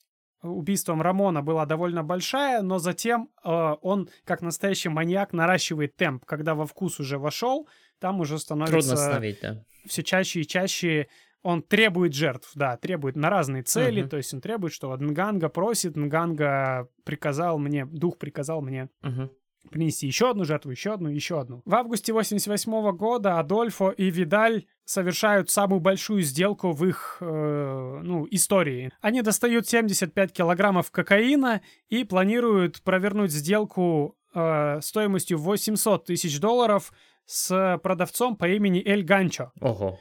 убийством 0.42 1.00
Рамона 1.02 1.40
была 1.42 1.66
довольно 1.66 2.02
большая, 2.02 2.62
но 2.62 2.78
затем 2.78 3.28
э, 3.44 3.48
он, 3.80 4.08
как 4.24 4.42
настоящий 4.42 4.88
маньяк, 4.88 5.32
наращивает 5.32 5.94
темп. 5.96 6.24
Когда 6.24 6.54
во 6.56 6.66
вкус 6.66 6.98
уже 6.98 7.18
вошел, 7.18 7.68
там 8.00 8.18
уже 8.20 8.30
Трудно 8.38 8.66
становится 8.66 8.94
остановить, 8.94 9.38
да. 9.40 9.64
все 9.86 10.02
чаще 10.02 10.40
и 10.40 10.46
чаще 10.46 11.06
он 11.44 11.62
требует 11.62 12.12
жертв, 12.14 12.50
да, 12.56 12.76
требует 12.76 13.14
на 13.16 13.30
разные 13.30 13.62
цели, 13.62 14.00
Мгм. 14.00 14.10
то 14.10 14.16
есть 14.16 14.34
он 14.34 14.40
требует, 14.40 14.72
что 14.72 14.88
вот 14.88 15.00
Нганга 15.00 15.48
просит, 15.48 15.96
Нганга 15.96 16.88
приказал 17.04 17.58
мне, 17.58 17.84
дух 17.86 18.18
приказал 18.18 18.62
мне 18.62 18.88
Мгм. 19.02 19.30
Принести 19.70 20.06
еще 20.06 20.30
одну 20.30 20.44
жертву, 20.44 20.70
еще 20.70 20.92
одну, 20.92 21.08
еще 21.08 21.40
одну. 21.40 21.62
В 21.64 21.74
августе 21.74 22.12
88 22.12 22.96
года 22.96 23.38
Адольфо 23.38 23.90
и 23.90 24.10
Видаль 24.10 24.66
совершают 24.84 25.50
самую 25.50 25.80
большую 25.80 26.22
сделку 26.22 26.72
в 26.72 26.84
их 26.84 27.18
э, 27.20 28.00
ну, 28.02 28.26
истории. 28.30 28.92
Они 29.00 29.22
достают 29.22 29.68
75 29.68 30.32
килограммов 30.32 30.90
кокаина 30.90 31.62
и 31.88 32.04
планируют 32.04 32.82
провернуть 32.82 33.30
сделку 33.30 34.16
э, 34.34 34.80
стоимостью 34.82 35.38
800 35.38 36.06
тысяч 36.06 36.40
долларов 36.40 36.92
с 37.24 37.80
продавцом 37.82 38.36
по 38.36 38.48
имени 38.48 38.82
Эль 38.84 39.04
Ганчо. 39.04 39.52
Ого. 39.60 39.98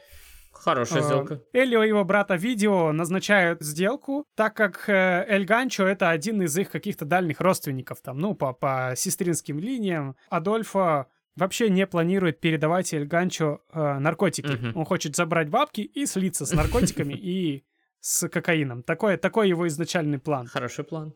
Хорошая 0.63 1.01
Э, 1.01 1.05
сделка. 1.05 1.41
Элио 1.53 1.83
и 1.83 1.87
его 1.87 2.03
брата 2.03 2.35
Видео 2.35 2.91
назначают 2.91 3.61
сделку, 3.61 4.25
так 4.35 4.55
как 4.55 4.87
э, 4.87 5.25
Эль 5.27 5.45
Ганчо 5.45 5.85
это 5.85 6.09
один 6.09 6.41
из 6.41 6.57
их 6.57 6.69
каких-то 6.69 7.05
дальних 7.05 7.41
родственников, 7.41 8.01
там, 8.01 8.19
ну, 8.19 8.35
по, 8.35 8.53
по 8.53 8.93
сестринским 8.95 9.59
линиям. 9.59 10.15
Адольфо 10.29 11.07
вообще 11.35 11.69
не 11.69 11.87
планирует 11.87 12.39
передавать 12.39 12.93
Эль 12.93 13.07
Ганчо 13.07 13.61
э, 13.73 13.99
наркотики. 13.99 14.47
Мгм. 14.47 14.77
Он 14.77 14.85
хочет 14.85 15.15
забрать 15.15 15.49
бабки 15.49 15.81
и 15.81 16.05
слиться 16.05 16.45
с 16.45 16.51
наркотиками 16.51 17.13
и 17.19 17.65
с 17.99 18.27
кокаином. 18.29 18.83
Такой, 18.83 19.17
такой 19.17 19.49
его 19.49 19.67
изначальный 19.67 20.19
план. 20.19 20.47
Хороший 20.47 20.83
план. 20.83 21.13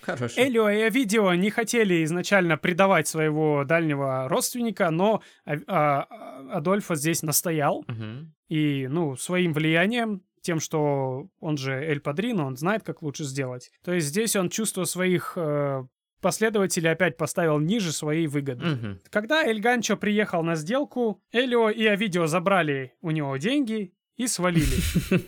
Хороший. 0.00 0.48
Элио 0.48 0.68
и 0.68 0.80
Овидио 0.82 1.34
не 1.34 1.50
хотели 1.50 2.04
изначально 2.04 2.56
предавать 2.56 3.08
своего 3.08 3.64
дальнего 3.64 4.28
родственника, 4.28 4.90
но 4.90 5.22
а- 5.44 5.56
а- 5.66 6.56
Адольфо 6.58 6.94
здесь 6.94 7.22
настоял. 7.22 7.84
Мгм. 7.88 8.32
И, 8.48 8.86
ну, 8.88 9.16
своим 9.16 9.52
влиянием, 9.52 10.22
тем, 10.42 10.60
что 10.60 11.28
он 11.40 11.56
же 11.56 11.72
Эль 11.72 12.00
Падрино, 12.00 12.46
он 12.46 12.56
знает, 12.56 12.84
как 12.84 13.02
лучше 13.02 13.24
сделать. 13.24 13.72
То 13.84 13.92
есть 13.92 14.06
здесь 14.06 14.36
он 14.36 14.48
чувство 14.48 14.84
своих 14.84 15.32
э, 15.36 15.84
последователей 16.20 16.90
опять 16.90 17.16
поставил 17.16 17.58
ниже 17.58 17.92
своей 17.92 18.28
выгоды. 18.28 18.64
Мгм. 18.64 19.00
Когда 19.10 19.44
Эль 19.44 19.60
Ганчо 19.60 19.96
приехал 19.96 20.42
на 20.44 20.54
сделку, 20.54 21.20
Элио 21.32 21.70
и 21.70 21.84
Овидио 21.86 22.26
забрали 22.26 22.94
у 23.00 23.10
него 23.10 23.36
деньги 23.36 23.92
и 24.16 24.26
свалили. 24.26 24.76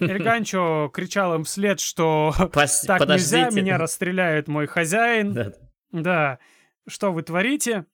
Эль 0.00 0.22
Ганчо 0.22 0.90
кричал 0.92 1.34
им 1.34 1.44
вслед, 1.44 1.80
что 1.80 2.32
Пос- 2.38 2.86
так 2.86 3.00
нельзя, 3.00 3.44
подождите. 3.44 3.60
меня 3.60 3.78
расстреляет 3.78 4.48
мой 4.48 4.66
хозяин. 4.66 5.32
Да. 5.34 5.52
Да, 5.92 6.38
что 6.86 7.12
вы 7.12 7.22
творите? 7.22 7.86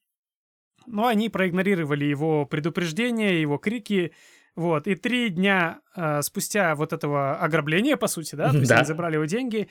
Но 0.87 1.07
они 1.07 1.29
проигнорировали 1.29 2.05
его 2.05 2.45
предупреждения, 2.47 3.41
его 3.41 3.57
крики. 3.59 4.13
Вот, 4.57 4.87
и 4.87 4.95
три 4.95 5.31
дня 5.31 5.81
э, 5.97 6.23
спустя 6.23 6.75
вот 6.77 6.93
этого 6.93 7.37
ограбления, 7.39 7.97
по 7.97 8.07
сути, 8.07 8.37
да, 8.37 8.51
то 8.51 8.59
есть 8.59 8.69
Да. 8.69 8.77
они 8.77 8.85
забрали 8.87 9.15
его 9.15 9.25
деньги, 9.25 9.69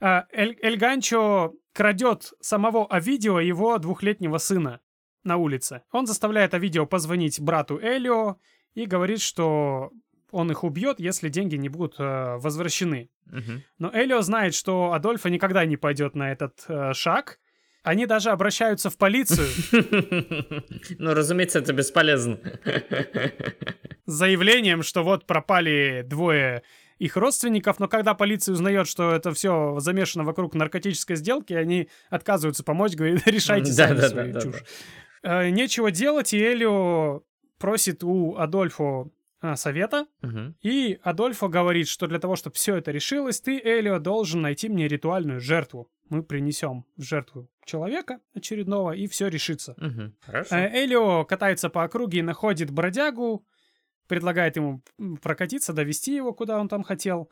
э, 0.00 0.22
Эль, 0.32 0.56
Эль 0.62 0.76
Ганчо 0.78 1.54
крадет 1.72 2.32
самого 2.40 2.86
Овидио, 2.86 3.40
его 3.40 3.76
двухлетнего 3.78 4.38
сына, 4.38 4.80
на 5.24 5.36
улице. 5.36 5.82
Он 5.90 6.06
заставляет 6.06 6.54
Овидио 6.54 6.86
позвонить 6.86 7.40
брату 7.40 7.80
Элио 7.82 8.36
и 8.74 8.86
говорит, 8.86 9.20
что 9.20 9.90
он 10.32 10.50
их 10.50 10.64
убьет, 10.64 11.00
если 11.00 11.28
деньги 11.28 11.56
не 11.56 11.68
будут 11.68 11.96
э, 11.98 12.36
возвращены. 12.36 13.10
Мгм. 13.26 13.62
Но 13.78 13.90
Элио 13.94 14.20
знает, 14.22 14.54
что 14.54 14.92
Адольфо 14.92 15.28
никогда 15.28 15.64
не 15.64 15.76
пойдет 15.76 16.14
на 16.14 16.32
этот 16.32 16.64
э, 16.68 16.92
шаг. 16.94 17.38
Они 17.82 18.04
даже 18.06 18.30
обращаются 18.30 18.90
в 18.90 18.98
полицию 18.98 19.46
Ну, 20.98 21.14
разумеется, 21.14 21.60
это 21.60 21.72
бесполезно. 21.72 22.38
с 24.06 24.12
заявлением, 24.12 24.82
что 24.82 25.02
вот 25.02 25.26
пропали 25.26 26.04
двое 26.06 26.62
их 26.98 27.16
родственников, 27.16 27.80
но 27.80 27.88
когда 27.88 28.12
полиция 28.12 28.52
узнает, 28.52 28.86
что 28.86 29.12
это 29.12 29.32
все 29.32 29.78
замешано 29.80 30.24
вокруг 30.24 30.54
наркотической 30.54 31.16
сделки, 31.16 31.54
они 31.54 31.88
отказываются 32.10 32.62
помочь, 32.62 32.92
говорят, 32.92 33.22
решайте 33.26 33.72
сами 33.72 33.96
Да-да-да-да-да. 33.96 34.40
свою 34.40 34.52
чушь. 34.52 34.62
Э, 35.22 35.48
Нечего 35.48 35.90
делать, 35.90 36.34
и 36.34 36.38
Элио 36.38 37.22
просит 37.58 38.04
у 38.04 38.36
Адольфо 38.36 39.02
а, 39.02 39.08
совета, 39.56 40.06
Мгм. 40.22 40.54
и 40.62 40.98
Адольфо 41.02 41.48
говорит, 41.48 41.88
что 41.88 42.06
для 42.06 42.18
того, 42.18 42.36
чтобы 42.36 42.56
все 42.56 42.76
это 42.76 42.90
решилось, 42.90 43.40
ты, 43.40 43.58
Элио, 43.58 43.98
должен 43.98 44.42
найти 44.42 44.68
мне 44.68 44.86
ритуальную 44.88 45.40
жертву. 45.40 45.88
Мы 46.08 46.22
принесем 46.22 46.84
в 46.96 47.02
жертву 47.02 47.48
человека 47.64 48.20
очередного, 48.34 48.92
и 48.92 49.06
все 49.06 49.28
решится. 49.28 49.74
Хорошо. 50.20 50.56
Э, 50.56 50.84
Элио 50.84 51.24
катается 51.24 51.70
по 51.70 51.84
округе 51.84 52.18
и 52.18 52.22
находит 52.22 52.70
бродягу, 52.70 53.44
предлагает 54.08 54.56
ему 54.56 54.82
прокатиться, 55.22 55.72
довести 55.72 56.14
его, 56.16 56.32
куда 56.34 56.58
он 56.58 56.68
там 56.68 56.82
хотел. 56.82 57.30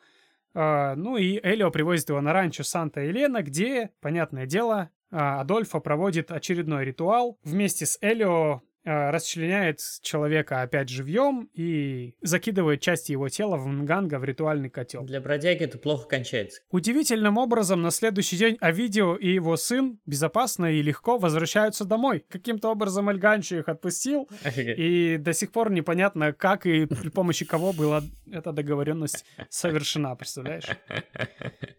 А, 0.54 0.94
ну 0.94 1.16
и 1.16 1.38
Элио 1.42 1.70
привозит 1.70 2.08
его 2.08 2.20
на 2.20 2.32
ранчо 2.32 2.62
Санта-Елена, 2.62 3.42
где, 3.42 3.90
понятное 4.00 4.46
дело, 4.46 4.90
Адольфо 5.10 5.80
проводит 5.80 6.30
очередной 6.30 6.84
ритуал. 6.84 7.38
Вместе 7.42 7.84
с 7.86 7.98
Элио 8.00 8.62
расчленяет 8.88 9.80
человека 10.02 10.62
опять 10.62 10.88
живьем 10.88 11.48
и 11.52 12.14
закидывает 12.22 12.80
части 12.80 13.12
его 13.12 13.28
тела 13.28 13.56
в 13.56 13.66
Нганга 13.66 14.18
в 14.18 14.24
ритуальный 14.24 14.70
котел. 14.70 15.04
Для 15.04 15.20
бродяги 15.20 15.64
это 15.64 15.78
плохо 15.78 16.08
кончается. 16.08 16.60
Удивительным 16.70 17.38
образом 17.38 17.82
на 17.82 17.90
следующий 17.90 18.36
день 18.36 18.56
Овидио 18.60 19.16
и 19.16 19.34
его 19.34 19.56
сын 19.56 19.98
безопасно 20.06 20.72
и 20.72 20.82
легко 20.82 21.18
возвращаются 21.18 21.84
домой. 21.84 22.24
Каким-то 22.28 22.70
образом 22.70 23.10
Эльганчо 23.10 23.56
их 23.56 23.68
отпустил, 23.68 24.28
и 24.56 25.16
до 25.18 25.32
сих 25.32 25.52
пор 25.52 25.70
непонятно, 25.70 26.32
как 26.32 26.66
и 26.66 26.86
при 26.86 27.08
помощи 27.08 27.44
кого 27.44 27.72
была 27.72 28.02
эта 28.30 28.52
договоренность 28.52 29.24
совершена, 29.48 30.14
представляешь? 30.16 30.66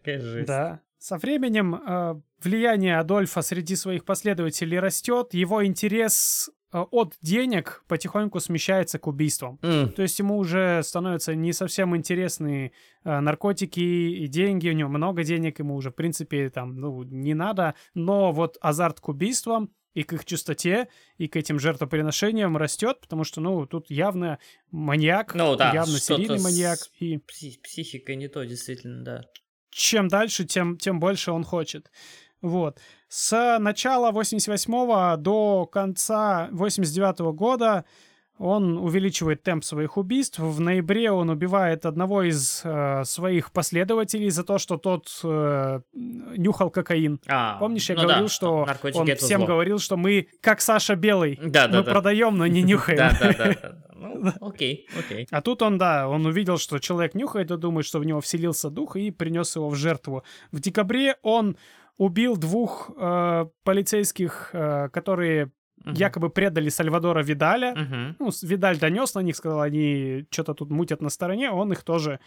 Да. 0.46 0.80
Со 0.98 1.16
временем 1.16 1.74
э, 1.74 2.20
влияние 2.42 2.98
Адольфа 2.98 3.40
среди 3.40 3.74
своих 3.74 4.04
последователей 4.04 4.78
растет, 4.78 5.32
его 5.32 5.64
интерес 5.64 6.50
э, 6.50 6.59
от 6.72 7.14
денег 7.22 7.82
потихоньку 7.88 8.38
смещается 8.40 8.98
к 8.98 9.06
убийствам. 9.06 9.58
М, 9.62 9.92
То 9.92 10.02
есть 10.02 10.18
ему 10.18 10.36
уже 10.38 10.82
становятся 10.84 11.34
не 11.34 11.52
совсем 11.52 11.96
интересны 11.96 12.72
э, 13.04 13.20
наркотики 13.20 13.80
и 13.80 14.26
деньги, 14.28 14.68
у 14.68 14.72
него 14.72 14.88
много 14.90 15.24
денег, 15.24 15.58
ему 15.58 15.74
уже, 15.74 15.90
в 15.90 15.94
принципе, 15.94 16.50
там, 16.50 16.76
ну, 16.76 17.02
не 17.02 17.34
надо, 17.34 17.74
но 17.94 18.30
вот 18.32 18.56
азарт 18.60 19.00
к 19.00 19.08
убийствам 19.08 19.70
и 19.94 20.04
к 20.04 20.12
их 20.12 20.24
чистоте, 20.24 20.86
и 21.18 21.26
к 21.26 21.36
этим 21.36 21.58
жертвоприношениям 21.58 22.56
растет, 22.56 23.00
потому 23.00 23.24
что, 23.24 23.40
ну, 23.40 23.66
тут 23.66 23.90
явно 23.90 24.38
маньяк, 24.70 25.34
Ну 25.34 25.56
да, 25.56 25.72
явно 25.72 25.98
серийный 25.98 26.38
с- 26.38 26.44
маньяк, 26.44 26.78
и 27.00 27.16
пси- 27.16 27.60
Психика 27.62 28.14
не 28.14 28.28
то, 28.28 28.44
действительно, 28.44 29.02
да. 29.02 29.22
чем 29.70 30.06
дальше, 30.08 30.44
тем, 30.44 30.76
тем 30.76 31.00
больше 31.00 31.32
он 31.32 31.42
хочет. 31.42 31.90
Вот. 32.42 32.78
С 33.10 33.58
начала 33.58 34.12
88 34.12 35.16
до 35.16 35.66
конца 35.66 36.48
89 36.52 37.18
года 37.34 37.84
он 38.38 38.78
увеличивает 38.78 39.42
темп 39.42 39.64
своих 39.64 39.96
убийств. 39.96 40.38
В 40.38 40.60
ноябре 40.60 41.10
он 41.10 41.28
убивает 41.28 41.86
одного 41.86 42.22
из 42.22 42.62
э, 42.62 43.02
своих 43.04 43.50
последователей 43.50 44.30
за 44.30 44.44
то, 44.44 44.58
что 44.58 44.76
тот 44.76 45.08
э, 45.24 45.80
нюхал 45.92 46.70
кокаин. 46.70 47.20
А, 47.26 47.58
Помнишь, 47.58 47.90
я 47.90 47.96
ну 47.96 48.02
говорил, 48.02 48.22
да, 48.22 48.28
что 48.28 48.68
он 48.94 49.16
всем 49.16 49.40
зло. 49.40 49.48
говорил, 49.48 49.80
что 49.80 49.96
мы 49.96 50.28
как 50.40 50.60
Саша 50.60 50.94
Белый. 50.94 51.36
Да, 51.42 51.66
да, 51.66 51.78
мы 51.78 51.84
да. 51.84 51.90
продаем, 51.90 52.38
но 52.38 52.46
не 52.46 52.62
нюхаем. 52.62 52.96
Да, 52.96 53.18
да, 53.20 53.32
да, 53.32 53.44
да. 53.60 53.72
Ну, 54.00 54.32
окей, 54.40 54.88
окей. 54.98 55.26
А 55.30 55.42
тут 55.42 55.60
он, 55.60 55.76
да, 55.76 56.08
он 56.08 56.24
увидел, 56.24 56.56
что 56.56 56.78
человек 56.78 57.14
нюхает 57.14 57.50
и 57.50 57.56
думает, 57.58 57.86
что 57.86 57.98
в 57.98 58.04
него 58.04 58.20
вселился 58.22 58.70
дух 58.70 58.96
и 58.96 59.10
принес 59.10 59.54
его 59.56 59.68
в 59.68 59.74
жертву. 59.74 60.24
В 60.52 60.60
декабре 60.60 61.16
он 61.22 61.56
убил 62.00 62.36
двух 62.38 62.90
э, 62.96 63.46
полицейских, 63.62 64.50
э, 64.54 64.88
которые 64.88 65.50
Мгм. 65.84 65.94
якобы 65.94 66.30
предали 66.30 66.68
Сальвадора 66.70 67.22
Видаля. 67.22 67.74
Мгм. 67.74 68.16
Ну, 68.18 68.30
Видаль 68.42 68.78
донес 68.78 69.14
на 69.14 69.20
них, 69.22 69.36
сказал, 69.36 69.60
они 69.60 70.26
что-то 70.30 70.54
тут 70.54 70.70
мутят 70.70 71.02
на 71.02 71.10
стороне, 71.10 71.50
он 71.50 71.72
их 71.72 71.82
тоже 71.82 72.18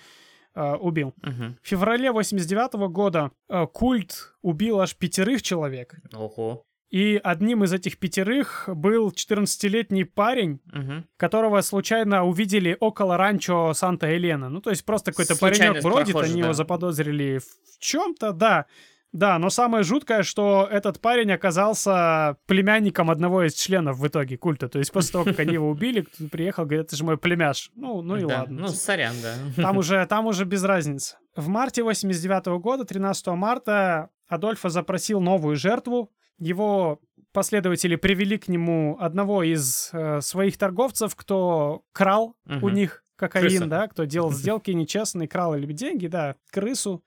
э, 0.56 0.76
убил. 0.76 1.14
Мгм. 1.24 1.58
В 1.62 1.68
феврале 1.68 2.12
89 2.12 2.88
года 2.90 3.32
э, 3.50 3.66
культ 3.74 4.36
убил 4.44 4.80
аж 4.80 4.96
пятерых 4.96 5.42
человек. 5.42 5.96
Ого. 6.14 6.66
И 6.92 7.20
одним 7.24 7.64
из 7.64 7.74
этих 7.74 7.98
пятерых 7.98 8.70
был 8.76 9.10
14-летний 9.12 10.04
парень, 10.04 10.60
Мгм. 10.66 11.06
которого 11.18 11.62
случайно 11.62 12.24
увидели 12.26 12.78
около 12.80 13.18
ранчо 13.18 13.74
Санта-Елена. 13.74 14.50
Ну, 14.50 14.62
то 14.62 14.70
есть 14.70 14.86
просто 14.86 15.12
какой-то 15.12 15.36
паренек 15.36 15.82
бродит, 15.84 16.14
прохожий, 16.14 16.32
они 16.34 16.42
да. 16.42 16.48
его 16.48 16.54
заподозрили 16.54 17.40
в 17.40 17.80
чем-то, 17.80 18.32
да. 18.34 18.66
Да, 19.14 19.38
но 19.40 19.50
самое 19.50 19.84
жуткое, 19.84 20.24
что 20.24 20.68
этот 20.70 21.00
парень 21.00 21.32
оказался 21.32 22.36
племянником 22.48 23.10
одного 23.12 23.44
из 23.44 23.54
членов 23.54 23.98
в 24.00 24.08
итоге 24.08 24.38
культа. 24.38 24.68
То 24.68 24.80
есть 24.80 24.92
после 24.92 25.12
того, 25.12 25.24
как 25.26 25.40
они 25.40 25.54
его 25.54 25.70
убили, 25.70 26.02
кто-то 26.02 26.30
приехал, 26.30 26.66
говорит, 26.66 26.88
это 26.88 26.96
же 26.96 27.04
мой 27.04 27.18
племяш. 27.18 27.70
Ну, 27.76 28.02
ну 28.02 28.18
и 28.18 28.22
Да, 28.26 28.40
ладно. 28.40 28.62
Ну, 28.62 28.68
сорян, 28.68 29.14
да. 29.22 29.36
Там 29.62 29.78
уже, 29.78 30.06
там 30.10 30.26
уже 30.26 30.46
без 30.46 30.64
разницы. 30.64 31.18
В 31.36 31.48
марте 31.48 31.84
89 31.84 32.60
года, 32.60 32.86
13 32.86 33.28
марта, 33.28 34.10
Адольфо 34.28 34.70
запросил 34.70 35.22
новую 35.22 35.56
жертву. 35.58 36.12
Его 36.40 37.00
последователи 37.34 37.96
привели 37.96 38.38
к 38.38 38.48
нему 38.48 38.98
одного 39.00 39.44
из 39.44 39.90
э, 39.94 40.22
своих 40.22 40.58
торговцев, 40.58 41.16
кто 41.16 41.84
крал 41.92 42.36
у 42.48 42.54
Мгм. 42.68 42.74
них 42.74 43.04
кокаин, 43.16 43.48
Крыса. 43.48 43.66
да, 43.68 43.88
кто 43.88 44.06
делал 44.06 44.32
сделки 44.32 44.72
нечестные, 44.72 45.28
крал 45.28 45.56
или 45.56 45.72
деньги, 45.72 46.08
да, 46.08 46.36
крысу. 46.52 47.04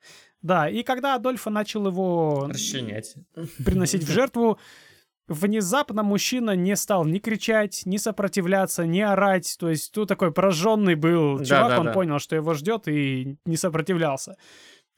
Да, 0.47 0.69
и 0.69 0.83
когда 0.83 1.15
Адольфо 1.17 1.51
начал 1.51 1.87
его 1.89 2.47
Расчленять. 2.49 3.15
приносить 3.65 4.05
в 4.05 4.11
жертву, 4.13 4.59
внезапно 5.29 6.03
мужчина 6.05 6.55
не 6.55 6.77
стал 6.77 7.05
ни 7.05 7.19
кричать, 7.19 7.83
ни 7.85 7.97
сопротивляться, 7.97 8.87
ни 8.87 9.01
орать. 9.01 9.57
То 9.59 9.69
есть 9.71 9.93
тут 9.93 10.09
такой 10.09 10.33
пораженный 10.33 10.95
был 10.95 11.39
Да, 11.39 11.45
чувак, 11.45 11.69
да, 11.71 11.81
он 11.81 11.87
да. 11.87 11.93
понял, 11.93 12.19
что 12.21 12.37
его 12.37 12.55
ждет 12.55 12.87
и 12.87 13.37
не 13.45 13.57
сопротивлялся. 13.57 14.37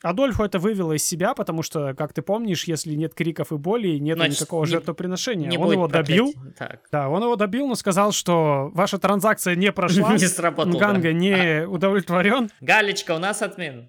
Адольфу 0.01 0.44
это 0.44 0.61
вывело 0.61 0.92
из 0.92 1.03
себя, 1.05 1.34
потому 1.34 1.62
что, 1.64 1.92
как 1.94 2.12
ты 2.12 2.22
помнишь, 2.22 2.64
если 2.64 2.94
нет 2.94 3.14
криков 3.14 3.51
и 3.51 3.57
боли, 3.57 3.99
нет 3.99 4.16
Значит, 4.16 4.40
никакого 4.42 4.64
не- 4.64 4.70
жертвоприношения. 4.70 5.49
Не 5.49 5.59
он 5.59 5.72
его 5.72 5.88
добил. 5.88 6.32
проклятий. 6.32 6.55
Так. 6.57 6.80
Да, 6.92 7.09
он 7.09 7.20
его 7.22 7.34
добил, 7.34 7.66
но 7.66 7.74
сказал, 7.74 8.12
что 8.12 8.70
ваша 8.74 8.99
транзакция 8.99 9.57
не 9.57 9.72
прошла. 9.78 10.12
Не 10.12 10.18
сработал, 10.28 10.72
да. 10.72 10.78
Нганга 10.78 11.12
не 11.12 11.66
удовлетворен. 11.66 12.49
Галечка, 12.61 13.16
у 13.16 13.18
нас 13.18 13.42
отмен. 13.42 13.88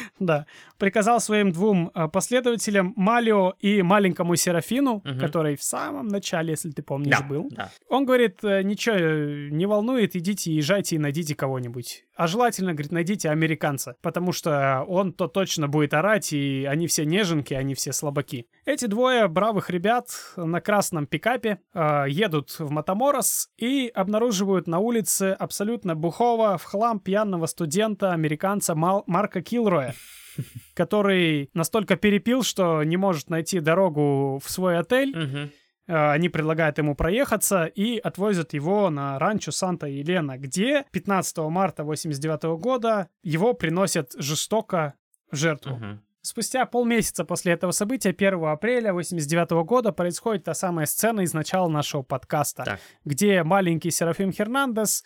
Да. 0.18 0.46
Приказал 0.78 1.20
своим 1.20 1.52
двум 1.52 1.90
э, 1.94 2.08
последователям, 2.08 2.92
Малио 2.96 3.54
и 3.60 3.82
маленькому 3.82 4.36
Серафину, 4.36 5.02
который 5.20 5.56
в 5.56 5.62
самом 5.62 6.08
начале, 6.08 6.50
если 6.50 6.70
ты 6.70 6.82
помнишь, 6.82 7.16
Да, 7.18 7.24
был. 7.24 7.48
да. 7.50 7.70
Он 7.88 8.04
говорит, 8.04 8.38
«Э, 8.44 8.62
ничего 8.62 8.96
э, 8.96 9.48
не 9.50 9.66
волнует, 9.66 10.16
идите, 10.16 10.52
езжайте 10.52 10.96
и 10.96 10.98
найдите 10.98 11.34
кого-нибудь. 11.34 12.04
А 12.14 12.26
желательно, 12.26 12.72
говорит, 12.72 12.92
найдите 12.92 13.30
американца, 13.30 13.96
потому 14.02 14.32
что 14.32 14.84
он 14.86 15.12
то 15.12 15.28
точно 15.28 15.68
будет 15.68 15.94
орать, 15.94 16.32
и 16.32 16.66
они 16.68 16.86
все 16.86 17.04
неженки, 17.04 17.54
они 17.54 17.74
все 17.74 17.92
слабаки. 17.92 18.46
Эти 18.64 18.86
двое 18.86 19.28
бравых 19.28 19.70
ребят 19.70 20.08
на 20.36 20.60
красном 20.60 21.06
пикапе 21.06 21.60
э, 21.74 22.04
едут 22.08 22.56
в 22.58 22.70
Матаморос 22.70 23.50
и 23.56 23.90
обнаруживают 23.94 24.66
на 24.66 24.78
улице 24.78 25.34
абсолютно 25.38 25.94
бухого, 25.94 26.58
в 26.58 26.64
хлам 26.64 27.00
пьяного 27.00 27.46
студента, 27.46 28.12
американца 28.12 28.74
Мал- 28.74 29.04
Марка 29.06 29.40
Килроя 29.40 29.94
который 30.74 31.50
настолько 31.54 31.96
перепил, 31.96 32.42
что 32.42 32.82
не 32.82 32.96
может 32.96 33.30
найти 33.30 33.60
дорогу 33.60 34.40
в 34.42 34.50
свой 34.50 34.78
отель. 34.78 35.16
Мгм. 35.16 35.50
Э, 35.88 36.12
Они 36.12 36.28
предлагают 36.28 36.78
ему 36.78 36.94
проехаться 36.94 37.64
и 37.66 37.98
отвозят 37.98 38.52
его 38.54 38.90
на 38.90 39.18
ранчо 39.18 39.50
Санта-Елена, 39.50 40.38
где 40.38 40.84
15 40.92 41.38
марта 41.50 41.84
89 41.84 42.58
года 42.60 43.08
его 43.22 43.52
приносят 43.54 44.12
жестоко 44.16 44.94
в 45.30 45.36
жертву. 45.36 45.76
Мгм. 45.76 46.02
Спустя 46.24 46.66
полмесяца 46.66 47.24
после 47.24 47.52
этого 47.54 47.72
события, 47.72 48.10
1 48.10 48.44
апреля 48.52 48.92
89 48.92 49.64
года, 49.64 49.90
происходит 49.90 50.44
та 50.44 50.54
самая 50.54 50.86
сцена 50.86 51.22
из 51.22 51.34
начала 51.34 51.68
нашего 51.68 52.02
подкаста, 52.02 52.62
Так. 52.64 52.80
где 53.04 53.42
маленький 53.42 53.90
Серафим 53.90 54.30
Хернандес 54.30 55.02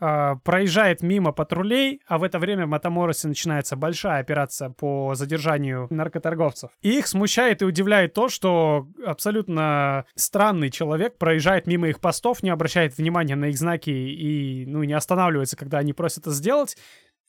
э, 0.00 0.36
проезжает 0.44 1.02
мимо 1.02 1.32
патрулей, 1.32 2.00
а 2.06 2.18
в 2.18 2.22
это 2.22 2.38
время 2.38 2.66
в 2.66 2.68
Матаморосе 2.68 3.28
начинается 3.28 3.76
большая 3.76 4.20
операция 4.20 4.70
по 4.70 5.14
задержанию 5.14 5.86
наркоторговцев. 5.90 6.70
И 6.82 6.98
их 6.98 7.06
смущает 7.06 7.62
и 7.62 7.64
удивляет 7.64 8.14
то, 8.14 8.28
что 8.28 8.88
абсолютно 9.04 10.04
странный 10.14 10.70
человек 10.70 11.18
проезжает 11.18 11.66
мимо 11.66 11.88
их 11.88 12.00
постов, 12.00 12.42
не 12.42 12.50
обращает 12.50 12.96
внимания 12.96 13.36
на 13.36 13.46
их 13.46 13.58
знаки 13.58 13.90
и 13.90 14.64
ну, 14.66 14.82
не 14.84 14.94
останавливается, 14.94 15.56
когда 15.56 15.78
они 15.78 15.92
просят 15.92 16.18
это 16.26 16.30
сделать. 16.30 16.76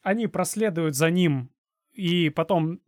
Они 0.03 0.27
проследуют 0.27 0.95
за 0.95 1.09
ним 1.09 1.49
и 1.93 2.29
потом 2.29 2.79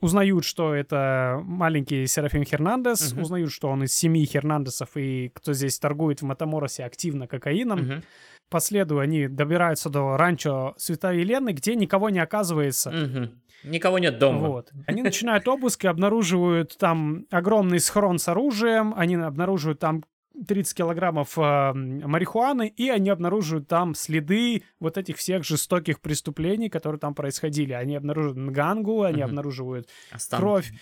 узнают, 0.00 0.44
что 0.44 0.74
это 0.74 1.40
маленький 1.42 2.06
Серафим 2.06 2.44
Хернандес, 2.44 3.12
Мгм. 3.12 3.22
узнают, 3.22 3.50
что 3.52 3.68
он 3.68 3.82
из 3.82 3.92
семьи 3.92 4.24
Хернандесов 4.24 4.90
и 4.96 5.30
кто 5.34 5.52
здесь 5.52 5.76
торгует 5.78 6.22
в 6.22 6.24
Матаморосе 6.24 6.84
активно 6.84 7.26
кокаином. 7.26 7.80
Мгм. 7.80 8.02
По 8.50 8.60
следу 8.60 8.98
они 9.00 9.26
добираются 9.28 9.90
до 9.90 10.16
ранчо 10.16 10.74
Святой 10.76 11.20
Елены, 11.20 11.50
где 11.50 11.74
никого 11.74 12.10
не 12.10 12.20
оказывается. 12.20 12.90
Мгм. 12.90 13.40
Никого 13.64 13.98
нет 13.98 14.18
дома. 14.18 14.48
Вот. 14.48 14.70
Они 14.86 15.02
начинают 15.02 15.48
обыск 15.48 15.84
и 15.84 15.88
обнаруживают 15.88 16.76
там 16.78 17.26
огромный 17.30 17.80
схрон 17.80 18.18
с 18.18 18.28
оружием, 18.28 18.92
они 18.96 19.16
обнаруживают 19.16 19.78
там 19.80 20.04
30 20.46 20.76
килограммов 20.76 21.38
э, 21.38 21.72
марихуаны, 21.72 22.66
и 22.68 22.90
они 22.90 23.08
обнаруживают 23.08 23.68
там 23.68 23.94
следы 23.94 24.64
вот 24.80 24.98
этих 24.98 25.16
всех 25.16 25.44
жестоких 25.44 26.00
преступлений, 26.00 26.68
которые 26.68 26.98
там 26.98 27.14
происходили. 27.14 27.72
Они 27.72 27.96
обнаруживают 27.96 28.38
нгангу, 28.38 29.02
они 29.02 29.18
Мгм. 29.18 29.24
обнаруживают 29.30 29.88
Останки. 30.10 30.40
кровь. 30.42 30.72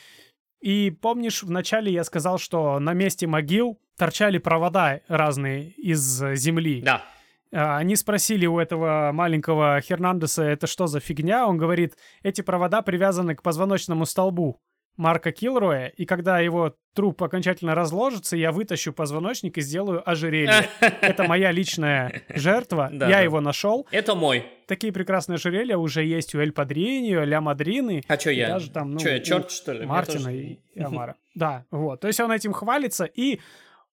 И 0.60 0.90
помнишь, 0.90 1.42
вначале 1.42 1.92
я 1.92 2.02
сказал, 2.04 2.38
что 2.38 2.78
на 2.80 2.94
месте 2.94 3.26
могил 3.26 3.78
торчали 3.96 4.38
провода 4.38 5.00
разные 5.06 5.70
из 5.70 6.22
э, 6.22 6.34
земли. 6.34 6.80
Да. 6.82 7.04
А, 7.52 7.76
Они 7.78 7.96
спросили 7.96 8.46
у 8.46 8.58
этого 8.58 9.10
маленького 9.12 9.80
Хернандеса, 9.80 10.42
это 10.44 10.66
что 10.66 10.86
за 10.86 11.00
фигня? 11.00 11.46
Он 11.46 11.58
говорит, 11.58 11.96
эти 12.22 12.40
провода 12.40 12.82
привязаны 12.82 13.34
к 13.34 13.42
позвоночному 13.42 14.06
столбу 14.06 14.60
Марка 14.96 15.32
Килроя, 15.32 15.86
и 15.86 16.04
когда 16.04 16.38
его 16.40 16.74
труп 16.94 17.22
окончательно 17.22 17.74
разложится, 17.74 18.36
я 18.36 18.52
вытащу 18.52 18.92
позвоночник 18.92 19.56
и 19.56 19.62
сделаю 19.62 20.06
ожерелье. 20.08 20.66
Это 20.80 21.24
моя 21.24 21.50
личная 21.50 22.22
жертва, 22.28 22.90
я 22.92 23.20
его 23.20 23.40
нашел. 23.40 23.86
Это 23.90 24.14
мой. 24.14 24.44
Такие 24.66 24.92
прекрасные 24.92 25.36
ожерелья 25.36 25.78
уже 25.78 26.04
есть 26.04 26.34
у 26.34 26.40
Эль 26.40 26.52
Падриньо, 26.52 27.24
Ля 27.24 27.40
Мадрины, 27.40 28.02
А 28.06 28.16
чё 28.18 28.30
я? 28.30 28.48
даже 28.48 28.70
там, 28.70 28.92
ну, 28.92 28.98
Чё, 28.98 29.10
я 29.10 29.20
черт, 29.20 29.50
что 29.50 29.72
ли? 29.72 29.86
Мартина 29.86 30.28
и 30.28 30.58
Амара. 30.78 31.16
Да, 31.34 31.64
вот. 31.70 32.00
То 32.00 32.08
есть 32.08 32.20
он 32.20 32.30
этим 32.30 32.52
хвалится, 32.52 33.04
и 33.06 33.40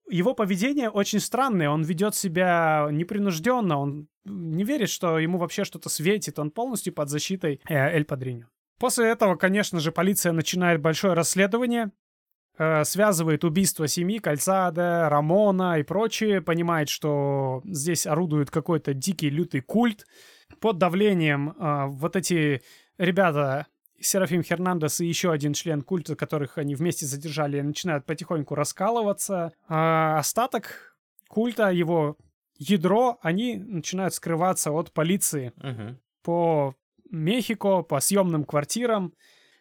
его 0.09 0.33
поведение 0.33 0.89
очень 0.89 1.19
странное. 1.19 1.69
Он 1.69 1.83
ведет 1.83 2.15
себя 2.15 2.87
непринужденно, 2.91 3.77
он 3.79 4.07
не 4.25 4.63
верит, 4.63 4.89
что 4.89 5.19
ему 5.19 5.37
вообще 5.37 5.63
что-то 5.63 5.89
светит. 5.89 6.39
Он 6.39 6.51
полностью 6.51 6.93
под 6.93 7.09
защитой 7.09 7.61
э, 7.67 7.75
Эль 7.75 8.05
Падриньо. 8.05 8.47
После 8.79 9.09
этого, 9.09 9.35
конечно 9.35 9.79
же, 9.79 9.91
полиция 9.91 10.31
начинает 10.31 10.81
большое 10.81 11.13
расследование, 11.13 11.91
э, 12.57 12.83
связывает 12.85 13.43
убийство 13.43 13.87
семьи 13.87 14.19
Кальцада, 14.19 15.09
Рамона 15.09 15.79
и 15.79 15.83
прочее, 15.83 16.41
понимает, 16.41 16.89
что 16.89 17.61
здесь 17.65 18.07
орудует 18.07 18.51
какой-то 18.51 18.93
дикий 18.93 19.29
лютый 19.29 19.61
культ. 19.61 20.05
Под 20.59 20.77
давлением 20.77 21.51
э, 21.51 21.85
вот 21.87 22.15
эти 22.15 22.61
ребята, 22.97 23.67
Серафим 24.01 24.43
Хернандес 24.43 25.01
и 25.01 25.05
еще 25.05 25.31
один 25.31 25.53
член 25.53 25.81
культа, 25.81 26.15
которых 26.15 26.57
они 26.57 26.75
вместе 26.75 27.05
задержали, 27.05 27.61
начинают 27.61 28.05
потихоньку 28.05 28.55
раскалываться. 28.55 29.51
А 29.67 30.17
остаток 30.19 30.95
культа, 31.27 31.69
его 31.69 32.17
ядро, 32.57 33.19
они 33.21 33.57
начинают 33.57 34.13
скрываться 34.13 34.71
от 34.71 34.91
полиции 34.91 35.53
Мгм. 35.57 35.99
по 36.23 36.75
Мехико, 37.09 37.81
по 37.81 37.99
съемным 37.99 38.43
квартирам. 38.43 39.13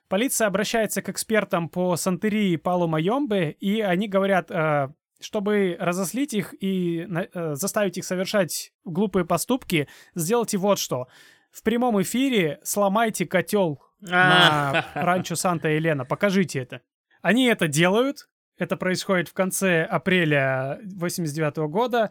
Полиция 0.08 0.46
обращается 0.48 1.02
к 1.02 1.08
экспертам 1.08 1.68
по 1.68 1.96
Сантерии 1.96 2.52
и 2.52 2.56
Палу 2.56 2.86
Майомбе, 2.88 3.50
и 3.52 3.80
они 3.80 4.08
говорят, 4.08 4.50
э, 4.50 4.88
чтобы 5.20 5.76
разослить 5.78 6.32
их 6.32 6.54
и 6.62 7.06
э, 7.08 7.54
заставить 7.54 7.98
их 7.98 8.04
совершать 8.04 8.72
глупые 8.84 9.24
поступки, 9.24 9.88
сделайте 10.14 10.56
вот 10.58 10.78
что. 10.78 11.08
В 11.50 11.62
прямом 11.62 12.00
эфире 12.02 12.60
сломайте 12.62 13.26
котел 13.26 13.82
на 14.00 14.84
А, 14.94 15.04
ранчо 15.04 15.34
Санта-Елена. 15.34 16.04
Покажите 16.04 16.60
это. 16.60 16.82
Они 17.22 17.46
это 17.46 17.68
делают. 17.68 18.28
Это 18.58 18.76
происходит 18.76 19.28
в 19.28 19.34
конце 19.34 19.84
апреля 19.84 20.80
89 20.84 21.56
года. 21.70 22.10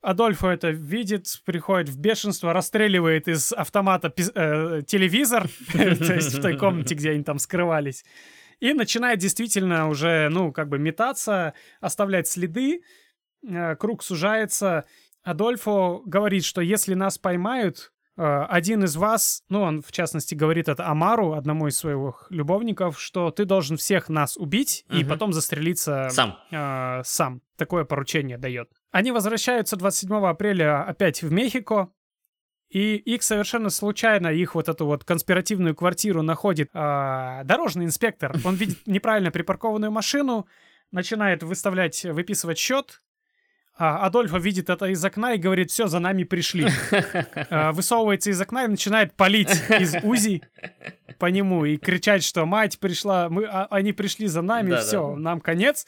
Адольфо 0.00 0.50
это 0.50 0.70
видит, 0.70 1.26
приходит 1.44 1.88
в 1.88 1.98
бешенство, 1.98 2.52
расстреливает 2.52 3.26
из 3.28 3.52
автомата 3.52 4.12
э, 4.16 4.82
телевизор, 4.86 5.48
то 5.72 6.14
есть 6.14 6.34
в 6.34 6.40
той 6.40 6.56
комнате, 6.56 6.94
где 6.94 7.10
они 7.10 7.24
там 7.24 7.40
скрывались, 7.40 8.04
и 8.60 8.74
начинает 8.74 9.18
действительно 9.18 9.88
уже, 9.88 10.28
ну, 10.30 10.52
как 10.52 10.68
бы 10.68 10.78
метаться, 10.78 11.54
оставлять 11.80 12.28
следы, 12.28 12.82
Э, 13.46 13.76
круг 13.76 14.02
сужается. 14.02 14.84
Адольфо 15.22 16.02
говорит, 16.04 16.44
что 16.44 16.60
если 16.60 16.94
нас 16.94 17.18
поймают, 17.18 17.92
один 18.22 18.84
из 18.84 18.96
вас, 18.96 19.42
ну, 19.48 19.62
он, 19.62 19.82
в 19.82 19.92
частности, 19.92 20.34
говорит 20.34 20.68
это 20.68 20.86
Амару, 20.88 21.34
одному 21.34 21.68
из 21.68 21.76
своих 21.78 22.26
любовников, 22.30 23.00
что 23.00 23.30
ты 23.30 23.44
должен 23.44 23.76
всех 23.76 24.08
нас 24.08 24.36
убить 24.36 24.84
и 24.90 25.00
Мгм. 25.00 25.08
потом 25.08 25.32
застрелиться 25.32 26.08
Сам. 26.10 26.36
э, 26.50 27.02
сам. 27.04 27.42
Такое 27.56 27.84
поручение 27.84 28.38
дает. 28.38 28.68
Они 28.90 29.12
возвращаются 29.12 29.76
27 29.76 30.26
апреля 30.26 30.82
опять 30.84 31.22
в 31.22 31.30
Мехико, 31.32 31.90
и 32.70 32.96
их 32.96 33.22
совершенно 33.22 33.70
случайно, 33.70 34.28
их 34.28 34.54
вот 34.54 34.68
эту 34.68 34.84
вот 34.86 35.04
конспиративную 35.04 35.74
квартиру 35.74 36.20
находит 36.22 36.68
а, 36.74 37.42
дорожный 37.44 37.86
инспектор. 37.86 38.34
Он 38.44 38.56
видит 38.56 38.78
неправильно 38.86 39.30
припаркованную 39.30 39.90
машину, 39.90 40.46
начинает 40.90 41.42
выставлять, 41.42 42.04
выписывать 42.04 42.58
счет. 42.58 43.00
А 43.80 44.04
Адольфо 44.06 44.38
видит 44.38 44.70
это 44.70 44.86
из 44.86 45.04
окна 45.04 45.34
и 45.34 45.38
говорит, 45.38 45.70
все, 45.70 45.86
за 45.86 46.00
нами 46.00 46.24
пришли. 46.24 46.66
А, 47.50 47.70
Высовывается 47.72 48.30
из 48.30 48.40
окна 48.40 48.64
и 48.64 48.68
начинает 48.68 49.14
палить 49.14 49.50
из 49.78 49.94
УЗИ 50.02 50.42
по 51.18 51.26
нему 51.26 51.64
и 51.64 51.76
кричать, 51.76 52.24
что 52.24 52.44
мать 52.44 52.78
пришла, 52.80 53.28
мы, 53.28 53.44
а- 53.46 53.68
они 53.70 53.92
пришли 53.92 54.26
за 54.26 54.42
нами, 54.42 54.70
Да-да. 54.70 54.82
все, 54.82 55.14
нам 55.16 55.40
конец. 55.40 55.86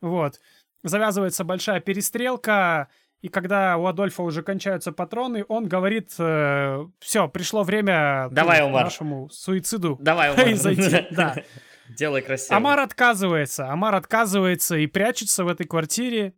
Вот. 0.00 0.40
Завязывается 0.84 1.44
большая 1.44 1.80
перестрелка, 1.80 2.88
и 3.20 3.28
когда 3.28 3.76
у 3.78 3.86
Адольфа 3.86 4.22
уже 4.22 4.42
кончаются 4.42 4.92
патроны, 4.92 5.44
он 5.48 5.66
говорит, 5.66 6.10
все, 6.12 7.28
пришло 7.32 7.62
время 7.62 8.28
Давай, 8.30 8.60
к 8.60 8.66
Умар. 8.66 8.84
нашему 8.84 9.28
суициду 9.30 9.96
Давай, 10.00 10.30
Умар. 10.30 10.44
произойти. 10.44 11.06
Да. 11.10 11.34
Делай 11.88 12.22
красиво. 12.22 12.56
Амар 12.56 12.80
отказывается. 12.80 13.68
Амар 13.70 13.94
отказывается 13.94 14.76
и 14.76 14.86
прячется 14.86 15.44
в 15.44 15.48
этой 15.48 15.66
квартире. 15.66 16.34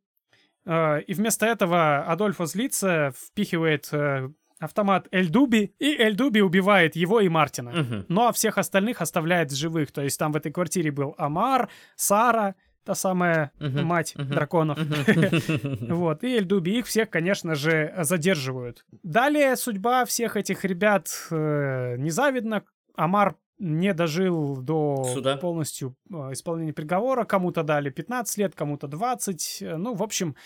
Э, 0.66 1.00
И 1.06 1.14
вместо 1.14 1.46
этого 1.46 2.04
Адольфо 2.04 2.46
злится, 2.46 3.12
впихивает 3.16 3.88
э, 3.92 4.28
автомат 4.58 5.06
Эльдуби, 5.12 5.74
и 5.78 5.96
Эльдуби 5.96 6.40
убивает 6.40 6.96
его 6.96 7.20
и 7.20 7.28
Мартина. 7.28 8.04
Ну 8.08 8.26
а 8.26 8.32
всех 8.32 8.58
остальных 8.58 9.00
оставляет 9.00 9.52
живых. 9.52 9.92
То 9.92 10.02
есть 10.02 10.18
там 10.18 10.32
в 10.32 10.36
этой 10.36 10.50
квартире 10.52 10.90
был 10.90 11.14
Амар, 11.18 11.68
Сара, 11.94 12.54
та 12.84 12.94
самая 12.94 13.50
Мгм, 13.58 13.84
мать 13.84 14.14
мгм. 14.16 14.28
драконов. 14.30 14.78
Вот, 15.90 16.24
и 16.24 16.36
Эльдуби 16.38 16.70
их 16.78 16.86
всех, 16.86 17.10
конечно 17.10 17.54
же, 17.54 17.92
задерживают. 17.98 18.84
Далее 19.02 19.56
судьба 19.56 20.04
всех 20.04 20.36
этих 20.36 20.64
ребят 20.64 21.08
э, 21.30 21.96
незавидна. 21.98 22.62
Амар 22.94 23.36
не 23.58 23.94
дожил 23.94 24.56
до 24.56 25.04
Суда. 25.14 25.36
полностью 25.36 25.96
э, 26.10 26.32
исполнения 26.32 26.72
приговора. 26.72 27.24
Кому-то 27.24 27.62
дали 27.62 27.90
15 27.90 28.38
лет, 28.38 28.54
кому-то 28.54 28.86
20. 28.86 29.58
Э, 29.62 29.76
Ну, 29.76 29.94
в 29.94 30.02
общем, 30.02 30.36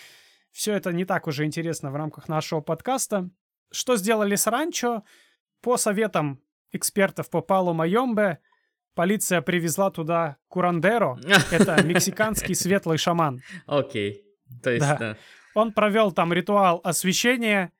все 0.52 0.74
это 0.74 0.92
не 0.92 1.04
так 1.04 1.26
уже 1.26 1.44
интересно 1.44 1.90
в 1.90 1.96
рамках 1.96 2.28
нашего 2.28 2.60
подкаста. 2.60 3.30
Что 3.72 3.96
сделали 3.96 4.34
с 4.34 4.46
Ранчо? 4.46 5.02
По 5.60 5.76
советам 5.76 6.40
экспертов 6.72 7.30
по 7.30 7.40
Палу 7.40 7.72
Майомбе, 7.72 8.38
полиция 8.94 9.42
привезла 9.42 9.90
туда 9.90 10.36
Курандеро. 10.48 11.18
Это 11.50 11.82
мексиканский 11.82 12.54
светлый 12.54 12.98
шаман. 12.98 13.40
Окей. 13.66 14.24
То 14.62 14.70
есть, 14.70 14.86
да. 14.86 15.16
Он 15.54 15.72
провел 15.72 16.12
там 16.12 16.32
ритуал 16.32 16.80
освещения. 16.84 17.72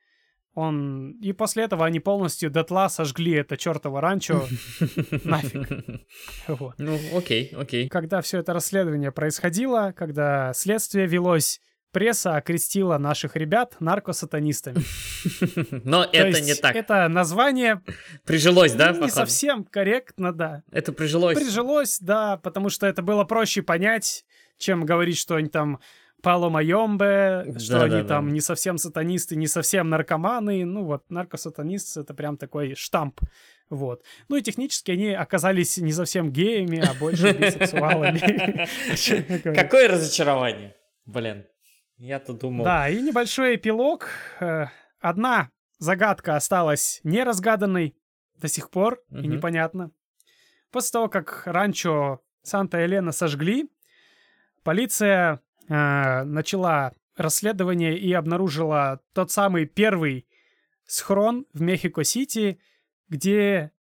Он... 0.55 1.13
И 1.21 1.33
после 1.33 1.65
этого 1.65 1.87
они 1.87 2.01
полностью 2.01 2.51
дотла 2.51 2.89
сожгли 2.89 3.33
это 3.33 3.57
чертово 3.57 4.01
ранчо. 4.01 4.47
Нафиг. 5.25 5.69
Вот. 6.49 6.75
Ну, 6.79 6.99
окей, 7.15 7.53
окей. 7.57 7.89
Когда 7.89 8.21
все 8.21 8.39
это 8.39 8.53
расследование 8.53 9.13
происходило, 9.13 9.93
когда 9.97 10.53
следствие 10.53 11.07
велось, 11.07 11.61
пресса 11.93 12.37
окрестила 12.37 12.99
наших 12.99 13.37
ребят 13.37 13.77
наркосатанистами. 13.81 14.83
Но 15.85 16.05
То 16.05 16.11
это 16.17 16.41
не 16.41 16.55
так. 16.55 16.75
Это 16.75 17.09
название 17.09 17.83
Прижилось, 18.25 18.73
да, 18.73 18.93
не 18.93 19.11
совсем 19.11 19.65
корректно, 19.65 20.33
да. 20.33 20.63
Это 20.71 20.93
прижилось. 20.93 21.39
Прижилось, 21.39 21.99
да, 22.01 22.37
потому 22.39 22.71
что 22.71 22.87
это 22.87 23.03
было 23.03 23.25
проще 23.25 23.63
понять, 23.63 24.25
чем 24.59 24.85
говорить, 24.85 25.19
что 25.19 25.37
они 25.37 25.49
там 25.49 25.81
Пало 26.23 26.49
Майомбе, 26.51 27.45
что 27.59 27.79
Да, 27.79 27.83
они 27.85 27.91
да, 27.97 28.03
да. 28.03 28.09
там 28.09 28.33
не 28.33 28.41
совсем 28.41 28.79
сатанисты, 28.79 29.37
не 29.37 29.47
совсем 29.47 29.89
наркоманы. 29.89 30.65
Ну 30.65 30.85
вот, 30.85 31.05
наркосатанист— 31.11 31.97
это 31.99 32.15
прям 32.15 32.37
такой 32.37 32.75
штамп. 32.75 33.21
Вот. 33.71 34.03
Ну 34.29 34.37
и 34.37 34.43
технически 34.43 34.91
они 34.91 35.11
оказались 35.11 35.77
не 35.79 35.93
совсем 35.93 36.31
геями, 36.31 36.79
а 36.81 36.95
больше 36.95 37.33
бисексуалами. 37.39 38.67
Какое 39.55 39.89
разочарование. 39.89 40.75
Блин, 41.07 41.47
я-то 41.97 42.33
думал... 42.35 42.65
Да, 42.65 42.89
и 42.89 43.01
небольшой 43.01 43.57
эпилог. 43.57 44.09
Э, 44.41 44.67
Одна 45.01 45.51
загадка 45.79 46.37
осталась 46.37 47.01
неразгаданной 47.05 47.97
до 48.37 48.49
сих 48.49 48.71
пор, 48.71 49.01
и 49.11 49.27
непонятно. 49.27 49.91
После 50.71 50.93
того, 50.93 51.09
как 51.09 51.43
ранчо 51.47 52.21
Санта-Елена 52.43 53.13
сожгли, 53.13 53.71
полиция 54.63 55.41
э, 55.71 56.25
начала 56.25 56.93
расследование 57.17 57.99
и 57.99 58.13
обнаружила 58.13 59.01
тот 59.15 59.31
самый 59.31 59.67
первый 59.67 60.27
схрон 60.87 61.47
в 61.53 61.63
Мехико-Сити, 61.63 62.59
где 63.09 63.73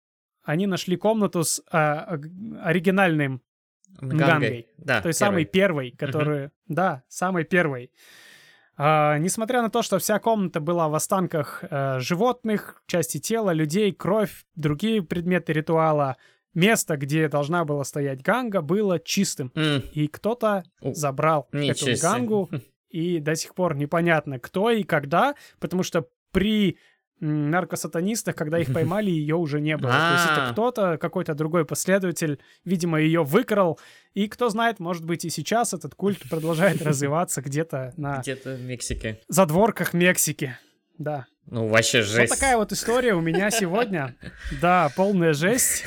они 0.43 0.67
нашли 0.67 0.95
комнату 0.95 1.43
с 1.43 1.61
а, 1.71 2.19
оригинальным 2.63 3.41
Нгангой. 4.01 4.67
Да, 4.77 4.95
той 4.95 5.11
первый. 5.11 5.13
самой 5.13 5.45
первой, 5.45 5.91
которую... 5.91 6.51
Да, 6.67 7.03
самой 7.07 7.43
первой. 7.43 7.91
А, 8.77 9.17
несмотря 9.17 9.61
на 9.61 9.69
то, 9.69 9.81
что 9.81 9.99
вся 9.99 10.19
комната 10.19 10.59
была 10.59 10.87
в 10.87 10.95
останках 10.95 11.63
э, 11.69 11.99
животных, 11.99 12.81
части 12.87 13.19
тела, 13.19 13.51
людей, 13.51 13.91
кровь, 13.91 14.45
другие 14.55 15.03
предметы 15.03 15.51
ритуала, 15.53 16.17
место, 16.53 16.97
где 16.97 17.27
должна 17.27 17.65
была 17.65 17.83
стоять 17.83 18.21
ганга, 18.21 18.61
было 18.61 18.99
чистым. 18.99 19.51
М, 19.55 19.83
И 19.93 20.07
кто-то 20.07 20.63
забрал 20.81 21.47
ничего 21.51 21.71
эту 21.91 21.97
себе. 21.97 22.09
гангу, 22.09 22.49
и 22.89 23.19
до 23.19 23.35
сих 23.35 23.53
пор 23.55 23.75
непонятно, 23.75 24.39
кто 24.39 24.71
и 24.71 24.83
когда, 24.83 25.35
потому 25.59 25.83
что 25.83 26.07
при 26.31 26.77
наркосатанистах, 27.21 28.35
когда 28.35 28.59
их 28.59 28.67
поймали, 28.73 29.09
ее 29.11 29.35
уже 29.35 29.59
не 29.61 29.75
было. 29.77 29.91
То 29.91 30.11
есть 30.13 30.25
А. 30.29 30.33
это 30.43 30.51
кто-то, 30.53 30.97
какой-то 30.97 31.33
другой 31.35 31.65
последователь, 31.65 32.39
видимо, 32.65 32.99
ее 32.99 33.23
выкрал. 33.23 33.79
И 34.13 34.27
кто 34.27 34.49
знает, 34.49 34.79
может 34.79 35.03
быть, 35.05 35.25
и 35.25 35.29
сейчас 35.29 35.73
этот 35.73 35.95
культ 35.95 36.19
продолжает 36.29 36.81
развиваться 36.81 37.41
где-то 37.41 37.93
на 37.97 38.19
Где-то 38.21 38.55
в 38.55 38.61
Мексике. 38.61 39.19
задворках 39.27 39.93
Мексики. 39.93 40.55
Да. 40.97 41.27
Ну, 41.51 41.67
вообще 41.67 42.03
жесть. 42.03 42.29
Вот 42.29 42.39
такая 42.39 42.57
вот 42.57 42.71
история 42.71 43.13
у 43.15 43.21
меня 43.21 43.49
сегодня. 43.49 44.15
Да, 44.61 44.91
полная 44.95 45.33
жесть. 45.33 45.83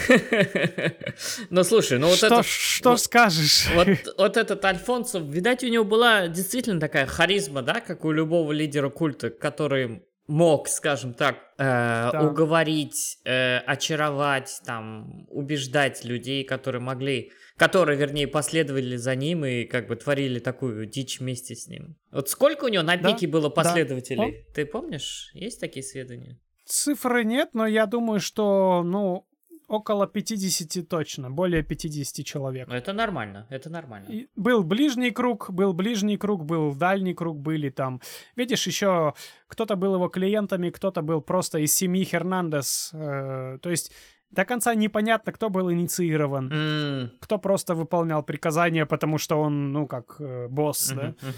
Ну, 1.50 1.62
слушай, 1.64 1.98
ну 1.98 2.08
вот 2.08 2.16
что 2.16 2.26
это... 2.26 2.42
что 2.42 2.90
вот- 2.90 3.00
скажешь? 3.00 3.68
Вот, 3.74 3.88
вот 4.18 4.36
этот 4.36 4.64
Альфонсо, 4.64 5.18
видать, 5.18 5.62
у 5.62 5.68
него 5.68 5.84
была 5.84 6.28
действительно 6.28 6.80
такая 6.80 7.06
харизма, 7.06 7.62
да, 7.62 7.80
как 7.80 8.04
у 8.04 8.10
любого 8.10 8.52
лидера 8.52 8.88
культа, 8.88 9.30
который 9.30 10.02
мог, 10.26 10.68
скажем 10.68 11.14
так, 11.14 11.36
э, 11.58 12.10
уговорить, 12.20 13.18
э, 13.24 13.58
очаровать, 13.58 14.60
там, 14.64 15.26
убеждать 15.28 16.04
людей, 16.04 16.44
которые 16.44 16.80
могли, 16.80 17.32
которые, 17.56 17.98
вернее, 17.98 18.26
последовали 18.26 18.96
за 18.96 19.14
ним 19.14 19.44
и 19.44 19.64
как 19.64 19.86
бы 19.88 19.96
творили 19.96 20.38
такую 20.38 20.86
дичь 20.86 21.20
вместе 21.20 21.54
с 21.54 21.68
ним. 21.68 21.96
Вот 22.10 22.28
сколько 22.28 22.64
у 22.64 22.68
него 22.68 22.82
на 22.82 22.96
Да, 22.96 23.12
пике 23.12 23.26
было 23.26 23.48
да. 23.48 23.50
последователей? 23.50 24.44
Ты 24.54 24.66
помнишь? 24.66 25.30
Есть 25.34 25.60
такие 25.60 25.82
сведения? 25.82 26.38
Цифры 26.64 27.24
нет, 27.24 27.50
но 27.54 27.66
я 27.66 27.86
думаю, 27.86 28.20
что, 28.20 28.82
ну, 28.84 29.26
около 29.68 30.06
50 30.06 30.88
точно, 30.88 31.30
более 31.30 31.62
50 31.62 32.24
человек. 32.26 32.68
Ну, 32.68 32.74
это 32.74 32.92
нормально, 32.92 33.46
это 33.50 33.70
нормально. 33.70 34.06
И 34.10 34.28
был 34.36 34.62
ближний 34.64 35.10
круг, 35.10 35.50
был 35.50 35.72
ближний 35.72 36.16
круг, 36.18 36.44
был 36.44 36.74
дальний 36.74 37.14
круг, 37.14 37.38
были 37.38 37.70
там. 37.70 38.00
Видишь, 38.36 38.66
еще 38.66 39.14
кто-то 39.46 39.76
был 39.76 39.94
его 39.94 40.08
клиентами, 40.08 40.70
кто-то 40.70 41.02
был 41.02 41.20
просто 41.22 41.58
из 41.58 41.72
семьи 41.74 42.04
Хернандес. 42.04 42.90
э, 42.92 43.58
то 43.62 43.70
есть 43.70 43.92
до 44.32 44.44
конца 44.44 44.74
непонятно, 44.74 45.32
кто 45.32 45.48
был 45.50 45.70
инициирован, 45.70 46.50
М, 46.52 47.12
кто 47.20 47.38
просто 47.38 47.74
выполнял 47.74 48.22
приказания, 48.22 48.86
потому 48.86 49.18
что 49.18 49.36
он, 49.40 49.72
ну, 49.72 49.86
как 49.86 50.16
э, 50.20 50.48
босс, 50.48 50.88
да? 50.88 51.14
мгм, 51.22 51.30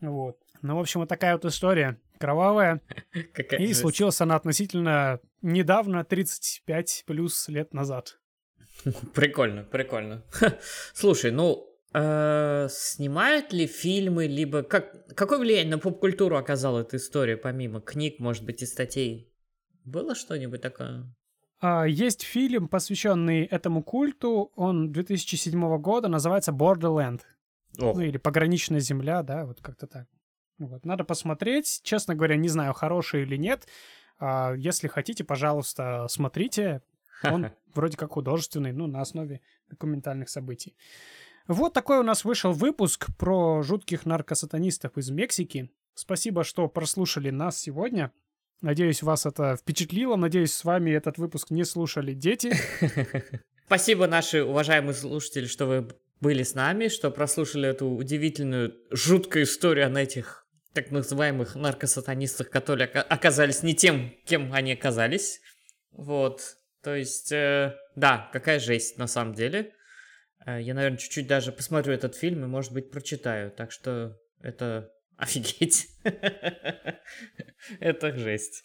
мгм. 0.00 0.10
Вот. 0.12 0.36
Ну, 0.62 0.76
в 0.76 0.80
общем, 0.80 1.00
вот 1.00 1.08
такая 1.08 1.34
вот 1.34 1.44
история. 1.44 1.98
Кровавая. 2.18 2.82
Какая 3.34 3.60
И 3.60 3.68
жесть. 3.68 3.80
случилась 3.80 4.20
она 4.20 4.36
относительно 4.36 5.20
недавно, 5.42 6.04
35 6.04 7.04
плюс 7.06 7.48
лет 7.48 7.72
назад. 7.72 8.18
Прикольно, 9.14 9.62
прикольно. 9.64 10.22
Слушай, 10.94 11.30
ну, 11.30 11.66
э, 11.94 12.68
снимают 12.70 13.52
ли 13.52 13.66
фильмы, 13.66 14.26
либо 14.26 14.62
как, 14.62 15.14
какое 15.14 15.38
влияние 15.38 15.76
на 15.76 15.78
поп-культуру 15.78 16.36
оказала 16.36 16.80
эта 16.80 16.96
история, 16.96 17.36
помимо 17.36 17.80
книг, 17.80 18.18
может 18.18 18.44
быть, 18.44 18.62
и 18.62 18.66
статей? 18.66 19.32
Было 19.84 20.14
что-нибудь 20.14 20.60
такое? 20.60 21.14
А, 21.60 21.84
Есть 21.84 22.22
фильм, 22.22 22.68
посвященный 22.68 23.44
этому 23.44 23.82
культу. 23.82 24.50
Он 24.56 24.92
2007 24.92 25.78
года, 25.78 26.08
называется 26.08 26.52
Borderland. 26.52 27.20
Ох, 27.78 27.96
Ну 27.96 28.00
или 28.00 28.16
Пограничная 28.16 28.80
земля, 28.80 29.22
да, 29.22 29.44
вот 29.46 29.60
как-то 29.60 29.86
так. 29.86 30.06
Вот. 30.58 30.84
Надо 30.84 31.04
посмотреть. 31.04 31.80
Честно 31.82 32.14
говоря, 32.14 32.36
не 32.36 32.48
знаю, 32.48 32.72
хороший 32.72 33.22
или 33.22 33.36
нет. 33.36 33.68
А, 34.18 34.54
Если 34.54 34.88
хотите, 34.88 35.24
пожалуйста, 35.24 36.06
смотрите. 36.08 36.82
Он 37.22 37.50
вроде 37.74 37.98
как 37.98 38.12
художественный, 38.12 38.72
ну, 38.72 38.86
на 38.86 39.02
основе 39.02 39.42
документальных 39.68 40.30
событий. 40.30 40.74
Вот 41.46 41.74
такой 41.74 41.98
у 41.98 42.02
нас 42.02 42.24
вышел 42.24 42.52
выпуск 42.52 43.08
про 43.18 43.62
жутких 43.62 44.06
наркосатанистов 44.06 44.96
из 44.96 45.10
Мексики. 45.10 45.70
Спасибо, 45.94 46.44
что 46.44 46.68
прослушали 46.68 47.30
нас 47.30 47.58
сегодня. 47.58 48.12
Надеюсь, 48.60 49.02
вас 49.02 49.24
это 49.26 49.56
впечатлило. 49.56 50.16
Надеюсь, 50.16 50.52
с 50.52 50.64
вами 50.64 50.90
этот 50.90 51.18
выпуск 51.18 51.50
не 51.50 51.64
слушали 51.64 52.12
дети. 52.12 52.52
Спасибо, 53.66 54.06
наши 54.06 54.42
уважаемые 54.42 54.94
слушатели, 54.94 55.46
что 55.46 55.66
вы 55.66 55.88
были 56.20 56.42
с 56.42 56.54
нами, 56.54 56.88
что 56.88 57.10
прослушали 57.10 57.68
эту 57.68 57.86
удивительную, 57.88 58.74
жуткую 58.90 59.44
историю 59.44 59.86
о 59.86 60.00
этих 60.00 60.46
так 60.74 60.90
называемых 60.90 61.54
наркосатанистах, 61.54 62.50
которые 62.50 62.88
ока- 62.88 63.02
оказались 63.02 63.62
не 63.62 63.74
тем, 63.74 64.12
кем 64.26 64.52
они 64.52 64.72
оказались. 64.72 65.40
Вот. 65.92 66.56
То 66.82 66.94
есть, 66.94 67.32
э, 67.32 67.74
да, 67.96 68.28
какая 68.32 68.60
жесть 68.60 68.98
на 68.98 69.06
самом 69.06 69.34
деле. 69.34 69.72
Э, 70.46 70.60
я, 70.60 70.74
наверное, 70.74 70.98
чуть-чуть 70.98 71.26
даже 71.26 71.52
посмотрю 71.52 71.94
этот 71.94 72.14
фильм 72.14 72.44
и, 72.44 72.48
может 72.48 72.72
быть, 72.72 72.90
прочитаю. 72.90 73.50
Так 73.50 73.72
что 73.72 74.18
это 74.40 74.90
офигеть. 75.20 75.88
Это 77.80 78.16
жесть. 78.16 78.64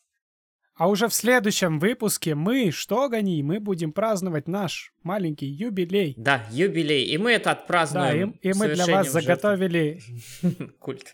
А 0.78 0.90
уже 0.90 1.08
в 1.08 1.14
следующем 1.14 1.80
выпуске 1.80 2.36
мы, 2.36 2.70
что 2.72 3.08
гони, 3.08 3.42
мы 3.44 3.62
будем 3.62 3.94
праздновать 3.94 4.48
наш 4.50 4.92
маленький 5.04 5.46
юбилей. 5.46 6.16
Да, 6.18 6.46
юбилей. 6.52 7.06
И 7.06 7.18
мы 7.18 7.32
это 7.32 7.46
Да, 7.46 7.52
отпразднуем. 7.52 8.32
и, 8.42 8.50
и 8.50 8.54
мы 8.54 8.68
для 8.68 8.86
вас 8.86 9.10
заготовили 9.10 10.02
Культ. 10.80 11.14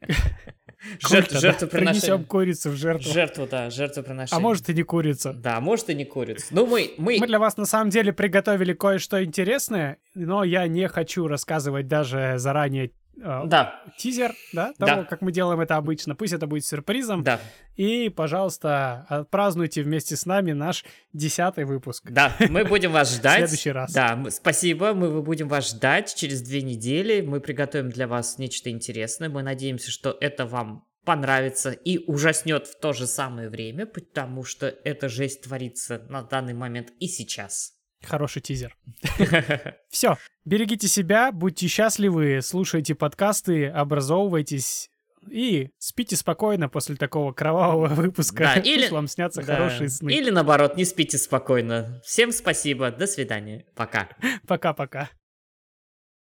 Жертв- 1.10 1.32
да, 1.34 1.40
Жертвоприношение. 1.40 2.00
принесем 2.00 2.24
курицу 2.24 2.70
в 2.70 2.76
жертву. 2.76 3.12
Жертву, 3.12 3.46
да, 3.50 3.68
жертвоприношение. 3.68 4.38
А 4.38 4.40
может 4.40 4.70
и 4.70 4.74
не 4.74 4.84
курица. 4.84 5.34
Да, 5.34 5.60
может 5.60 5.90
и 5.90 5.94
не 5.94 6.04
курица. 6.06 6.46
Ну, 6.50 6.66
мы... 6.66 6.92
мы... 6.96 7.18
Мы 7.18 7.26
для 7.26 7.38
вас 7.38 7.58
на 7.58 7.66
самом 7.66 7.90
деле 7.90 8.12
приготовили 8.14 8.72
кое-что 8.72 9.22
интересное, 9.22 9.98
но 10.14 10.44
я 10.44 10.66
не 10.66 10.88
хочу 10.88 11.26
рассказывать 11.26 11.88
даже 11.88 12.34
заранее 12.38 12.92
Да, 13.16 13.82
тизер, 13.96 14.34
да, 14.52 14.72
Да. 14.78 14.86
того, 14.86 15.04
как 15.08 15.22
мы 15.22 15.32
делаем 15.32 15.60
это 15.60 15.76
обычно. 15.76 16.14
Пусть 16.14 16.32
это 16.34 16.46
будет 16.46 16.66
сюрпризом. 16.66 17.22
да, 17.22 17.40
И, 17.76 18.08
пожалуйста, 18.10 19.06
отпразднуйте 19.08 19.82
вместе 19.82 20.16
с 20.16 20.26
нами 20.26 20.52
наш 20.52 20.84
десятый 21.12 21.64
выпуск. 21.64 22.04
да. 22.10 22.34
Мы 22.50 22.64
будем 22.64 22.92
вас 22.92 23.10
ждать. 23.16 23.38
следующий 23.48 23.70
раз. 23.70 23.92
Да, 23.92 24.22
спасибо. 24.30 24.92
Мы 24.94 25.22
будем 25.22 25.48
вас 25.48 25.70
ждать 25.70 26.14
через 26.14 26.42
две 26.42 26.62
недели. 26.62 27.20
Мы 27.22 27.40
приготовим 27.40 27.90
для 27.90 28.06
вас 28.06 28.38
нечто 28.38 28.70
интересное. 28.70 29.28
Мы 29.28 29.42
надеемся, 29.42 29.90
что 29.90 30.16
это 30.20 30.44
вам 30.46 30.84
понравится 31.04 31.70
и 31.70 31.98
ужаснет 32.06 32.66
в 32.66 32.78
то 32.80 32.92
же 32.92 33.06
самое 33.06 33.48
время, 33.48 33.86
потому 33.86 34.42
что 34.44 34.66
эта 34.66 35.08
жесть 35.08 35.42
творится 35.42 36.02
на 36.08 36.22
данный 36.22 36.52
момент 36.54 36.92
и 36.98 37.06
сейчас. 37.06 37.72
Хороший 38.08 38.40
тизер. 38.42 38.76
Все, 39.90 40.16
берегите 40.44 40.88
себя, 40.88 41.32
будьте 41.32 41.66
счастливы, 41.68 42.40
слушайте 42.42 42.94
подкасты, 42.94 43.66
образовывайтесь 43.66 44.90
и 45.30 45.70
спите 45.78 46.14
спокойно 46.16 46.68
после 46.68 46.94
такого 46.96 47.32
кровавого 47.32 47.86
выпуска. 47.94 48.44
Да, 48.44 48.60
или- 48.60 48.82
Пусть 48.82 48.92
вам 48.92 49.08
снятся 49.08 49.42
Да. 49.42 49.56
хорошие 49.56 49.88
сны. 49.88 50.10
Или 50.10 50.30
наоборот, 50.30 50.76
не 50.76 50.84
спите 50.84 51.18
спокойно. 51.18 52.00
Всем 52.04 52.30
спасибо. 52.32 52.90
До 52.90 53.06
свидания. 53.06 53.64
Пока. 53.74 54.08
Пока-пока. 54.46 55.10